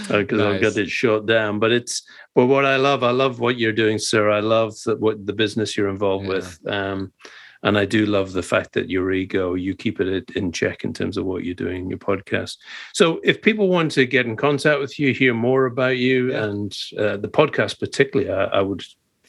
because 0.09 0.41
uh, 0.41 0.43
nice. 0.43 0.55
I've 0.55 0.61
got 0.61 0.77
it 0.77 0.89
short 0.89 1.25
down. 1.25 1.59
But 1.59 1.71
it's 1.71 2.03
but 2.35 2.47
what 2.47 2.65
I 2.65 2.75
love, 2.75 3.01
I 3.03 3.11
love 3.11 3.39
what 3.39 3.57
you're 3.57 3.71
doing, 3.71 3.97
sir. 3.97 4.29
I 4.29 4.41
love 4.41 4.73
that 4.85 4.99
what 4.99 5.25
the 5.25 5.33
business 5.33 5.77
you're 5.77 5.87
involved 5.87 6.25
yeah. 6.25 6.33
with. 6.33 6.59
Um, 6.67 7.13
and 7.63 7.77
I 7.77 7.85
do 7.85 8.05
love 8.05 8.33
the 8.33 8.43
fact 8.43 8.73
that 8.73 8.89
your 8.89 9.11
ego, 9.11 9.53
you 9.55 9.75
keep 9.75 9.99
it 9.99 10.31
in 10.31 10.51
check 10.51 10.83
in 10.83 10.93
terms 10.93 11.17
of 11.17 11.25
what 11.25 11.43
you're 11.43 11.55
doing 11.55 11.83
in 11.83 11.89
your 11.89 11.99
podcast. 11.99 12.57
So, 12.93 13.19
if 13.23 13.41
people 13.41 13.69
want 13.69 13.91
to 13.91 14.05
get 14.05 14.25
in 14.25 14.35
contact 14.35 14.79
with 14.79 14.99
you, 14.99 15.13
hear 15.13 15.33
more 15.33 15.65
about 15.65 15.97
you, 15.97 16.31
yeah. 16.31 16.43
and 16.43 16.77
uh, 16.97 17.17
the 17.17 17.29
podcast, 17.29 17.79
particularly, 17.79 18.31
I, 18.31 18.45
I, 18.45 18.61
would 18.61 18.83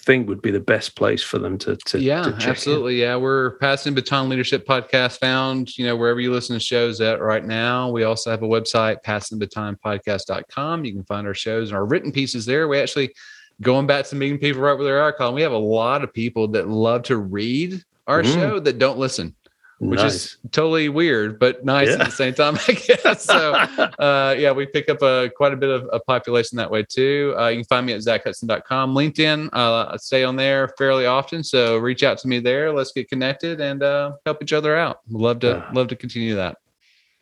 think 0.08 0.26
would 0.26 0.40
be 0.40 0.50
the 0.50 0.58
best 0.58 0.96
place 0.96 1.22
for 1.22 1.38
them 1.38 1.58
to, 1.58 1.76
to 1.84 2.00
yeah 2.00 2.22
to 2.22 2.48
absolutely 2.48 2.94
in. 2.94 3.00
yeah 3.00 3.14
we're 3.16 3.58
passing 3.58 3.92
baton 3.92 4.30
leadership 4.30 4.66
podcast 4.66 5.18
found 5.18 5.76
you 5.76 5.84
know 5.84 5.94
wherever 5.94 6.18
you 6.18 6.32
listen 6.32 6.54
to 6.54 6.60
shows 6.60 6.98
at 7.02 7.20
right 7.20 7.44
now 7.44 7.90
we 7.90 8.04
also 8.04 8.30
have 8.30 8.42
a 8.42 8.48
website 8.48 9.02
passing 9.02 9.38
baton 9.38 9.76
podcast.com 9.84 10.84
you 10.86 10.94
can 10.94 11.04
find 11.04 11.26
our 11.26 11.34
shows 11.34 11.68
and 11.68 11.76
our 11.76 11.84
written 11.84 12.10
pieces 12.10 12.46
there 12.46 12.68
we 12.68 12.78
actually 12.78 13.12
going 13.60 13.86
back 13.86 14.06
to 14.06 14.16
meeting 14.16 14.38
people 14.38 14.62
right 14.62 14.78
where 14.78 14.84
they 14.86 14.90
are 14.92 15.12
colin 15.12 15.34
we 15.34 15.42
have 15.42 15.52
a 15.52 15.58
lot 15.58 16.02
of 16.02 16.10
people 16.10 16.48
that 16.48 16.68
love 16.68 17.02
to 17.02 17.18
read 17.18 17.84
our 18.08 18.22
mm. 18.22 18.34
show 18.34 18.58
that 18.58 18.78
don't 18.78 18.98
listen 18.98 19.34
which 19.80 20.00
nice. 20.00 20.14
is 20.14 20.36
totally 20.50 20.88
weird, 20.88 21.38
but 21.38 21.64
nice 21.64 21.88
yeah. 21.88 21.94
at 21.94 22.06
the 22.06 22.10
same 22.10 22.34
time, 22.34 22.58
I 22.68 22.72
guess. 22.72 23.24
So, 23.24 23.52
uh, 23.98 24.34
yeah, 24.36 24.50
we 24.50 24.66
pick 24.66 24.88
up 24.88 25.02
a, 25.02 25.30
quite 25.36 25.52
a 25.52 25.56
bit 25.56 25.70
of 25.70 25.88
a 25.92 26.00
population 26.00 26.56
that 26.56 26.70
way 26.70 26.82
too. 26.82 27.34
Uh, 27.38 27.48
you 27.48 27.58
can 27.58 27.64
find 27.64 27.86
me 27.86 27.92
at 27.92 28.00
zackhudson.com, 28.00 28.94
LinkedIn. 28.94 29.50
Uh, 29.52 29.90
I 29.92 29.96
stay 29.98 30.24
on 30.24 30.36
there 30.36 30.68
fairly 30.76 31.06
often, 31.06 31.44
so 31.44 31.76
reach 31.76 32.02
out 32.02 32.18
to 32.18 32.28
me 32.28 32.40
there. 32.40 32.72
Let's 32.72 32.92
get 32.92 33.08
connected 33.08 33.60
and 33.60 33.82
uh, 33.82 34.12
help 34.26 34.42
each 34.42 34.52
other 34.52 34.76
out. 34.76 35.00
Love 35.08 35.40
to 35.40 35.64
love 35.72 35.88
to 35.88 35.96
continue 35.96 36.34
that. 36.34 36.56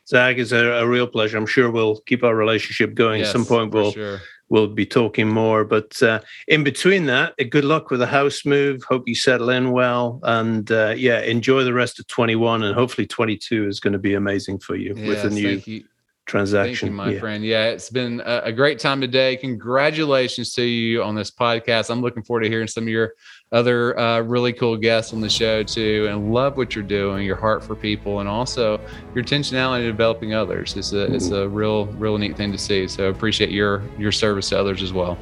Zack, 0.09 0.39
it's 0.39 0.53
a, 0.53 0.59
a, 0.59 0.87
real 0.87 1.09
pleasure. 1.09 1.37
I'm 1.37 1.47
sure 1.47 1.69
we'll 1.69 1.99
keep 2.03 2.23
our 2.23 2.35
relationship 2.35 2.95
going. 2.95 3.19
Yes, 3.19 3.31
At 3.31 3.33
some 3.33 3.45
point, 3.45 3.75
we'll 3.75 3.91
sure 3.91 4.21
we'll 4.49 4.69
be 4.69 4.87
talking 4.87 5.29
more. 5.29 5.65
But 5.65 6.03
uh, 6.03 6.21
in 6.49 6.65
between 6.65 7.07
that, 7.07 7.35
uh, 7.41 7.45
good 7.49 7.65
luck 7.65 7.91
with 7.91 8.01
the 8.01 8.07
house 8.07 8.45
move. 8.45 8.83
Hope 8.85 9.05
you 9.07 9.15
settle 9.15 9.51
in 9.51 9.73
well, 9.73 10.21
and 10.23 10.71
uh, 10.71 10.95
yeah, 10.97 11.21
enjoy 11.21 11.65
the 11.65 11.75
rest 11.75 11.99
of 11.99 12.07
21, 12.07 12.63
and 12.63 12.75
hopefully 12.75 13.07
22 13.07 13.69
is 13.69 13.81
going 13.81 13.93
to 13.93 13.99
be 13.99 14.15
amazing 14.15 14.59
for 14.59 14.77
you 14.77 14.95
yes, 14.97 15.09
with 15.09 15.23
the 15.23 15.31
new 15.31 15.85
transaction. 16.27 16.89
You, 16.89 16.95
my 16.95 17.11
yeah. 17.11 17.21
friend. 17.21 17.45
Yeah, 17.45 17.67
it's 17.67 17.91
been 17.91 18.21
a, 18.25 18.43
a, 18.45 18.53
great 18.53 18.79
time 18.79 19.01
today. 19.01 19.37
Congratulations 19.37 20.53
to 20.55 20.63
you 20.63 21.03
on 21.03 21.15
this 21.15 21.31
podcast. 21.31 21.89
I'm 21.89 22.03
looking 22.03 22.23
forward 22.23 22.43
to 22.43 22.49
hearing 22.49 22.67
some 22.67 22.85
of 22.85 22.89
your 22.89 23.13
other 23.53 23.99
uh, 23.99 24.21
really 24.23 24.53
cool 24.53 24.77
guests 24.77 25.13
on 25.13 25.21
the 25.21 25.29
show 25.29 25.63
too, 25.63 26.07
and 26.11 26.33
love 26.33 26.57
what 26.57 26.75
you're 26.75 26.85
doing, 26.85 27.25
your 27.25 27.37
heart 27.37 27.63
for 27.63 27.77
people, 27.77 28.21
and 28.21 28.29
also 28.29 28.81
your 29.15 29.23
intentionality 29.23 29.81
in 29.81 29.87
developing 29.87 30.35
others. 30.35 30.77
It's 30.77 30.93
a 30.93 31.13
it's 31.15 31.31
a 31.31 31.49
real 31.49 31.87
real 31.87 32.19
neat 32.19 32.37
thing 32.37 32.51
to 32.53 32.59
see. 32.59 32.89
So 32.89 33.09
appreciate 33.09 33.51
your 33.51 33.83
your 33.99 34.13
service 34.13 34.49
to 34.49 34.59
others 34.59 34.83
as 34.83 34.93
well. 34.93 35.17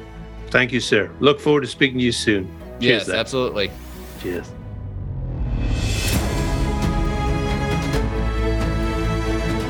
Thank 0.49 0.71
you, 0.71 0.79
sir. 0.79 1.11
Look 1.19 1.39
forward 1.39 1.61
to 1.61 1.67
speaking 1.67 1.99
to 1.99 2.03
you 2.03 2.11
soon. 2.11 2.47
Cheers, 2.79 3.07
yes, 3.07 3.09
absolutely. 3.09 3.71
Cheers. 4.21 4.47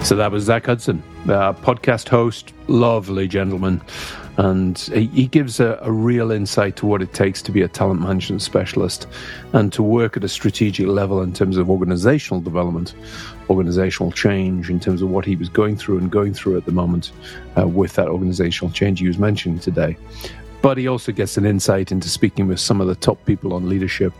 So 0.06 0.16
that 0.16 0.32
was 0.32 0.44
Zack 0.44 0.68
Hudson, 0.68 1.02
uh, 1.30 1.54
podcast 1.54 2.10
host, 2.10 2.54
lovely 2.68 3.28
gentleman. 3.28 3.82
And 4.38 4.78
he 4.78 5.28
gives 5.28 5.62
a, 5.62 5.80
a, 5.82 5.92
real 5.92 6.30
insight 6.30 6.76
to 6.78 6.86
what 6.86 7.02
it 7.02 7.14
takes 7.14 7.42
to 7.44 7.54
be 7.54 7.62
a 7.62 7.70
talent 7.70 8.02
management 8.02 8.42
specialist 8.42 9.08
and 9.54 9.72
to 9.72 9.82
work 9.82 10.18
at 10.18 10.26
a 10.26 10.28
strategic 10.28 10.88
level 10.88 11.22
in 11.22 11.32
terms 11.32 11.56
of 11.56 11.70
organizational 11.70 12.42
development, 12.42 12.96
organizational 13.50 14.12
change, 14.12 14.70
in 14.70 14.82
terms 14.82 15.02
of 15.02 15.10
what 15.10 15.24
he 15.24 15.38
was 15.38 15.48
going 15.48 15.78
through 15.78 16.00
and 16.00 16.12
going 16.12 16.34
through 16.34 16.58
at 16.58 16.66
the 16.66 16.74
moment 16.74 17.14
uh, 17.58 17.66
with 17.66 17.94
that 17.94 18.10
organizational 18.10 18.74
change 18.74 19.00
he 19.00 19.08
was 19.08 19.18
mentioning 19.18 19.58
today. 19.58 19.96
But 20.62 20.78
he 20.78 20.88
also 20.88 21.14
gets 21.14 21.38
an 21.38 21.46
insight 21.46 21.94
into 21.94 22.10
speaking 22.10 22.48
with 22.48 22.60
some 22.60 22.82
of 22.82 22.88
the 22.88 22.96
top 22.96 23.24
people 23.26 23.54
on 23.54 23.70
leadership 23.70 24.12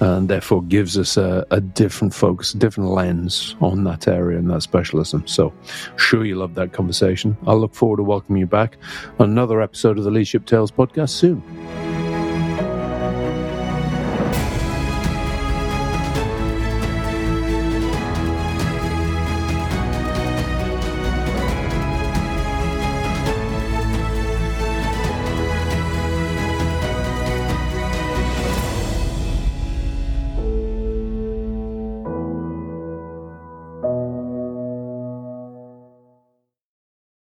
and 0.00 0.28
therefore 0.28 0.62
gives 0.62 0.96
us 0.96 1.16
a, 1.16 1.46
a, 1.50 1.60
different 1.60 2.14
focus, 2.14 2.52
different 2.52 2.90
lens 2.90 3.56
on 3.60 3.84
that 3.84 4.06
area 4.08 4.38
and 4.38 4.50
that 4.50 4.62
specialism. 4.62 5.26
So, 5.26 5.52
sure, 5.96 6.24
you 6.24 6.36
love 6.36 6.54
that 6.54 6.72
conversation. 6.72 7.36
I'll 7.46 7.58
look 7.58 7.74
forward 7.74 7.98
to 7.98 8.04
welcoming 8.04 8.40
you 8.40 8.46
back 8.46 8.76
on 9.18 9.30
another 9.30 9.60
episode 9.60 9.98
of 9.98 10.04
the 10.04 10.10
Leadership 10.10 10.46
Tales 10.46 10.70
podcast 10.70 11.10
soon. 11.10 11.87